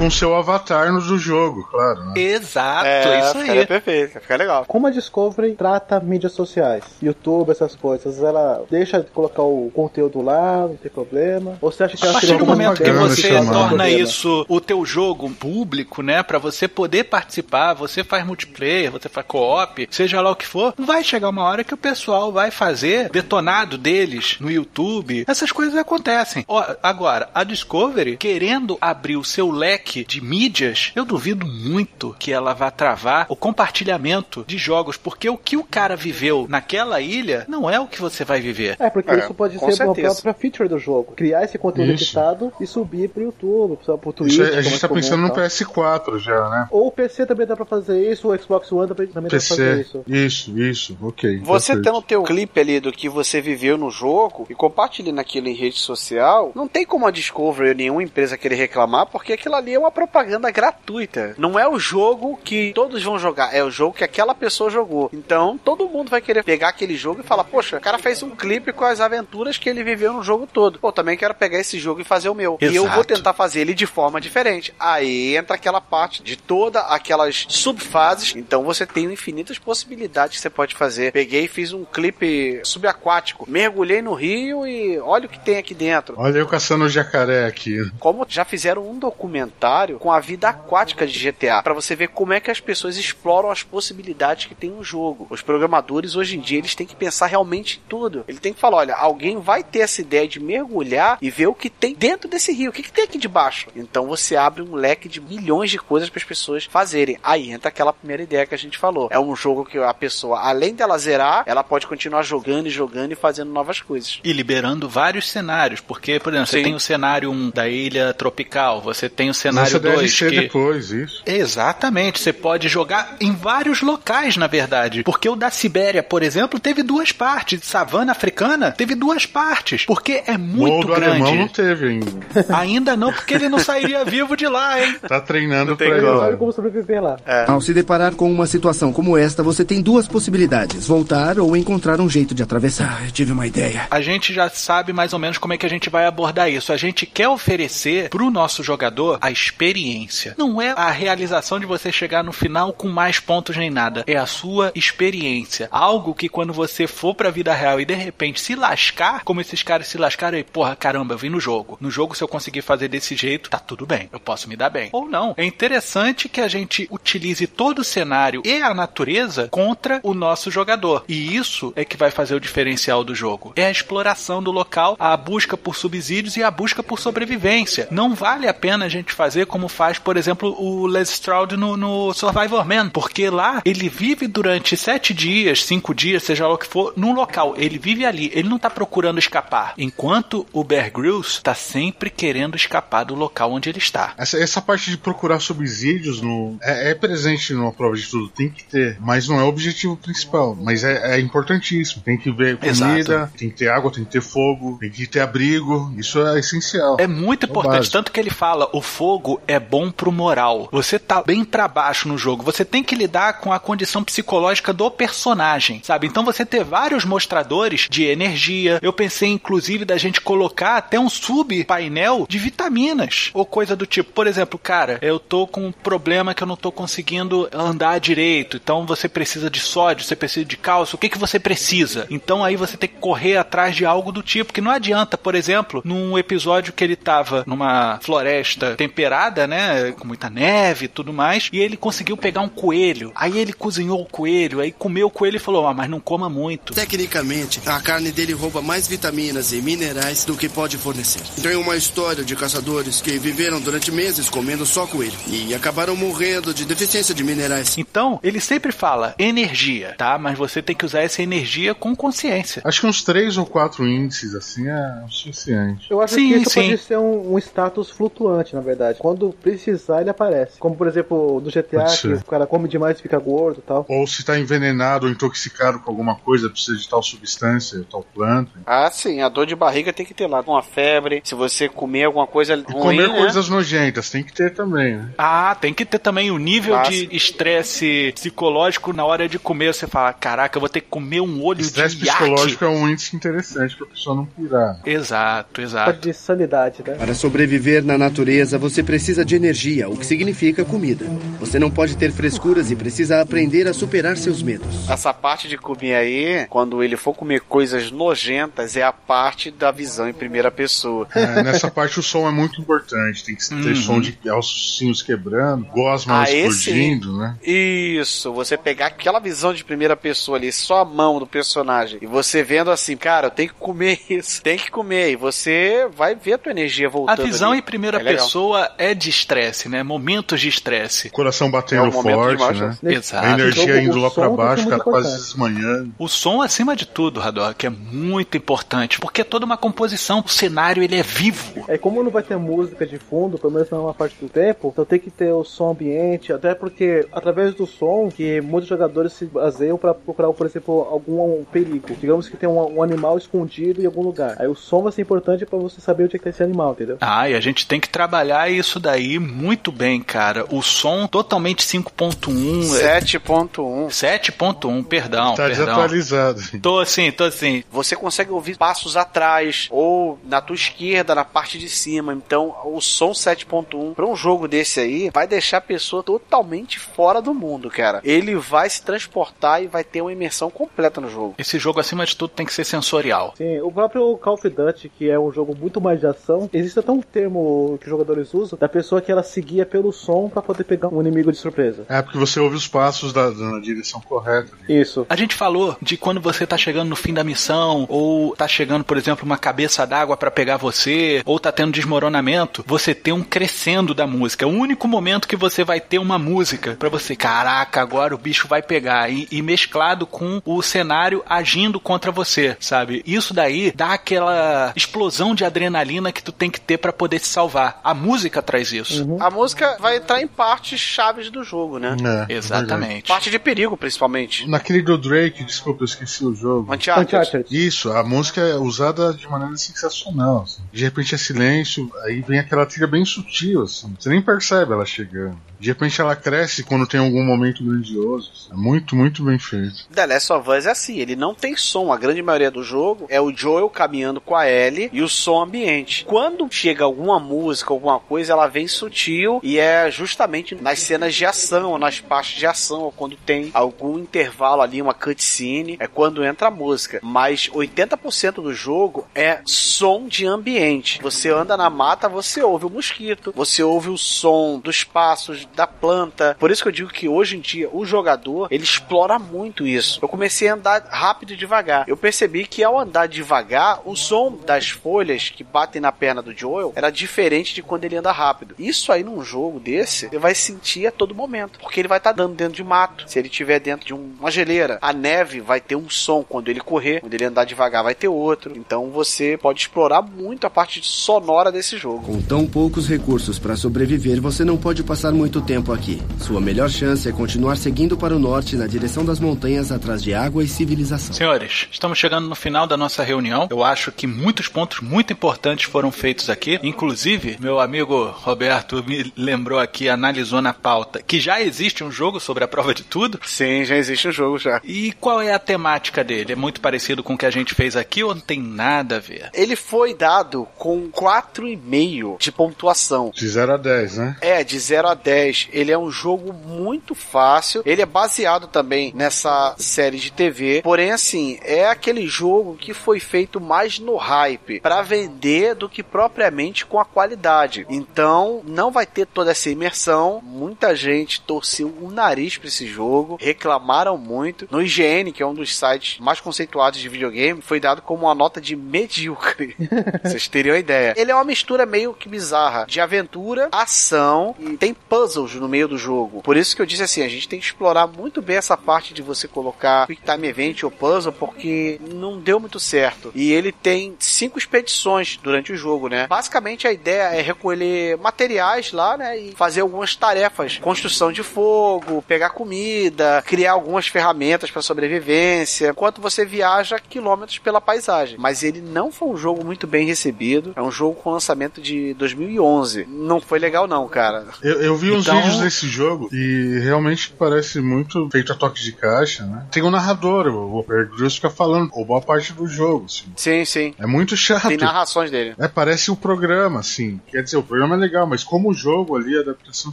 Com 0.08 0.10
seu 0.10 0.34
avatar 0.34 0.90
no 0.90 1.02
do 1.02 1.18
jogo, 1.18 1.68
claro. 1.70 2.06
Né? 2.06 2.14
Exato, 2.16 2.86
É, 2.86 3.20
isso 3.20 3.38
aí. 3.38 3.66
perfeito, 3.66 4.20
fica 4.20 4.36
legal. 4.36 4.64
Como 4.66 4.86
a 4.86 4.90
Discovery 4.90 5.52
trata 5.52 6.00
mídias 6.00 6.32
sociais, 6.32 6.82
YouTube, 7.02 7.50
essas 7.50 7.76
coisas, 7.76 8.22
ela 8.22 8.64
deixa 8.70 9.00
de 9.00 9.10
colocar 9.10 9.42
o 9.42 9.70
conteúdo 9.74 10.22
lá, 10.22 10.66
não 10.66 10.76
tem 10.76 10.90
problema? 10.90 11.58
Ou 11.60 11.70
você 11.70 11.84
acha 11.84 11.96
que 11.96 12.02
A 12.02 12.06
ela 12.06 12.12
partir 12.14 12.26
teria 12.28 12.38
do 12.40 12.46
momento 12.46 12.82
que 12.82 12.90
você 12.90 13.28
torna 13.44 13.88
isso 13.88 14.46
o 14.48 14.60
teu 14.60 14.84
jogo 14.84 15.28
público, 15.30 16.02
né, 16.02 16.22
Pra 16.22 16.38
você 16.38 16.66
poder 16.66 17.04
participar, 17.04 17.74
você 17.74 18.02
faz 18.02 18.24
multiplayer, 18.24 18.90
você 18.90 19.08
faz 19.08 19.26
co-op, 19.26 19.88
seja 19.90 20.20
lá 20.20 20.30
o 20.30 20.36
que 20.36 20.46
for, 20.46 20.72
vai 20.78 21.04
chegar 21.04 21.28
uma 21.28 21.42
hora 21.42 21.64
que 21.64 21.74
o 21.74 21.76
pessoal 21.76 22.32
vai 22.32 22.50
fazer 22.50 23.10
detonado 23.10 23.76
deles 23.76 24.36
no 24.40 24.50
YouTube. 24.50 25.24
Essas 25.28 25.52
coisas 25.52 25.76
acontecem. 25.76 26.44
Ó, 26.48 26.64
agora, 26.82 27.28
a 27.34 27.44
Discovery 27.44 28.16
querendo 28.16 28.78
abrir 28.80 29.16
o 29.16 29.24
seu 29.24 29.50
leque 29.50 29.97
de 30.04 30.20
mídias, 30.20 30.92
eu 30.94 31.04
duvido 31.04 31.46
muito 31.46 32.14
que 32.18 32.32
ela 32.32 32.54
vá 32.54 32.70
travar 32.70 33.26
o 33.28 33.36
compartilhamento 33.36 34.44
de 34.46 34.56
jogos, 34.58 34.96
porque 34.96 35.28
o 35.28 35.36
que 35.36 35.56
o 35.56 35.64
cara 35.64 35.96
viveu 35.96 36.46
naquela 36.48 37.00
ilha 37.00 37.44
não 37.48 37.68
é 37.68 37.78
o 37.78 37.86
que 37.86 38.00
você 38.00 38.24
vai 38.24 38.40
viver. 38.40 38.76
É, 38.78 38.90
porque 38.90 39.10
É, 39.10 39.18
isso 39.18 39.34
pode 39.34 39.58
ser 39.58 39.84
uma 39.84 39.94
própria 39.94 40.34
feature 40.34 40.68
do 40.68 40.78
jogo. 40.78 41.12
Criar 41.14 41.44
esse 41.44 41.58
conteúdo 41.58 41.92
Isso. 41.92 42.04
editado 42.04 42.52
e 42.60 42.66
subir 42.66 43.08
pro 43.10 43.22
YouTube, 43.22 43.76
pro 43.84 43.98
pro 43.98 44.12
Twitch. 44.12 44.32
Isso, 44.32 44.42
a 44.42 44.62
gente 44.62 44.76
é 44.76 44.78
tá 44.78 44.88
comum, 44.88 45.00
pensando 45.00 45.22
no 45.22 45.30
tal. 45.30 45.44
PS4 45.44 46.18
já, 46.18 46.48
né? 46.50 46.68
Ou 46.70 46.88
o 46.88 46.92
PC 46.92 47.26
também 47.26 47.46
dá 47.46 47.56
pra 47.56 47.64
fazer 47.64 48.10
isso, 48.10 48.28
o 48.32 48.38
Xbox 48.38 48.70
One 48.72 48.88
também, 48.88 49.06
também 49.06 49.30
dá 49.30 49.36
pra 49.36 49.40
fazer 49.40 49.76
PC. 49.78 49.80
isso. 49.80 50.04
Isso, 50.06 50.58
isso, 50.58 50.98
ok. 51.02 51.38
Você 51.40 51.72
perfeito. 51.72 51.84
tendo 51.84 51.98
o 51.98 52.02
teu 52.02 52.22
clipe 52.22 52.60
ali 52.60 52.80
do 52.80 52.92
que 52.92 53.08
você 53.08 53.40
viveu 53.40 53.76
no 53.76 53.90
jogo 53.90 54.46
e 54.50 54.54
compartilhando 54.54 55.18
aquilo 55.18 55.48
em 55.48 55.54
rede 55.54 55.78
social, 55.78 56.52
não 56.54 56.68
tem 56.68 56.84
como 56.84 57.06
a 57.06 57.10
Discovery 57.10 57.70
ou 57.70 57.74
nenhuma 57.74 58.02
empresa 58.02 58.36
querer 58.36 58.56
reclamar, 58.56 59.06
porque 59.06 59.32
aquilo 59.32 59.54
ali 59.54 59.77
é 59.78 59.80
uma 59.80 59.90
propaganda 59.90 60.50
gratuita. 60.50 61.34
Não 61.38 61.58
é 61.58 61.66
o 61.66 61.78
jogo 61.78 62.38
que 62.42 62.72
todos 62.74 63.02
vão 63.02 63.18
jogar, 63.18 63.54
é 63.54 63.62
o 63.62 63.70
jogo 63.70 63.96
que 63.96 64.04
aquela 64.04 64.34
pessoa 64.34 64.70
jogou. 64.70 65.08
Então, 65.12 65.56
todo 65.56 65.88
mundo 65.88 66.10
vai 66.10 66.20
querer 66.20 66.42
pegar 66.42 66.68
aquele 66.68 66.96
jogo 66.96 67.20
e 67.20 67.24
falar, 67.24 67.44
poxa, 67.44 67.78
o 67.78 67.80
cara 67.80 67.98
fez 67.98 68.22
um 68.22 68.30
clipe 68.30 68.72
com 68.72 68.84
as 68.84 69.00
aventuras 69.00 69.56
que 69.56 69.68
ele 69.68 69.84
viveu 69.84 70.12
no 70.12 70.22
jogo 70.22 70.46
todo. 70.46 70.78
Pô, 70.78 70.92
também 70.92 71.16
quero 71.16 71.34
pegar 71.34 71.58
esse 71.58 71.78
jogo 71.78 72.00
e 72.00 72.04
fazer 72.04 72.28
o 72.28 72.34
meu. 72.34 72.58
E 72.60 72.66
eu 72.66 72.82
vou 72.82 72.92
Exato. 72.92 73.14
tentar 73.14 73.32
fazer 73.32 73.60
ele 73.60 73.74
de 73.74 73.86
forma 73.86 74.20
diferente. 74.20 74.74
Aí 74.78 75.36
entra 75.36 75.54
aquela 75.54 75.80
parte 75.80 76.22
de 76.22 76.36
toda 76.36 76.80
aquelas 76.80 77.46
subfases. 77.48 78.34
Então 78.36 78.64
você 78.64 78.84
tem 78.84 79.04
infinitas 79.04 79.58
possibilidades 79.58 80.36
que 80.36 80.42
você 80.42 80.50
pode 80.50 80.74
fazer. 80.74 81.12
Peguei 81.12 81.44
e 81.44 81.48
fiz 81.48 81.72
um 81.72 81.84
clipe 81.84 82.60
subaquático. 82.64 83.46
Mergulhei 83.48 84.02
no 84.02 84.14
rio 84.14 84.66
e 84.66 84.98
olha 84.98 85.26
o 85.26 85.28
que 85.28 85.38
tem 85.38 85.58
aqui 85.58 85.74
dentro. 85.74 86.14
Olha 86.18 86.38
eu 86.38 86.46
caçando 86.46 86.84
o 86.84 86.88
jacaré 86.88 87.46
aqui. 87.46 87.78
Como 87.98 88.26
já 88.28 88.44
fizeram 88.44 88.88
um 88.88 88.98
documentário 88.98 89.67
com 89.98 90.12
a 90.12 90.20
vida 90.20 90.48
aquática 90.48 91.06
de 91.06 91.18
GTA, 91.18 91.62
Pra 91.62 91.74
você 91.74 91.94
ver 91.94 92.08
como 92.08 92.32
é 92.32 92.40
que 92.40 92.50
as 92.50 92.60
pessoas 92.60 92.96
exploram 92.96 93.50
as 93.50 93.62
possibilidades 93.62 94.46
que 94.46 94.54
tem 94.54 94.70
no 94.70 94.82
jogo. 94.82 95.26
Os 95.30 95.42
programadores 95.42 96.16
hoje 96.16 96.36
em 96.36 96.40
dia 96.40 96.58
eles 96.58 96.74
têm 96.74 96.86
que 96.86 96.96
pensar 96.96 97.26
realmente 97.26 97.78
em 97.78 97.88
tudo. 97.88 98.24
Ele 98.26 98.38
tem 98.38 98.52
que 98.52 98.60
falar, 98.60 98.78
olha, 98.78 98.94
alguém 98.94 99.38
vai 99.38 99.62
ter 99.62 99.80
essa 99.80 100.00
ideia 100.00 100.26
de 100.26 100.40
mergulhar 100.40 101.18
e 101.20 101.30
ver 101.30 101.46
o 101.46 101.54
que 101.54 101.70
tem 101.70 101.94
dentro 101.94 102.28
desse 102.28 102.52
rio, 102.52 102.70
o 102.70 102.72
que, 102.72 102.82
que 102.82 102.92
tem 102.92 103.04
aqui 103.04 103.18
debaixo. 103.18 103.68
Então 103.76 104.06
você 104.06 104.36
abre 104.36 104.62
um 104.62 104.74
leque 104.74 105.08
de 105.08 105.20
milhões 105.20 105.70
de 105.70 105.78
coisas 105.78 106.08
para 106.08 106.18
as 106.18 106.24
pessoas 106.24 106.64
fazerem. 106.64 107.18
Aí 107.22 107.50
entra 107.50 107.68
aquela 107.68 107.92
primeira 107.92 108.22
ideia 108.22 108.46
que 108.46 108.54
a 108.54 108.58
gente 108.58 108.78
falou. 108.78 109.08
É 109.10 109.18
um 109.18 109.34
jogo 109.36 109.64
que 109.64 109.78
a 109.78 109.94
pessoa, 109.94 110.40
além 110.40 110.74
dela 110.74 110.98
zerar, 110.98 111.44
ela 111.46 111.62
pode 111.62 111.86
continuar 111.86 112.22
jogando 112.22 112.66
e 112.66 112.70
jogando 112.70 113.12
e 113.12 113.16
fazendo 113.16 113.50
novas 113.50 113.80
coisas. 113.80 114.20
E 114.24 114.32
liberando 114.32 114.88
vários 114.88 115.28
cenários, 115.28 115.80
porque, 115.80 116.18
por 116.18 116.32
exemplo, 116.32 116.46
você 116.46 116.58
Sim. 116.58 116.64
tem 116.64 116.74
o 116.74 116.80
cenário 116.80 117.30
1 117.30 117.50
da 117.50 117.68
ilha 117.68 118.14
tropical, 118.14 118.80
você 118.80 119.08
tem 119.08 119.30
o 119.30 119.34
cenário 119.34 119.57
Lança 119.60 119.78
2 119.78 119.94
DLC 119.96 120.28
que... 120.28 120.40
depois, 120.40 120.90
isso. 120.90 121.22
Exatamente, 121.26 122.20
você 122.20 122.32
pode 122.32 122.68
jogar 122.68 123.16
em 123.20 123.32
vários 123.32 123.82
locais, 123.82 124.36
na 124.36 124.46
verdade. 124.46 125.02
Porque 125.02 125.28
o 125.28 125.36
da 125.36 125.50
Sibéria, 125.50 126.02
por 126.02 126.22
exemplo, 126.22 126.58
teve 126.58 126.82
duas 126.82 127.12
partes. 127.12 127.60
Savana 127.64 128.12
africana 128.12 128.72
teve 128.72 128.94
duas 128.94 129.26
partes. 129.26 129.84
Porque 129.84 130.22
é 130.26 130.36
o 130.36 130.38
muito 130.38 130.86
do 130.86 130.94
alemão 130.94 131.18
não 131.18 131.34
grande. 131.34 131.52
teve 131.52 131.86
ainda. 131.88 132.08
Ainda 132.58 132.96
não, 132.96 133.12
porque 133.12 133.34
ele 133.34 133.48
não 133.48 133.58
sairia 133.58 134.04
vivo 134.04 134.36
de 134.36 134.46
lá, 134.46 134.80
hein? 134.80 134.96
Tá 135.06 135.20
treinando 135.20 135.76
pra 135.76 135.86
tem 135.86 135.96
ir 135.96 136.00
como. 136.00 136.12
lá. 136.12 136.24
Sabe 136.24 136.36
como 136.36 136.52
sobreviver 136.52 137.02
lá. 137.02 137.16
Ao 137.46 137.60
se 137.60 137.72
deparar 137.72 138.14
com 138.14 138.30
uma 138.30 138.46
situação 138.46 138.92
como 138.92 139.16
esta, 139.16 139.42
você 139.42 139.64
tem 139.64 139.80
duas 139.80 140.08
possibilidades: 140.08 140.86
voltar 140.86 141.38
ou 141.38 141.56
encontrar 141.56 142.00
um 142.00 142.08
jeito 142.08 142.34
de 142.34 142.42
atravessar. 142.42 143.04
Eu 143.04 143.10
tive 143.10 143.32
uma 143.32 143.46
ideia. 143.46 143.86
A 143.90 144.00
gente 144.00 144.32
já 144.32 144.48
sabe 144.48 144.92
mais 144.92 145.12
ou 145.12 145.18
menos 145.18 145.38
como 145.38 145.52
é 145.52 145.58
que 145.58 145.66
a 145.66 145.70
gente 145.70 145.90
vai 145.90 146.06
abordar 146.06 146.50
isso. 146.50 146.72
A 146.72 146.76
gente 146.76 147.06
quer 147.06 147.28
oferecer 147.28 148.08
pro 148.08 148.30
nosso 148.30 148.62
jogador 148.62 149.18
a 149.20 149.30
experiência. 149.48 150.34
Não 150.36 150.60
é 150.60 150.70
a 150.76 150.90
realização 150.90 151.58
de 151.58 151.66
você 151.66 151.90
chegar 151.90 152.22
no 152.22 152.32
final 152.32 152.72
com 152.72 152.88
mais 152.88 153.18
pontos 153.18 153.56
nem 153.56 153.70
nada. 153.70 154.04
É 154.06 154.16
a 154.16 154.26
sua 154.26 154.70
experiência. 154.74 155.68
Algo 155.70 156.14
que 156.14 156.28
quando 156.28 156.52
você 156.52 156.86
for 156.86 157.14
pra 157.14 157.30
vida 157.30 157.54
real 157.54 157.80
e 157.80 157.84
de 157.84 157.94
repente 157.94 158.40
se 158.40 158.54
lascar, 158.54 159.24
como 159.24 159.40
esses 159.40 159.62
caras 159.62 159.88
se 159.88 159.98
lascaram 159.98 160.36
aí, 160.36 160.44
porra, 160.44 160.76
caramba, 160.76 161.14
eu 161.14 161.18
vim 161.18 161.30
no 161.30 161.40
jogo. 161.40 161.78
No 161.80 161.90
jogo, 161.90 162.14
se 162.14 162.22
eu 162.22 162.28
conseguir 162.28 162.62
fazer 162.62 162.88
desse 162.88 163.16
jeito, 163.16 163.50
tá 163.50 163.58
tudo 163.58 163.86
bem. 163.86 164.08
Eu 164.12 164.20
posso 164.20 164.48
me 164.48 164.56
dar 164.56 164.70
bem. 164.70 164.90
Ou 164.92 165.08
não. 165.08 165.34
É 165.36 165.44
interessante 165.44 166.28
que 166.28 166.40
a 166.40 166.48
gente 166.48 166.86
utilize 166.90 167.46
todo 167.46 167.80
o 167.80 167.84
cenário 167.84 168.42
e 168.44 168.60
a 168.60 168.74
natureza 168.74 169.48
contra 169.48 170.00
o 170.02 170.12
nosso 170.12 170.50
jogador. 170.50 171.04
E 171.08 171.34
isso 171.34 171.72
é 171.74 171.84
que 171.84 171.96
vai 171.96 172.10
fazer 172.10 172.34
o 172.34 172.40
diferencial 172.40 173.02
do 173.02 173.14
jogo. 173.14 173.52
É 173.56 173.66
a 173.66 173.70
exploração 173.70 174.42
do 174.42 174.50
local, 174.50 174.96
a 174.98 175.16
busca 175.16 175.56
por 175.56 175.74
subsídios 175.74 176.36
e 176.36 176.42
a 176.42 176.50
busca 176.50 176.82
por 176.82 176.98
sobrevivência. 176.98 177.88
Não 177.90 178.14
vale 178.14 178.46
a 178.46 178.54
pena 178.54 178.84
a 178.84 178.88
gente 178.88 179.12
fazer 179.12 179.37
como 179.46 179.68
faz, 179.68 179.98
por 179.98 180.16
exemplo, 180.16 180.54
o 180.58 180.86
Les 180.86 181.10
Stroud 181.10 181.56
no, 181.56 181.76
no 181.76 182.12
Survivor 182.14 182.64
Man, 182.64 182.88
porque 182.88 183.30
lá 183.30 183.62
ele 183.64 183.88
vive 183.88 184.26
durante 184.26 184.76
sete 184.76 185.12
dias, 185.12 185.64
cinco 185.64 185.94
dias, 185.94 186.22
seja 186.22 186.46
lá 186.46 186.54
o 186.54 186.58
que 186.58 186.66
for, 186.66 186.92
num 186.96 187.12
local. 187.14 187.54
Ele 187.56 187.78
vive 187.78 188.04
ali, 188.04 188.30
ele 188.34 188.48
não 188.48 188.58
tá 188.58 188.70
procurando 188.70 189.18
escapar. 189.18 189.74
Enquanto 189.76 190.46
o 190.52 190.64
Bear 190.64 190.90
Grylls 190.92 191.40
tá 191.42 191.54
sempre 191.54 192.10
querendo 192.10 192.56
escapar 192.56 193.04
do 193.04 193.14
local 193.14 193.52
onde 193.52 193.68
ele 193.68 193.78
está. 193.78 194.14
Essa, 194.16 194.38
essa 194.38 194.60
parte 194.62 194.90
de 194.90 194.96
procurar 194.96 195.40
subsídios 195.40 196.20
no, 196.20 196.56
é, 196.62 196.90
é 196.90 196.94
presente 196.94 197.52
numa 197.54 197.72
prova 197.72 197.96
de 197.96 198.06
tudo, 198.08 198.28
tem 198.28 198.48
que 198.48 198.64
ter, 198.64 198.96
mas 199.00 199.28
não 199.28 199.38
é 199.38 199.42
o 199.42 199.48
objetivo 199.48 199.96
principal. 199.96 200.56
Mas 200.60 200.84
é, 200.84 201.16
é 201.16 201.20
importantíssimo. 201.20 202.02
Tem 202.02 202.16
que 202.16 202.30
ver 202.30 202.56
comida, 202.56 202.70
Exato. 202.70 203.32
tem 203.36 203.50
que 203.50 203.56
ter 203.56 203.68
água, 203.68 203.90
tem 203.90 204.04
que 204.04 204.10
ter 204.10 204.22
fogo, 204.22 204.78
tem 204.80 204.90
que 204.90 205.06
ter 205.06 205.20
abrigo. 205.20 205.92
Isso 205.96 206.20
é 206.26 206.38
essencial. 206.38 206.96
É 206.98 207.06
muito 207.06 207.46
É 207.46 207.48
importante, 207.48 207.90
tanto 207.90 208.12
que 208.12 208.20
ele 208.20 208.30
fala, 208.30 208.68
o 208.72 208.80
fogo 208.80 209.27
é 209.46 209.58
bom 209.58 209.90
pro 209.90 210.12
moral. 210.12 210.68
Você 210.70 210.98
tá 210.98 211.22
bem 211.22 211.44
pra 211.44 211.68
baixo 211.68 212.08
no 212.08 212.16
jogo, 212.16 212.42
você 212.42 212.64
tem 212.64 212.82
que 212.82 212.94
lidar 212.94 213.40
com 213.40 213.52
a 213.52 213.58
condição 213.58 214.04
psicológica 214.04 214.72
do 214.72 214.90
personagem, 214.90 215.80
sabe? 215.84 216.06
Então 216.06 216.24
você 216.24 216.46
ter 216.46 216.64
vários 216.64 217.04
mostradores 217.04 217.86
de 217.90 218.04
energia. 218.04 218.78
Eu 218.80 218.92
pensei 218.92 219.28
inclusive 219.28 219.84
da 219.84 219.96
gente 219.96 220.20
colocar 220.20 220.76
até 220.76 220.98
um 220.98 221.08
sub 221.08 221.64
painel 221.64 222.26
de 222.28 222.38
vitaminas 222.38 223.30
ou 223.34 223.44
coisa 223.44 223.74
do 223.74 223.86
tipo. 223.86 224.12
Por 224.12 224.26
exemplo, 224.26 224.58
cara, 224.58 224.98
eu 225.02 225.18
tô 225.18 225.46
com 225.46 225.66
um 225.66 225.72
problema 225.72 226.34
que 226.34 226.42
eu 226.42 226.46
não 226.46 226.56
tô 226.56 226.70
conseguindo 226.70 227.48
andar 227.52 227.98
direito. 227.98 228.56
Então 228.56 228.86
você 228.86 229.08
precisa 229.08 229.50
de 229.50 229.60
sódio, 229.60 230.04
você 230.04 230.16
precisa 230.16 230.46
de 230.46 230.56
cálcio. 230.56 230.96
O 230.96 230.98
que 230.98 231.08
que 231.08 231.18
você 231.18 231.38
precisa? 231.38 232.06
Então 232.10 232.44
aí 232.44 232.56
você 232.56 232.76
tem 232.76 232.88
que 232.88 232.96
correr 232.96 233.36
atrás 233.36 233.74
de 233.74 233.84
algo 233.84 234.12
do 234.12 234.22
tipo 234.22 234.52
que 234.52 234.60
não 234.60 234.70
adianta, 234.70 235.18
por 235.18 235.34
exemplo, 235.34 235.82
num 235.84 236.16
episódio 236.18 236.72
que 236.72 236.84
ele 236.84 236.96
tava 236.96 237.44
numa 237.46 237.98
floresta 238.00 238.74
temperada 238.76 239.17
estrada, 239.18 239.46
né? 239.46 239.92
Com 239.92 240.06
muita 240.06 240.30
neve 240.30 240.84
e 240.84 240.88
tudo 240.88 241.12
mais. 241.12 241.48
E 241.52 241.58
ele 241.58 241.76
conseguiu 241.76 242.16
pegar 242.16 242.40
um 242.40 242.48
coelho. 242.48 243.10
Aí 243.14 243.38
ele 243.38 243.52
cozinhou 243.52 244.00
o 244.00 244.06
coelho, 244.06 244.60
aí 244.60 244.70
comeu 244.70 245.08
o 245.08 245.10
coelho 245.10 245.36
e 245.36 245.40
falou: 245.40 245.66
ah, 245.66 245.74
mas 245.74 245.90
não 245.90 245.98
coma 245.98 246.30
muito. 246.30 246.72
Tecnicamente, 246.72 247.60
a 247.66 247.80
carne 247.80 248.12
dele 248.12 248.32
rouba 248.32 248.62
mais 248.62 248.86
vitaminas 248.86 249.52
e 249.52 249.60
minerais 249.60 250.24
do 250.24 250.36
que 250.36 250.48
pode 250.48 250.76
fornecer. 250.76 251.20
Tem 251.42 251.56
uma 251.56 251.76
história 251.76 252.24
de 252.24 252.36
caçadores 252.36 253.00
que 253.00 253.18
viveram 253.18 253.60
durante 253.60 253.90
meses 253.90 254.28
comendo 254.28 254.64
só 254.64 254.86
coelho 254.86 255.18
e 255.26 255.54
acabaram 255.54 255.96
morrendo 255.96 256.54
de 256.54 256.64
deficiência 256.64 257.14
de 257.14 257.24
minerais. 257.24 257.76
Então, 257.76 258.20
ele 258.22 258.40
sempre 258.40 258.70
fala 258.70 259.14
energia, 259.18 259.94
tá? 259.98 260.18
Mas 260.18 260.38
você 260.38 260.62
tem 260.62 260.76
que 260.76 260.84
usar 260.84 261.00
essa 261.00 261.22
energia 261.22 261.74
com 261.74 261.96
consciência. 261.96 262.62
Acho 262.64 262.82
que 262.82 262.86
uns 262.86 263.02
três 263.02 263.36
ou 263.36 263.46
quatro 263.46 263.86
índices 263.86 264.34
assim 264.34 264.68
é 264.68 265.02
o 265.04 265.10
suficiente. 265.10 265.86
Eu 265.90 266.00
acho 266.00 266.14
Sim, 266.14 266.28
que 266.28 266.34
isso 266.36 266.50
sim. 266.50 266.60
pode 266.62 266.78
ser 266.78 266.98
um, 266.98 267.34
um 267.34 267.38
status 267.38 267.90
flutuante, 267.90 268.54
na 268.54 268.60
verdade. 268.60 268.98
Quando 269.08 269.32
precisar, 269.32 270.02
ele 270.02 270.10
aparece. 270.10 270.58
Como, 270.58 270.76
por 270.76 270.86
exemplo, 270.86 271.40
no 271.40 271.50
GTA, 271.50 271.86
que 271.98 272.08
o 272.12 272.24
cara 272.24 272.46
come 272.46 272.68
demais 272.68 272.98
e 272.98 273.02
fica 273.02 273.18
gordo 273.18 273.60
e 273.60 273.62
tal. 273.62 273.86
Ou 273.88 274.06
se 274.06 274.22
tá 274.22 274.38
envenenado 274.38 275.06
ou 275.06 275.12
intoxicado 275.12 275.78
com 275.80 275.90
alguma 275.90 276.14
coisa, 276.16 276.50
precisa 276.50 276.76
de 276.76 276.86
tal 276.86 277.02
substância, 277.02 277.82
tal 277.90 278.02
planta. 278.02 278.50
Ah, 278.66 278.90
sim, 278.90 279.22
a 279.22 279.28
dor 279.30 279.46
de 279.46 279.56
barriga 279.56 279.92
tem 279.94 280.04
que 280.04 280.12
ter 280.12 280.26
lá. 280.26 280.42
Uma 280.46 280.62
febre, 280.62 281.22
se 281.24 281.34
você 281.34 281.68
comer 281.70 282.04
alguma 282.04 282.26
coisa 282.26 282.52
E 282.54 282.72
ruim, 282.72 282.82
comer 282.82 283.08
né? 283.08 283.16
coisas 283.18 283.48
nojentas, 283.48 284.10
tem 284.10 284.22
que 284.22 284.32
ter 284.32 284.52
também, 284.52 284.96
né? 284.96 285.10
Ah, 285.16 285.56
tem 285.58 285.72
que 285.72 285.86
ter 285.86 285.98
também 285.98 286.30
o 286.30 286.36
nível 286.38 286.76
Nossa. 286.76 286.90
de 286.90 287.08
estresse 287.16 288.12
psicológico 288.14 288.92
na 288.92 289.04
hora 289.06 289.26
de 289.26 289.38
comer. 289.38 289.72
Você 289.72 289.86
fala, 289.86 290.12
caraca, 290.12 290.56
eu 290.56 290.60
vou 290.60 290.68
ter 290.68 290.82
que 290.82 290.88
comer 290.88 291.22
um 291.22 291.42
olho 291.42 291.62
Estresse 291.62 291.96
de 291.96 292.04
iaque. 292.06 292.18
psicológico 292.24 292.64
é 292.64 292.68
um 292.68 292.88
índice 292.88 293.16
interessante 293.16 293.74
pra 293.74 293.86
pessoa 293.86 294.14
não 294.16 294.26
pirar. 294.26 294.80
Exato, 294.84 295.62
exato. 295.62 295.98
de 295.98 296.12
sanidade, 296.12 296.82
né? 296.86 296.94
Para 296.94 297.14
sobreviver 297.14 297.82
na 297.82 297.96
natureza, 297.96 298.58
você 298.58 298.82
precisa 298.82 298.97
de 298.98 299.36
energia, 299.36 299.88
o 299.88 299.96
que 299.96 300.04
significa 300.04 300.64
comida. 300.64 301.06
Você 301.40 301.58
não 301.58 301.70
pode 301.70 301.96
ter 301.96 302.10
frescuras 302.12 302.70
e 302.70 302.76
precisa 302.76 303.20
aprender 303.20 303.66
a 303.68 303.72
superar 303.72 304.16
seus 304.16 304.42
medos. 304.42 304.88
Essa 304.90 305.14
parte 305.14 305.48
de 305.48 305.56
comer 305.56 305.94
aí, 305.94 306.46
quando 306.50 306.82
ele 306.82 306.96
for 306.96 307.14
comer 307.14 307.40
coisas 307.42 307.90
nojentas, 307.90 308.76
é 308.76 308.82
a 308.82 308.92
parte 308.92 309.50
da 309.50 309.70
visão 309.70 310.08
em 310.08 310.12
primeira 310.12 310.50
pessoa. 310.50 311.06
É, 311.14 311.42
nessa 311.42 311.70
parte 311.70 311.98
o 311.98 312.02
som 312.02 312.28
é 312.28 312.32
muito 312.32 312.60
importante. 312.60 313.24
Tem 313.24 313.34
que 313.36 313.48
ter 313.48 313.54
Uhum. 313.54 313.74
som 313.76 314.00
de 314.00 314.18
ossinhos 314.30 315.02
quebrando, 315.02 315.64
gosmas 315.66 316.28
Ah, 316.28 316.32
esse- 316.32 316.70
explodindo, 316.70 317.16
né? 317.16 317.36
Isso, 317.42 318.32
você 318.32 318.56
pegar 318.56 318.86
aquela 318.86 319.18
visão 319.20 319.54
de 319.54 319.64
primeira 319.64 319.96
pessoa 319.96 320.36
ali, 320.38 320.52
só 320.52 320.80
a 320.80 320.84
mão 320.84 321.18
do 321.18 321.26
personagem, 321.26 321.98
e 322.02 322.06
você 322.06 322.42
vendo 322.42 322.70
assim, 322.70 322.96
cara, 322.96 323.28
eu 323.28 323.30
tenho 323.30 323.48
que 323.50 323.54
comer 323.54 324.00
isso, 324.10 324.42
tem 324.42 324.58
que 324.58 324.70
comer, 324.70 325.12
e 325.12 325.16
você 325.16 325.88
vai 325.96 326.14
ver 326.14 326.34
a 326.34 326.38
tua 326.38 326.52
energia 326.52 326.86
A 326.88 326.90
voltando. 326.90 327.24
visão 327.24 327.50
ali. 327.52 327.58
em 327.60 327.62
primeira 327.62 327.98
É 328.00 328.04
pessoa 328.04 328.70
é 328.78 328.94
de 328.94 329.10
estresse, 329.10 329.68
né? 329.68 329.82
Momentos 329.82 330.40
de 330.40 330.48
estresse. 330.48 331.10
Coração 331.10 331.48
É 331.48 331.50
batendo 331.50 331.82
um 331.82 331.92
momento 331.92 332.14
forte, 332.16 332.38
baixo. 332.38 332.64
né? 332.82 332.94
Exato. 332.94 333.26
A 333.26 333.30
energia 333.32 333.74
jogo, 333.74 333.86
indo 333.86 333.98
lá 333.98 334.10
tá 334.10 334.28
baixo, 334.28 334.54
o 334.54 334.64
sendo 334.64 334.70
cara 334.70 334.82
quase 334.82 335.16
desmanhando. 335.16 335.92
O 335.98 336.08
som 336.08 336.42
acima 336.42 336.74
de 336.76 336.86
tudo, 336.86 337.20
que 337.56 337.66
é 337.66 337.70
muito 337.70 338.36
importante, 338.36 338.98
porque 339.00 339.22
é 339.22 339.24
toda 339.24 339.44
uma 339.44 339.56
composição, 339.56 340.22
o 340.24 340.28
cenário 340.28 340.82
ele 340.82 340.96
é 340.96 341.02
vivo. 341.02 341.64
É 341.68 341.76
como 341.76 342.02
não 342.02 342.10
vai 342.10 342.22
ter 342.22 342.36
música 342.36 342.86
de 342.86 342.98
fundo, 342.98 343.38
pelo 343.38 343.52
menos 343.52 343.70
na 343.70 343.78
maior 343.78 343.94
parte 343.94 344.16
do 344.20 344.28
tempo, 344.28 344.70
então 344.72 344.84
tem 344.84 344.98
que 344.98 345.10
ter 345.10 345.32
o 345.32 345.44
som 345.44 345.70
ambiente, 345.70 346.32
até 346.32 346.54
porque 346.54 347.06
através 347.12 347.54
do 347.54 347.66
som 347.66 348.10
que 348.14 348.40
muitos 348.40 348.68
jogadores 348.68 349.12
se 349.12 349.24
baseiam 349.26 349.76
para 349.76 349.94
procurar, 349.94 350.32
por 350.32 350.46
exemplo, 350.46 350.86
algum 350.90 351.44
perigo. 351.44 351.96
Digamos 352.00 352.28
que 352.28 352.36
tem 352.36 352.48
um, 352.48 352.78
um 352.78 352.82
animal 352.82 353.18
escondido 353.18 353.82
em 353.82 353.86
algum 353.86 354.02
lugar. 354.02 354.36
Aí 354.38 354.46
o 354.46 354.54
som 354.54 354.82
vai 354.82 354.92
ser 354.92 355.02
importante 355.02 355.44
para 355.44 355.58
você 355.58 355.80
saber 355.80 356.04
onde 356.04 356.16
é 356.16 356.18
que 356.18 356.24
tá 356.24 356.30
esse 356.30 356.42
animal, 356.42 356.72
entendeu? 356.72 356.98
Ah, 357.00 357.28
e 357.28 357.34
a 357.34 357.40
gente 357.40 357.66
tem 357.66 357.80
que 357.80 357.88
trabalhar 357.88 358.50
isso 358.50 358.67
daí 358.78 359.18
muito 359.18 359.72
bem, 359.72 360.00
cara. 360.02 360.44
O 360.50 360.60
som 360.62 361.06
totalmente 361.06 361.62
5.1, 361.62 362.74
é- 362.76 363.00
7.1. 363.00 363.88
7.1, 363.90 364.82
perdão, 364.84 365.34
Tá 365.34 365.44
perdão. 365.46 365.64
desatualizado. 365.66 366.40
Tô 366.60 366.78
assim, 366.78 367.10
tô 367.12 367.24
assim. 367.24 367.62
Você 367.70 367.96
consegue 367.96 368.30
ouvir 368.32 368.56
passos 368.56 368.96
atrás 368.96 369.68
ou 369.70 370.18
na 370.24 370.40
tua 370.40 370.54
esquerda, 370.56 371.14
na 371.14 371.24
parte 371.24 371.58
de 371.58 371.68
cima. 371.68 372.12
Então, 372.12 372.54
o 372.64 372.80
som 372.80 373.12
7.1 373.12 373.94
para 373.94 374.04
um 374.06 374.16
jogo 374.16 374.48
desse 374.48 374.80
aí 374.80 375.10
vai 375.14 375.26
deixar 375.26 375.58
a 375.58 375.60
pessoa 375.62 376.02
totalmente 376.02 376.78
fora 376.78 377.22
do 377.22 377.32
mundo, 377.32 377.70
cara. 377.70 378.00
Ele 378.04 378.34
vai 378.34 378.68
se 378.68 378.82
transportar 378.82 379.62
e 379.62 379.66
vai 379.66 379.84
ter 379.84 380.00
uma 380.02 380.12
imersão 380.12 380.50
completa 380.50 381.00
no 381.00 381.08
jogo. 381.10 381.34
Esse 381.38 381.58
jogo, 381.58 381.80
acima 381.80 382.04
de 382.04 382.16
tudo, 382.16 382.30
tem 382.30 382.44
que 382.46 382.52
ser 382.52 382.64
sensorial. 382.64 383.34
Sim, 383.36 383.60
o 383.60 383.70
próprio 383.70 384.16
Call 384.18 384.34
of 384.34 384.48
Duty, 384.48 384.88
que 384.98 385.08
é 385.08 385.18
um 385.18 385.30
jogo 385.32 385.54
muito 385.56 385.80
mais 385.80 386.00
de 386.00 386.06
ação, 386.06 386.48
existe 386.52 386.78
até 386.78 386.90
um 386.90 387.00
termo 387.00 387.76
que 387.80 387.86
os 387.86 387.90
jogadores 387.90 388.34
usam 388.34 388.56
da 388.58 388.68
pessoa 388.68 389.00
que 389.00 389.10
ela 389.10 389.22
seguia 389.22 389.64
pelo 389.64 389.92
som 389.92 390.28
para 390.28 390.42
poder 390.42 390.64
pegar 390.64 390.88
um 390.88 391.00
inimigo 391.00 391.30
de 391.32 391.38
surpresa. 391.38 391.84
É 391.88 392.02
porque 392.02 392.18
você 392.18 392.40
ouve 392.40 392.56
os 392.56 392.66
passos 392.68 393.12
da, 393.12 393.30
da- 393.30 393.36
na 393.52 393.60
direção 393.60 394.00
correta. 394.00 394.50
Isso. 394.68 395.06
A 395.08 395.16
gente 395.16 395.34
falou 395.34 395.76
de 395.80 395.96
quando 395.96 396.20
você 396.20 396.46
tá 396.46 396.56
chegando 396.56 396.88
no 396.88 396.96
fim 396.96 397.12
da 397.14 397.24
missão, 397.24 397.86
ou 397.88 398.34
tá 398.36 398.46
chegando, 398.48 398.84
por 398.84 398.96
exemplo, 398.96 399.24
uma 399.24 399.38
cabeça 399.38 399.86
d'água 399.86 400.16
pra 400.16 400.30
pegar 400.30 400.56
você, 400.56 401.22
ou 401.24 401.38
tá 401.38 401.50
tendo 401.52 401.72
desmoronamento, 401.72 402.64
você 402.66 402.94
tem 402.94 403.12
um 403.14 403.22
crescendo 403.22 403.94
da 403.94 404.06
música. 404.06 404.44
É 404.44 404.48
o 404.48 404.50
único 404.50 404.86
momento 404.88 405.28
que 405.28 405.36
você 405.36 405.64
vai 405.64 405.80
ter 405.80 405.98
uma 405.98 406.18
música 406.18 406.76
pra 406.78 406.88
você, 406.88 407.14
caraca, 407.16 407.80
agora 407.80 408.14
o 408.14 408.18
bicho 408.18 408.48
vai 408.48 408.62
pegar. 408.62 409.10
E, 409.10 409.26
e 409.30 409.42
mesclado 409.42 410.06
com 410.06 410.40
o 410.44 410.62
cenário 410.62 411.22
agindo 411.28 411.78
contra 411.80 412.10
você, 412.10 412.56
sabe? 412.60 413.02
Isso 413.06 413.32
daí 413.34 413.72
dá 413.74 413.92
aquela 413.94 414.72
explosão 414.74 415.34
de 415.34 415.44
adrenalina 415.44 416.12
que 416.12 416.22
tu 416.22 416.32
tem 416.32 416.50
que 416.50 416.60
ter 416.60 416.78
pra 416.78 416.92
poder 416.92 417.18
se 417.20 417.28
salvar. 417.28 417.80
A 417.84 417.94
música 417.94 418.42
traz 418.48 418.72
isso. 418.72 419.06
A 419.20 419.30
música 419.30 419.76
vai 419.78 419.98
entrar 419.98 420.22
em 420.22 420.26
partes 420.26 420.80
chaves 420.80 421.30
do 421.30 421.44
jogo, 421.44 421.78
né? 421.78 421.90
É, 421.90 422.02
verdade. 422.02 422.32
Exatamente. 422.32 423.08
Parte 423.08 423.30
de 423.30 423.38
perigo, 423.38 423.76
principalmente. 423.76 424.48
Naquele 424.48 424.80
do 424.80 424.96
Drake, 424.96 425.44
desculpa, 425.44 425.82
eu 425.82 425.84
esqueci 425.84 426.24
o 426.24 426.34
jogo. 426.34 426.72
Uncharted. 426.72 427.14
Uncharted. 427.14 427.66
Isso, 427.66 427.92
a 427.92 428.02
música 428.02 428.40
é 428.40 428.54
usada 428.54 429.12
de 429.12 429.28
maneira 429.28 429.54
sensacional. 429.56 430.42
assim. 430.44 430.62
De 430.72 430.82
repente 430.82 431.14
é 431.14 431.18
silêncio, 431.18 431.90
aí 432.04 432.22
vem 432.22 432.38
aquela 432.38 432.64
trilha 432.64 432.86
bem 432.86 433.04
sutil, 433.04 433.62
assim. 433.64 433.94
Você 433.98 434.08
nem 434.08 434.22
percebe 434.22 434.72
ela 434.72 434.86
chegando. 434.86 435.36
De 435.58 435.68
repente 435.68 436.00
ela 436.00 436.14
cresce 436.14 436.62
quando 436.62 436.86
tem 436.86 437.00
algum 437.00 437.24
momento 437.24 437.64
grandioso. 437.64 438.48
É 438.50 438.54
muito, 438.54 438.94
muito 438.94 439.24
bem 439.24 439.38
feito. 439.38 439.86
The 439.92 440.06
Last 440.06 440.32
of 440.32 440.48
Us 440.48 440.66
é 440.66 440.70
assim, 440.70 440.98
ele 440.98 441.16
não 441.16 441.34
tem 441.34 441.56
som. 441.56 441.92
A 441.92 441.96
grande 441.96 442.22
maioria 442.22 442.50
do 442.50 442.62
jogo 442.62 443.06
é 443.08 443.20
o 443.20 443.34
Joel 443.34 443.68
caminhando 443.68 444.20
com 444.20 444.36
a 444.36 444.48
Ellie 444.48 444.88
e 444.92 445.02
o 445.02 445.08
som 445.08 445.42
ambiente. 445.42 446.04
Quando 446.04 446.48
chega 446.50 446.84
alguma 446.84 447.18
música, 447.18 447.72
alguma 447.72 447.98
coisa, 447.98 448.32
ela 448.32 448.46
vem 448.46 448.68
sutil 448.68 449.40
e 449.42 449.58
é 449.58 449.90
justamente 449.90 450.54
nas 450.54 450.80
cenas 450.80 451.14
de 451.14 451.24
ação, 451.24 451.72
ou 451.72 451.78
nas 451.78 452.00
partes 452.00 452.38
de 452.38 452.46
ação, 452.46 452.82
ou 452.82 452.92
quando 452.92 453.16
tem 453.16 453.50
algum 453.52 453.98
intervalo 453.98 454.62
ali, 454.62 454.80
uma 454.80 454.94
cutscene, 454.94 455.76
é 455.80 455.86
quando 455.86 456.24
entra 456.24 456.48
a 456.48 456.50
música. 456.50 457.00
Mas 457.02 457.48
80% 457.48 458.34
do 458.34 458.54
jogo 458.54 459.06
é 459.14 459.40
som 459.44 460.06
de 460.06 460.26
ambiente. 460.26 461.00
Você 461.02 461.30
anda 461.30 461.56
na 461.56 461.68
mata, 461.68 462.08
você 462.08 462.42
ouve 462.42 462.66
o 462.66 462.70
mosquito, 462.70 463.32
você 463.34 463.62
ouve 463.62 463.88
o 463.88 463.98
som 463.98 464.60
dos 464.62 464.84
passos, 464.84 465.47
da 465.54 465.66
planta. 465.66 466.36
Por 466.38 466.50
isso 466.50 466.62
que 466.62 466.68
eu 466.68 466.72
digo 466.72 466.90
que 466.90 467.08
hoje 467.08 467.36
em 467.36 467.40
dia 467.40 467.68
o 467.72 467.84
jogador 467.84 468.48
ele 468.50 468.64
explora 468.64 469.18
muito 469.18 469.66
isso. 469.66 469.98
Eu 470.02 470.08
comecei 470.08 470.48
a 470.48 470.54
andar 470.54 470.86
rápido 470.90 471.32
e 471.32 471.36
devagar. 471.36 471.84
Eu 471.88 471.96
percebi 471.96 472.46
que 472.46 472.62
ao 472.62 472.78
andar 472.78 473.06
devagar, 473.08 473.80
o 473.84 473.94
som 473.96 474.38
das 474.46 474.68
folhas 474.70 475.28
que 475.30 475.42
batem 475.44 475.80
na 475.80 475.92
perna 475.92 476.22
do 476.22 476.36
Joel 476.36 476.72
era 476.76 476.90
diferente 476.90 477.54
de 477.54 477.62
quando 477.62 477.84
ele 477.84 477.96
anda 477.96 478.12
rápido. 478.12 478.54
Isso 478.58 478.92
aí 478.92 479.02
num 479.02 479.22
jogo 479.22 479.58
desse, 479.60 480.06
ele 480.06 480.18
vai 480.18 480.34
sentir 480.34 480.86
a 480.86 480.92
todo 480.92 481.14
momento, 481.14 481.58
porque 481.60 481.80
ele 481.80 481.88
vai 481.88 481.98
estar 481.98 482.12
dando 482.12 482.34
dentro 482.34 482.54
de 482.54 482.64
mato. 482.64 483.04
Se 483.06 483.18
ele 483.18 483.28
estiver 483.28 483.58
dentro 483.60 483.86
de 483.86 483.94
um- 483.94 484.14
uma 484.18 484.30
geleira, 484.30 484.78
a 484.80 484.92
neve 484.92 485.40
vai 485.40 485.60
ter 485.60 485.76
um 485.76 485.88
som 485.90 486.22
quando 486.22 486.48
ele 486.48 486.60
correr, 486.60 487.00
quando 487.00 487.14
ele 487.14 487.24
andar 487.24 487.44
devagar 487.44 487.82
vai 487.82 487.94
ter 487.94 488.08
outro. 488.08 488.52
Então 488.56 488.90
você 488.90 489.36
pode 489.40 489.60
explorar 489.60 490.02
muito 490.02 490.46
a 490.46 490.50
parte 490.50 490.80
sonora 490.82 491.50
desse 491.52 491.76
jogo. 491.78 492.02
Com 492.04 492.20
tão 492.22 492.46
poucos 492.46 492.88
recursos 492.88 493.38
para 493.38 493.56
sobreviver, 493.56 494.20
você 494.20 494.44
não 494.44 494.56
pode 494.56 494.82
passar 494.82 495.12
muito 495.12 495.37
tempo 495.42 495.72
aqui. 495.72 496.02
Sua 496.20 496.40
melhor 496.40 496.70
chance 496.70 497.08
é 497.08 497.12
continuar 497.12 497.56
seguindo 497.56 497.96
para 497.96 498.14
o 498.14 498.18
norte 498.18 498.56
na 498.56 498.66
direção 498.66 499.04
das 499.04 499.20
montanhas 499.20 499.72
atrás 499.72 500.02
de 500.02 500.14
água 500.14 500.42
e 500.42 500.48
civilização. 500.48 501.14
Senhores, 501.14 501.68
estamos 501.70 501.98
chegando 501.98 502.28
no 502.28 502.34
final 502.34 502.66
da 502.66 502.76
nossa 502.76 503.02
reunião. 503.02 503.48
Eu 503.50 503.62
acho 503.64 503.92
que 503.92 504.06
muitos 504.06 504.48
pontos 504.48 504.80
muito 504.80 505.12
importantes 505.12 505.64
foram 505.66 505.90
feitos 505.90 506.30
aqui. 506.30 506.58
Inclusive, 506.62 507.36
meu 507.40 507.60
amigo 507.60 508.10
Roberto 508.10 508.84
me 508.86 509.12
lembrou 509.16 509.58
aqui, 509.58 509.88
analisou 509.88 510.42
na 510.42 510.52
pauta, 510.52 511.02
que 511.02 511.20
já 511.20 511.40
existe 511.40 511.82
um 511.82 511.90
jogo 511.90 512.20
sobre 512.20 512.44
a 512.44 512.48
prova 512.48 512.74
de 512.74 512.82
tudo. 512.82 513.20
Sim, 513.24 513.64
já 513.64 513.76
existe 513.76 514.08
um 514.08 514.12
jogo 514.12 514.38
já. 514.38 514.60
E 514.64 514.92
qual 514.92 515.20
é 515.20 515.32
a 515.32 515.38
temática 515.38 516.02
dele? 516.04 516.32
É 516.32 516.36
muito 516.36 516.60
parecido 516.60 517.02
com 517.02 517.14
o 517.14 517.18
que 517.18 517.26
a 517.26 517.30
gente 517.30 517.54
fez 517.54 517.76
aqui 517.76 518.02
ou 518.02 518.14
não 518.14 518.20
tem 518.20 518.40
nada 518.40 518.96
a 518.96 519.00
ver? 519.00 519.30
Ele 519.32 519.56
foi 519.56 519.94
dado 519.94 520.46
com 520.56 520.90
4,5 520.90 522.18
de 522.18 522.32
pontuação. 522.32 523.10
De 523.14 523.28
0 523.28 523.54
a 523.54 523.56
10, 523.56 523.96
né? 523.98 524.16
É, 524.20 524.44
de 524.44 524.58
0 524.58 524.88
a 524.88 524.94
10. 524.94 525.27
10. 525.28 525.48
Ele 525.52 525.70
é 525.70 525.78
um 525.78 525.90
jogo 525.90 526.32
muito 526.32 526.94
fácil. 526.94 527.62
Ele 527.64 527.82
é 527.82 527.86
baseado 527.86 528.46
também 528.46 528.92
nessa 528.94 529.54
série 529.58 529.98
de 529.98 530.10
TV. 530.10 530.62
Porém, 530.62 530.90
assim, 530.90 531.38
é 531.42 531.66
aquele 531.66 532.06
jogo 532.06 532.56
que 532.56 532.72
foi 532.72 532.98
feito 533.00 533.40
mais 533.40 533.78
no 533.78 533.96
hype 533.96 534.60
para 534.60 534.82
vender 534.82 535.54
do 535.54 535.68
que 535.68 535.82
propriamente 535.82 536.64
com 536.66 536.80
a 536.80 536.84
qualidade. 536.84 537.66
Então, 537.68 538.42
não 538.44 538.70
vai 538.70 538.86
ter 538.86 539.06
toda 539.06 539.30
essa 539.30 539.50
imersão. 539.50 540.20
Muita 540.22 540.74
gente 540.74 541.20
torceu 541.20 541.74
o 541.80 541.90
nariz 541.90 542.36
para 542.36 542.48
esse 542.48 542.66
jogo, 542.66 543.18
reclamaram 543.20 543.96
muito. 543.96 544.48
No 544.50 544.62
IGN, 544.62 545.12
que 545.12 545.22
é 545.22 545.26
um 545.26 545.34
dos 545.34 545.56
sites 545.56 545.98
mais 546.00 546.20
conceituados 546.20 546.80
de 546.80 546.88
videogame, 546.88 547.42
foi 547.42 547.60
dado 547.60 547.82
como 547.82 548.06
uma 548.06 548.14
nota 548.14 548.40
de 548.40 548.56
medíocre. 548.56 549.56
Vocês 550.02 550.28
teriam 550.28 550.56
ideia. 550.56 550.94
Ele 550.96 551.10
é 551.10 551.14
uma 551.14 551.24
mistura 551.24 551.66
meio 551.66 551.92
que 551.92 552.08
bizarra 552.08 552.64
de 552.66 552.80
aventura, 552.80 553.48
ação 553.52 554.34
e 554.38 554.56
tem 554.56 554.74
puzzles 555.18 555.34
no 555.34 555.48
meio 555.48 555.66
do 555.66 555.76
jogo. 555.76 556.22
Por 556.22 556.36
isso 556.36 556.54
que 556.54 556.62
eu 556.62 556.66
disse 556.66 556.82
assim, 556.82 557.02
a 557.02 557.08
gente 557.08 557.28
tem 557.28 557.38
que 557.38 557.44
explorar 557.44 557.86
muito 557.86 558.22
bem 558.22 558.36
essa 558.36 558.56
parte 558.56 558.94
de 558.94 559.02
você 559.02 559.26
colocar 559.26 559.86
Quick 559.86 560.02
Time 560.02 560.28
Event 560.28 560.62
ou 560.62 560.70
puzzle, 560.70 561.12
porque 561.12 561.80
não 561.92 562.18
deu 562.18 562.38
muito 562.38 562.60
certo. 562.60 563.10
E 563.14 563.32
ele 563.32 563.50
tem 563.52 563.96
cinco 563.98 564.38
expedições 564.38 565.18
durante 565.22 565.52
o 565.52 565.56
jogo, 565.56 565.88
né? 565.88 566.06
Basicamente 566.06 566.66
a 566.66 566.72
ideia 566.72 567.14
é 567.14 567.20
recolher 567.20 567.96
materiais 567.98 568.72
lá, 568.72 568.96
né? 568.96 569.18
E 569.18 569.32
fazer 569.32 569.60
algumas 569.62 569.96
tarefas. 569.96 570.58
Construção 570.58 571.10
de 571.10 571.22
fogo, 571.22 572.02
pegar 572.06 572.30
comida, 572.30 573.22
criar 573.26 573.52
algumas 573.52 573.88
ferramentas 573.88 574.50
para 574.50 574.62
sobrevivência, 574.62 575.70
enquanto 575.70 576.00
você 576.00 576.24
viaja 576.24 576.78
quilômetros 576.78 577.38
pela 577.38 577.60
paisagem. 577.60 578.16
Mas 578.18 578.42
ele 578.42 578.60
não 578.60 578.92
foi 578.92 579.08
um 579.08 579.16
jogo 579.16 579.44
muito 579.44 579.66
bem 579.66 579.86
recebido. 579.86 580.52
É 580.54 580.62
um 580.62 580.70
jogo 580.70 581.00
com 581.00 581.10
lançamento 581.10 581.60
de 581.60 581.94
2011. 581.94 582.86
Não 582.88 583.20
foi 583.20 583.38
legal 583.38 583.66
não, 583.66 583.88
cara. 583.88 584.26
Eu, 584.42 584.62
eu 584.62 584.76
vi 584.76 584.92
uns 584.92 585.07
Então- 585.08 585.22
vídeos 585.22 585.40
desse 585.42 585.68
jogo 585.68 586.08
e 586.12 586.58
realmente 586.62 587.10
parece 587.18 587.60
muito 587.60 588.08
feito 588.10 588.32
a 588.32 588.34
toque 588.34 588.62
de 588.62 588.72
caixa, 588.72 589.24
né? 589.24 589.46
Tem 589.50 589.62
um 589.62 589.70
narrador, 589.70 590.26
o 590.28 590.62
Bear 590.62 590.88
Grylls 590.88 591.16
fica 591.16 591.30
falando 591.30 591.70
ou 591.72 591.84
boa 591.84 592.00
parte 592.00 592.32
do 592.32 592.46
jogo, 592.46 592.86
assim. 592.86 593.04
Sim, 593.16 593.44
sim. 593.44 593.74
É 593.78 593.86
muito 593.86 594.16
chato. 594.16 594.48
Tem 594.48 594.56
narrações 594.56 595.10
dele. 595.10 595.34
É, 595.38 595.48
parece 595.48 595.90
um 595.90 595.94
programa, 595.96 596.60
assim. 596.60 597.00
Quer 597.08 597.22
dizer, 597.22 597.36
o 597.36 597.42
programa 597.42 597.74
é 597.74 597.78
legal, 597.78 598.06
mas 598.06 598.24
como 598.24 598.52
jogo 598.52 598.96
ali, 598.96 599.16
a 599.16 599.20
adaptação 599.20 599.72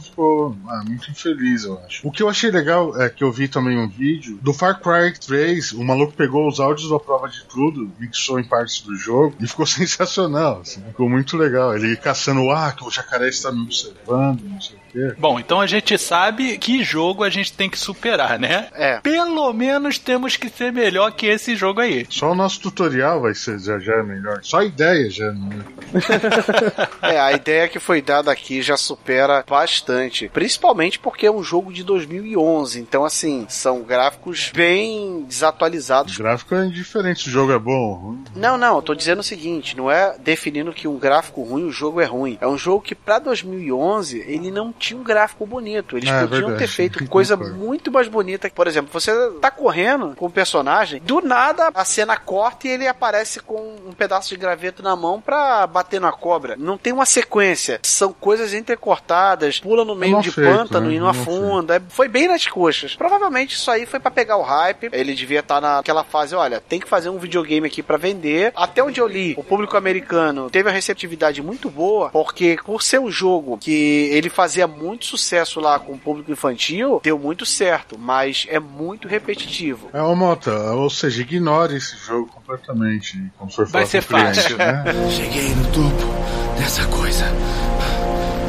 ficou 0.00 0.56
ah, 0.68 0.82
muito 0.86 1.10
infeliz, 1.10 1.64
eu 1.64 1.78
acho. 1.86 2.06
O 2.06 2.10
que 2.10 2.22
eu 2.22 2.28
achei 2.28 2.50
legal 2.50 3.00
é 3.00 3.08
que 3.08 3.22
eu 3.24 3.32
vi 3.32 3.48
também 3.48 3.78
um 3.78 3.88
vídeo 3.88 4.38
do 4.42 4.52
Far 4.52 4.80
Cry 4.80 5.12
3. 5.18 5.72
O 5.72 5.84
maluco 5.84 6.12
pegou 6.12 6.48
os 6.48 6.60
áudios 6.60 6.90
da 6.90 6.98
prova 6.98 7.28
de 7.28 7.44
tudo, 7.44 7.90
mixou 7.98 8.38
em 8.38 8.44
partes 8.44 8.80
do 8.82 8.94
jogo 8.96 9.34
e 9.40 9.46
ficou 9.46 9.66
sensacional. 9.66 10.60
assim. 10.62 10.82
Ficou 10.82 11.08
muito 11.08 11.36
legal. 11.36 11.74
Ele 11.76 11.96
caçando, 11.96 12.50
ah, 12.50 12.72
que 12.72 12.84
o 12.84 12.90
jacaré 12.90 13.28
está 13.28 13.50
me 13.52 13.62
observando, 13.62 14.42
não 14.42 14.60
sei 14.60 14.76
o 14.76 14.85
quê. 14.96 15.14
Bom, 15.18 15.38
então 15.38 15.60
a 15.60 15.66
gente 15.66 15.96
sabe 15.98 16.58
que 16.58 16.82
jogo 16.82 17.22
a 17.24 17.30
gente 17.30 17.52
tem 17.52 17.68
que 17.68 17.78
superar, 17.78 18.38
né? 18.38 18.68
É. 18.74 19.00
Pelo 19.00 19.52
menos 19.52 19.98
temos 19.98 20.36
que 20.36 20.48
ser 20.48 20.72
melhor 20.72 21.12
que 21.12 21.26
esse 21.26 21.54
jogo 21.56 21.80
aí. 21.80 22.06
Só 22.08 22.32
o 22.32 22.34
nosso 22.34 22.60
tutorial 22.60 23.20
vai 23.20 23.34
ser 23.34 23.58
já, 23.58 23.78
já 23.78 23.94
é 23.94 24.02
melhor. 24.02 24.40
Só 24.42 24.58
a 24.58 24.64
ideia 24.64 25.10
já 25.10 25.26
é 25.26 25.32
melhor. 25.32 25.64
É, 27.02 27.20
a 27.20 27.32
ideia 27.32 27.68
que 27.68 27.78
foi 27.78 28.00
dada 28.02 28.30
aqui 28.32 28.60
já 28.62 28.76
supera 28.76 29.44
bastante. 29.48 30.28
Principalmente 30.28 30.98
porque 30.98 31.26
é 31.26 31.30
um 31.30 31.42
jogo 31.42 31.72
de 31.72 31.82
2011. 31.84 32.80
Então, 32.80 33.04
assim, 33.04 33.46
são 33.48 33.82
gráficos 33.82 34.50
bem 34.54 35.18
O 35.22 35.24
desatualizados. 35.26 36.16
gráfico 36.16 36.54
é 36.54 36.64
indiferente 36.66 37.22
se 37.22 37.28
o 37.28 37.32
jogo 37.32 37.52
é 37.52 37.58
bom 37.58 37.72
ou 37.72 37.94
ruim. 37.94 38.24
Não, 38.34 38.56
não, 38.58 38.76
eu 38.76 38.82
tô 38.82 38.94
dizendo 38.94 39.20
o 39.20 39.24
seguinte, 39.24 39.76
não 39.76 39.90
é 39.90 40.16
definindo 40.18 40.72
que 40.72 40.88
um 40.88 40.98
gráfico 40.98 41.42
ruim, 41.42 41.64
o 41.64 41.72
jogo 41.72 42.00
é 42.00 42.04
ruim. 42.04 42.38
É 42.40 42.46
um 42.46 42.58
jogo 42.58 42.82
que 42.82 42.94
pra 42.94 43.18
2011 43.18 44.18
ele 44.26 44.50
não 44.50 44.72
tinha 44.72 44.85
um 44.94 45.02
gráfico 45.02 45.46
bonito. 45.46 45.96
Eles 45.96 46.08
É, 46.08 46.20
podiam 46.22 46.40
verdade. 46.48 46.58
ter 46.58 46.66
feito 46.68 47.04
coisa 47.08 47.36
muito 47.36 47.90
mais 47.90 48.08
bonita. 48.08 48.50
Por 48.54 48.66
exemplo, 48.66 48.90
você 48.92 49.12
tá 49.40 49.50
correndo 49.50 50.14
com 50.16 50.26
o 50.26 50.30
personagem, 50.30 51.00
do 51.02 51.20
nada 51.20 51.70
a 51.74 51.84
cena 51.84 52.16
corta 52.16 52.66
e 52.68 52.70
ele 52.70 52.86
aparece 52.86 53.40
com 53.40 53.76
um 53.86 53.92
pedaço 53.92 54.28
de 54.28 54.36
graveto 54.36 54.82
na 54.82 54.94
mão 54.96 55.20
pra 55.20 55.66
bater 55.66 56.00
na 56.00 56.12
cobra. 56.12 56.56
Não 56.58 56.76
tem 56.78 56.92
uma 56.92 57.06
sequência. 57.06 57.80
São 57.82 58.12
coisas 58.12 58.52
entrecortadas, 58.54 59.58
pula 59.60 59.84
no 59.84 59.94
meio 59.94 60.12
mal 60.12 60.22
de 60.22 60.30
feito, 60.30 60.48
pântano 60.50 60.88
né? 60.88 60.94
e 60.94 60.98
não 60.98 61.06
Mal 61.06 61.14
afunda. 61.14 61.76
É, 61.76 61.82
Foi 61.88 62.08
bem 62.08 62.28
nas 62.28 62.46
coxas. 62.46 62.94
Provavelmente 62.94 63.54
isso 63.54 63.70
aí 63.70 63.86
foi 63.86 63.98
pra 64.00 64.10
pegar 64.10 64.36
o 64.36 64.42
hype. 64.42 64.88
Ele 64.92 65.14
devia 65.14 65.40
estar 65.40 65.60
naquela 65.60 66.04
fase, 66.04 66.34
olha, 66.34 66.60
tem 66.60 66.80
que 66.80 66.88
fazer 66.88 67.08
um 67.08 67.18
videogame 67.18 67.66
aqui 67.66 67.82
pra 67.82 67.96
vender. 67.96 68.52
Até 68.54 68.82
onde 68.82 69.00
eu 69.00 69.06
li, 69.06 69.34
o 69.36 69.44
público 69.44 69.76
americano 69.76 70.50
teve 70.50 70.68
uma 70.68 70.74
receptividade 70.74 71.42
muito 71.42 71.70
boa, 71.70 72.10
porque 72.10 72.56
por 72.64 72.82
ser 72.82 73.00
um 73.00 73.10
jogo 73.10 73.58
que 73.58 74.08
ele 74.12 74.28
fazia 74.28 74.66
muito 74.76 75.06
sucesso 75.06 75.60
lá 75.60 75.78
com 75.78 75.92
o 75.92 75.98
público 75.98 76.30
infantil, 76.30 77.00
deu 77.02 77.18
muito 77.18 77.44
certo, 77.46 77.98
mas 77.98 78.46
é 78.48 78.58
muito 78.60 79.08
repetitivo. 79.08 79.88
É, 79.92 80.02
ô 80.02 80.14
Mota, 80.14 80.52
ou 80.72 80.90
seja, 80.90 81.22
ignore 81.22 81.76
esse 81.76 81.96
jogo 81.96 82.26
completamente 82.26 83.22
quando 83.38 83.52
for 83.52 83.66
Vai 83.66 83.86
ser 83.86 84.04
cliente, 84.04 84.40
fácil. 84.40 84.56
né? 84.58 84.84
Cheguei 85.10 85.54
no 85.54 85.64
topo 85.72 86.58
dessa 86.58 86.84
coisa. 86.86 87.24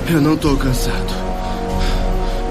Eu 0.10 0.22
não 0.22 0.38
tô 0.38 0.56
cansado. 0.58 1.14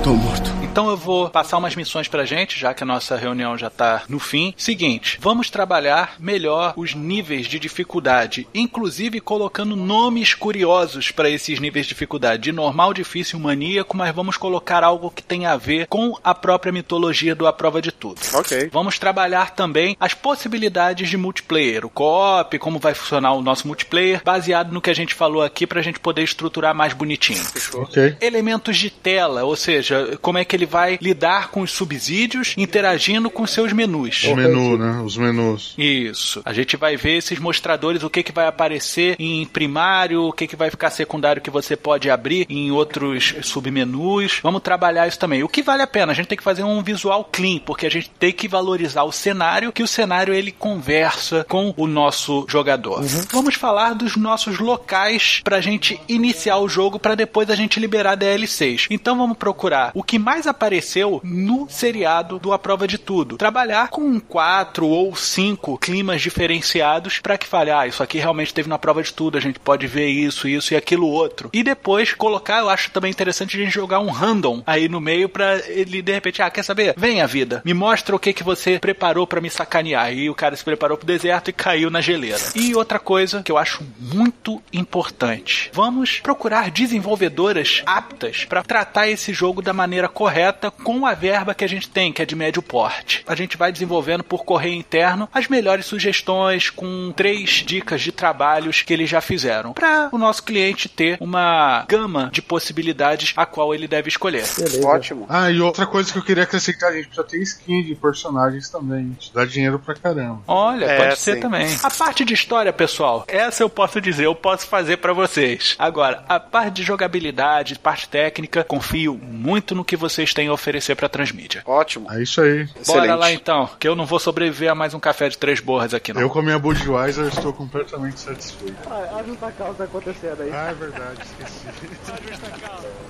Tô 0.02 0.12
morto. 0.14 0.55
Então 0.76 0.90
eu 0.90 0.96
vou 0.98 1.30
passar 1.30 1.56
umas 1.56 1.74
missões 1.74 2.06
pra 2.06 2.26
gente, 2.26 2.60
já 2.60 2.74
que 2.74 2.82
a 2.82 2.86
nossa 2.86 3.16
reunião 3.16 3.56
já 3.56 3.70
tá 3.70 4.02
no 4.10 4.18
fim. 4.18 4.52
Seguinte, 4.58 5.16
vamos 5.22 5.48
trabalhar 5.48 6.16
melhor 6.18 6.74
os 6.76 6.94
níveis 6.94 7.46
de 7.46 7.58
dificuldade, 7.58 8.46
inclusive 8.54 9.18
colocando 9.18 9.74
nomes 9.74 10.34
curiosos 10.34 11.10
para 11.10 11.30
esses 11.30 11.58
níveis 11.60 11.86
de 11.86 11.94
dificuldade, 11.94 12.42
de 12.42 12.52
normal, 12.52 12.92
difícil, 12.92 13.38
maníaco, 13.38 13.96
mas 13.96 14.14
vamos 14.14 14.36
colocar 14.36 14.84
algo 14.84 15.10
que 15.10 15.22
tenha 15.22 15.52
a 15.52 15.56
ver 15.56 15.86
com 15.86 16.14
a 16.22 16.34
própria 16.34 16.70
mitologia 16.70 17.34
do 17.34 17.46
A 17.46 17.54
Prova 17.54 17.80
de 17.80 17.90
Tudo. 17.90 18.20
Ok. 18.34 18.68
Vamos 18.70 18.98
trabalhar 18.98 19.54
também 19.54 19.96
as 19.98 20.12
possibilidades 20.12 21.08
de 21.08 21.16
multiplayer, 21.16 21.86
o 21.86 21.88
co-op, 21.88 22.58
como 22.58 22.78
vai 22.78 22.92
funcionar 22.92 23.32
o 23.32 23.40
nosso 23.40 23.66
multiplayer, 23.66 24.20
baseado 24.22 24.72
no 24.72 24.82
que 24.82 24.90
a 24.90 24.94
gente 24.94 25.14
falou 25.14 25.42
aqui 25.42 25.66
pra 25.66 25.80
gente 25.80 25.98
poder 25.98 26.22
estruturar 26.22 26.74
mais 26.74 26.92
bonitinho. 26.92 27.42
ok. 27.72 28.18
Elementos 28.20 28.76
de 28.76 28.90
tela, 28.90 29.42
ou 29.42 29.56
seja, 29.56 30.18
como 30.20 30.36
é 30.36 30.44
que 30.44 30.54
ele 30.54 30.65
vai 30.66 30.98
lidar 31.00 31.48
com 31.50 31.60
os 31.60 31.70
subsídios 31.70 32.54
interagindo 32.56 33.30
com 33.30 33.46
seus 33.46 33.72
menus. 33.72 34.24
O 34.24 34.36
menu, 34.36 34.76
né? 34.76 35.00
Os 35.04 35.16
menus. 35.16 35.74
Isso. 35.78 36.42
A 36.44 36.52
gente 36.52 36.76
vai 36.76 36.96
ver 36.96 37.18
esses 37.18 37.38
mostradores, 37.38 38.02
o 38.02 38.10
que, 38.10 38.22
que 38.22 38.32
vai 38.32 38.46
aparecer 38.46 39.16
em 39.18 39.44
primário, 39.46 40.24
o 40.24 40.32
que, 40.32 40.46
que 40.46 40.56
vai 40.56 40.70
ficar 40.70 40.90
secundário 40.90 41.42
que 41.42 41.50
você 41.50 41.76
pode 41.76 42.10
abrir 42.10 42.46
em 42.48 42.70
outros 42.70 43.34
submenus. 43.42 44.40
Vamos 44.42 44.62
trabalhar 44.62 45.06
isso 45.06 45.18
também. 45.18 45.42
O 45.42 45.48
que 45.48 45.62
vale 45.62 45.82
a 45.82 45.86
pena? 45.86 46.12
A 46.12 46.14
gente 46.14 46.28
tem 46.28 46.38
que 46.38 46.44
fazer 46.44 46.62
um 46.62 46.82
visual 46.82 47.28
clean, 47.30 47.58
porque 47.58 47.86
a 47.86 47.90
gente 47.90 48.10
tem 48.10 48.32
que 48.32 48.48
valorizar 48.48 49.04
o 49.04 49.12
cenário, 49.12 49.72
que 49.72 49.82
o 49.82 49.88
cenário 49.88 50.34
ele 50.34 50.52
conversa 50.52 51.44
com 51.48 51.72
o 51.76 51.86
nosso 51.86 52.46
jogador. 52.48 53.02
Vamos 53.30 53.54
falar 53.54 53.94
dos 53.94 54.16
nossos 54.16 54.58
locais 54.58 55.40
pra 55.44 55.60
gente 55.60 56.00
iniciar 56.08 56.58
o 56.58 56.68
jogo 56.68 56.98
para 56.98 57.14
depois 57.14 57.50
a 57.50 57.54
gente 57.54 57.78
liberar 57.78 58.14
DLCs. 58.14 58.86
Então 58.90 59.16
vamos 59.16 59.36
procurar 59.36 59.90
o 59.94 60.02
que 60.02 60.18
mais 60.18 60.46
apareceu 60.56 61.20
no 61.22 61.68
seriado 61.68 62.38
do 62.38 62.52
A 62.52 62.58
Prova 62.58 62.88
de 62.88 62.96
Tudo. 62.96 63.36
Trabalhar 63.36 63.88
com 63.88 64.18
quatro 64.18 64.88
ou 64.88 65.14
cinco 65.14 65.76
climas 65.78 66.22
diferenciados 66.22 67.20
para 67.20 67.36
que 67.36 67.46
fale, 67.46 67.70
ah, 67.70 67.86
isso 67.86 68.02
aqui 68.02 68.18
realmente 68.18 68.54
teve 68.54 68.68
na 68.68 68.78
prova 68.78 69.02
de 69.02 69.12
tudo, 69.12 69.36
a 69.36 69.40
gente 69.40 69.60
pode 69.60 69.86
ver 69.86 70.08
isso, 70.08 70.48
isso 70.48 70.72
e 70.72 70.76
aquilo 70.76 71.08
outro. 71.08 71.50
E 71.52 71.62
depois 71.62 72.14
colocar, 72.14 72.60
eu 72.60 72.70
acho 72.70 72.90
também 72.90 73.10
interessante 73.10 73.56
a 73.56 73.60
gente 73.60 73.72
jogar 73.72 74.00
um 74.00 74.10
random 74.10 74.62
aí 74.66 74.88
no 74.88 75.00
meio 75.00 75.28
para 75.28 75.58
ele 75.68 76.00
de 76.00 76.12
repente, 76.12 76.40
ah, 76.40 76.50
quer 76.50 76.62
saber? 76.62 76.94
Vem 76.96 77.20
a 77.20 77.26
vida, 77.26 77.60
me 77.64 77.74
mostra 77.74 78.16
o 78.16 78.18
que 78.18 78.32
que 78.32 78.42
você 78.42 78.78
preparou 78.78 79.26
para 79.26 79.40
me 79.40 79.50
sacanear. 79.50 80.12
E 80.12 80.30
o 80.30 80.34
cara 80.34 80.56
se 80.56 80.64
preparou 80.64 80.96
pro 80.96 81.06
deserto 81.06 81.50
e 81.50 81.52
caiu 81.52 81.90
na 81.90 82.00
geleira. 82.00 82.40
E 82.54 82.74
outra 82.74 82.98
coisa 82.98 83.42
que 83.42 83.52
eu 83.52 83.58
acho 83.58 83.84
muito 83.98 84.62
importante, 84.72 85.70
vamos 85.72 86.20
procurar 86.20 86.70
desenvolvedoras 86.70 87.82
aptas 87.84 88.44
para 88.44 88.62
tratar 88.62 89.08
esse 89.08 89.32
jogo 89.32 89.60
da 89.60 89.72
maneira 89.72 90.08
correta 90.08 90.45
com 90.52 91.06
a 91.06 91.14
verba 91.14 91.54
que 91.54 91.64
a 91.64 91.68
gente 91.68 91.88
tem, 91.88 92.12
que 92.12 92.22
é 92.22 92.26
de 92.26 92.34
médio 92.36 92.62
porte. 92.62 93.24
A 93.26 93.34
gente 93.34 93.56
vai 93.56 93.72
desenvolvendo 93.72 94.24
por 94.24 94.44
correio 94.44 94.74
interno 94.74 95.28
as 95.32 95.48
melhores 95.48 95.86
sugestões 95.86 96.70
com 96.70 97.12
três 97.14 97.50
dicas 97.66 98.00
de 98.02 98.12
trabalhos 98.12 98.82
que 98.82 98.92
eles 98.92 99.08
já 99.08 99.20
fizeram, 99.20 99.72
para 99.72 100.08
o 100.12 100.18
nosso 100.18 100.42
cliente 100.42 100.88
ter 100.88 101.16
uma 101.20 101.84
gama 101.88 102.30
de 102.32 102.42
possibilidades 102.42 103.32
a 103.36 103.46
qual 103.46 103.74
ele 103.74 103.86
deve 103.88 104.08
escolher. 104.08 104.44
Beleza. 104.56 104.86
Ótimo. 104.86 105.26
Ah, 105.28 105.50
e 105.50 105.60
outra 105.60 105.86
coisa 105.86 106.12
que 106.12 106.18
eu 106.18 106.22
queria 106.24 106.42
acrescentar, 106.44 106.90
a 106.90 106.94
gente 106.96 107.06
precisa 107.06 107.26
ter 107.26 107.42
skin 107.42 107.82
de 107.82 107.94
personagens 107.94 108.68
também. 108.68 109.16
Isso 109.20 109.32
dá 109.34 109.44
dinheiro 109.44 109.78
pra 109.78 109.94
caramba. 109.94 110.40
Olha, 110.46 110.84
É, 110.84 110.96
pode 110.98 111.18
ser 111.18 111.34
sim. 111.34 111.40
também. 111.40 111.66
A 111.82 111.90
parte 111.90 112.24
de 112.24 112.34
história, 112.34 112.72
pessoal, 112.72 113.24
essa 113.28 113.62
eu 113.62 113.68
posso 113.68 114.00
dizer, 114.00 114.26
eu 114.26 114.34
posso 114.34 114.66
fazer 114.66 114.98
pra 114.98 115.12
vocês. 115.12 115.74
Agora, 115.78 116.24
a 116.28 116.38
parte 116.40 116.74
de 116.74 116.82
jogabilidade, 116.82 117.78
parte 117.78 118.08
técnica, 118.08 118.64
confio 118.64 119.14
muito 119.22 119.74
no 119.74 119.84
que 119.84 119.96
vocês 119.96 120.25
têm 120.34 120.48
a 120.48 120.52
oferecer 120.52 120.94
pra 120.94 121.08
Transmídia. 121.08 121.62
Ótimo. 121.66 122.10
É 122.12 122.22
isso 122.22 122.40
aí. 122.40 122.64
Bora 122.64 122.80
Excelente. 122.80 123.18
lá 123.18 123.32
então, 123.32 123.70
que 123.78 123.86
eu 123.86 123.94
não 123.94 124.06
vou 124.06 124.18
sobreviver 124.18 124.70
a 124.70 124.74
mais 124.74 124.94
um 124.94 125.00
café 125.00 125.28
de 125.28 125.38
três 125.38 125.60
borras 125.60 125.94
aqui 125.94 126.12
não. 126.12 126.20
Eu 126.20 126.30
com 126.30 126.38
a 126.38 126.42
minha 126.42 126.58
Budweiser 126.58 127.26
estou 127.26 127.52
completamente 127.52 128.20
satisfeito. 128.20 128.76
Ah, 128.90 129.18
a 129.18 129.22
justa 129.22 129.52
causa 129.52 129.84
acontecendo 129.84 130.42
aí. 130.42 130.50
Ah, 130.52 130.68
é 130.70 130.74
verdade, 130.74 131.20
esqueci. 131.22 131.66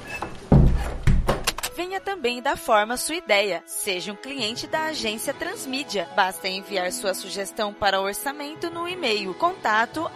venha 1.76 2.00
também 2.00 2.40
dar 2.40 2.56
forma 2.56 2.94
à 2.94 2.96
sua 2.96 3.16
ideia. 3.16 3.62
Seja 3.66 4.10
um 4.10 4.16
cliente 4.16 4.66
da 4.66 4.86
agência 4.86 5.34
Transmídia. 5.34 6.08
Basta 6.16 6.48
enviar 6.48 6.90
sua 6.90 7.12
sugestão 7.12 7.72
para 7.72 8.00
orçamento 8.00 8.70
no 8.70 8.88
e-mail 8.88 9.34
contato 9.34 10.10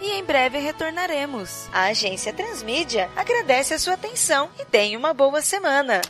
e 0.00 0.10
em 0.10 0.24
breve 0.24 0.58
retornaremos. 0.58 1.68
A 1.72 1.84
agência 1.84 2.32
Transmídia 2.32 3.08
agradece 3.14 3.74
a 3.74 3.78
sua 3.78 3.94
atenção 3.94 4.50
e 4.58 4.64
tenha 4.64 4.98
uma 4.98 5.14
boa 5.14 5.40
semana. 5.40 6.00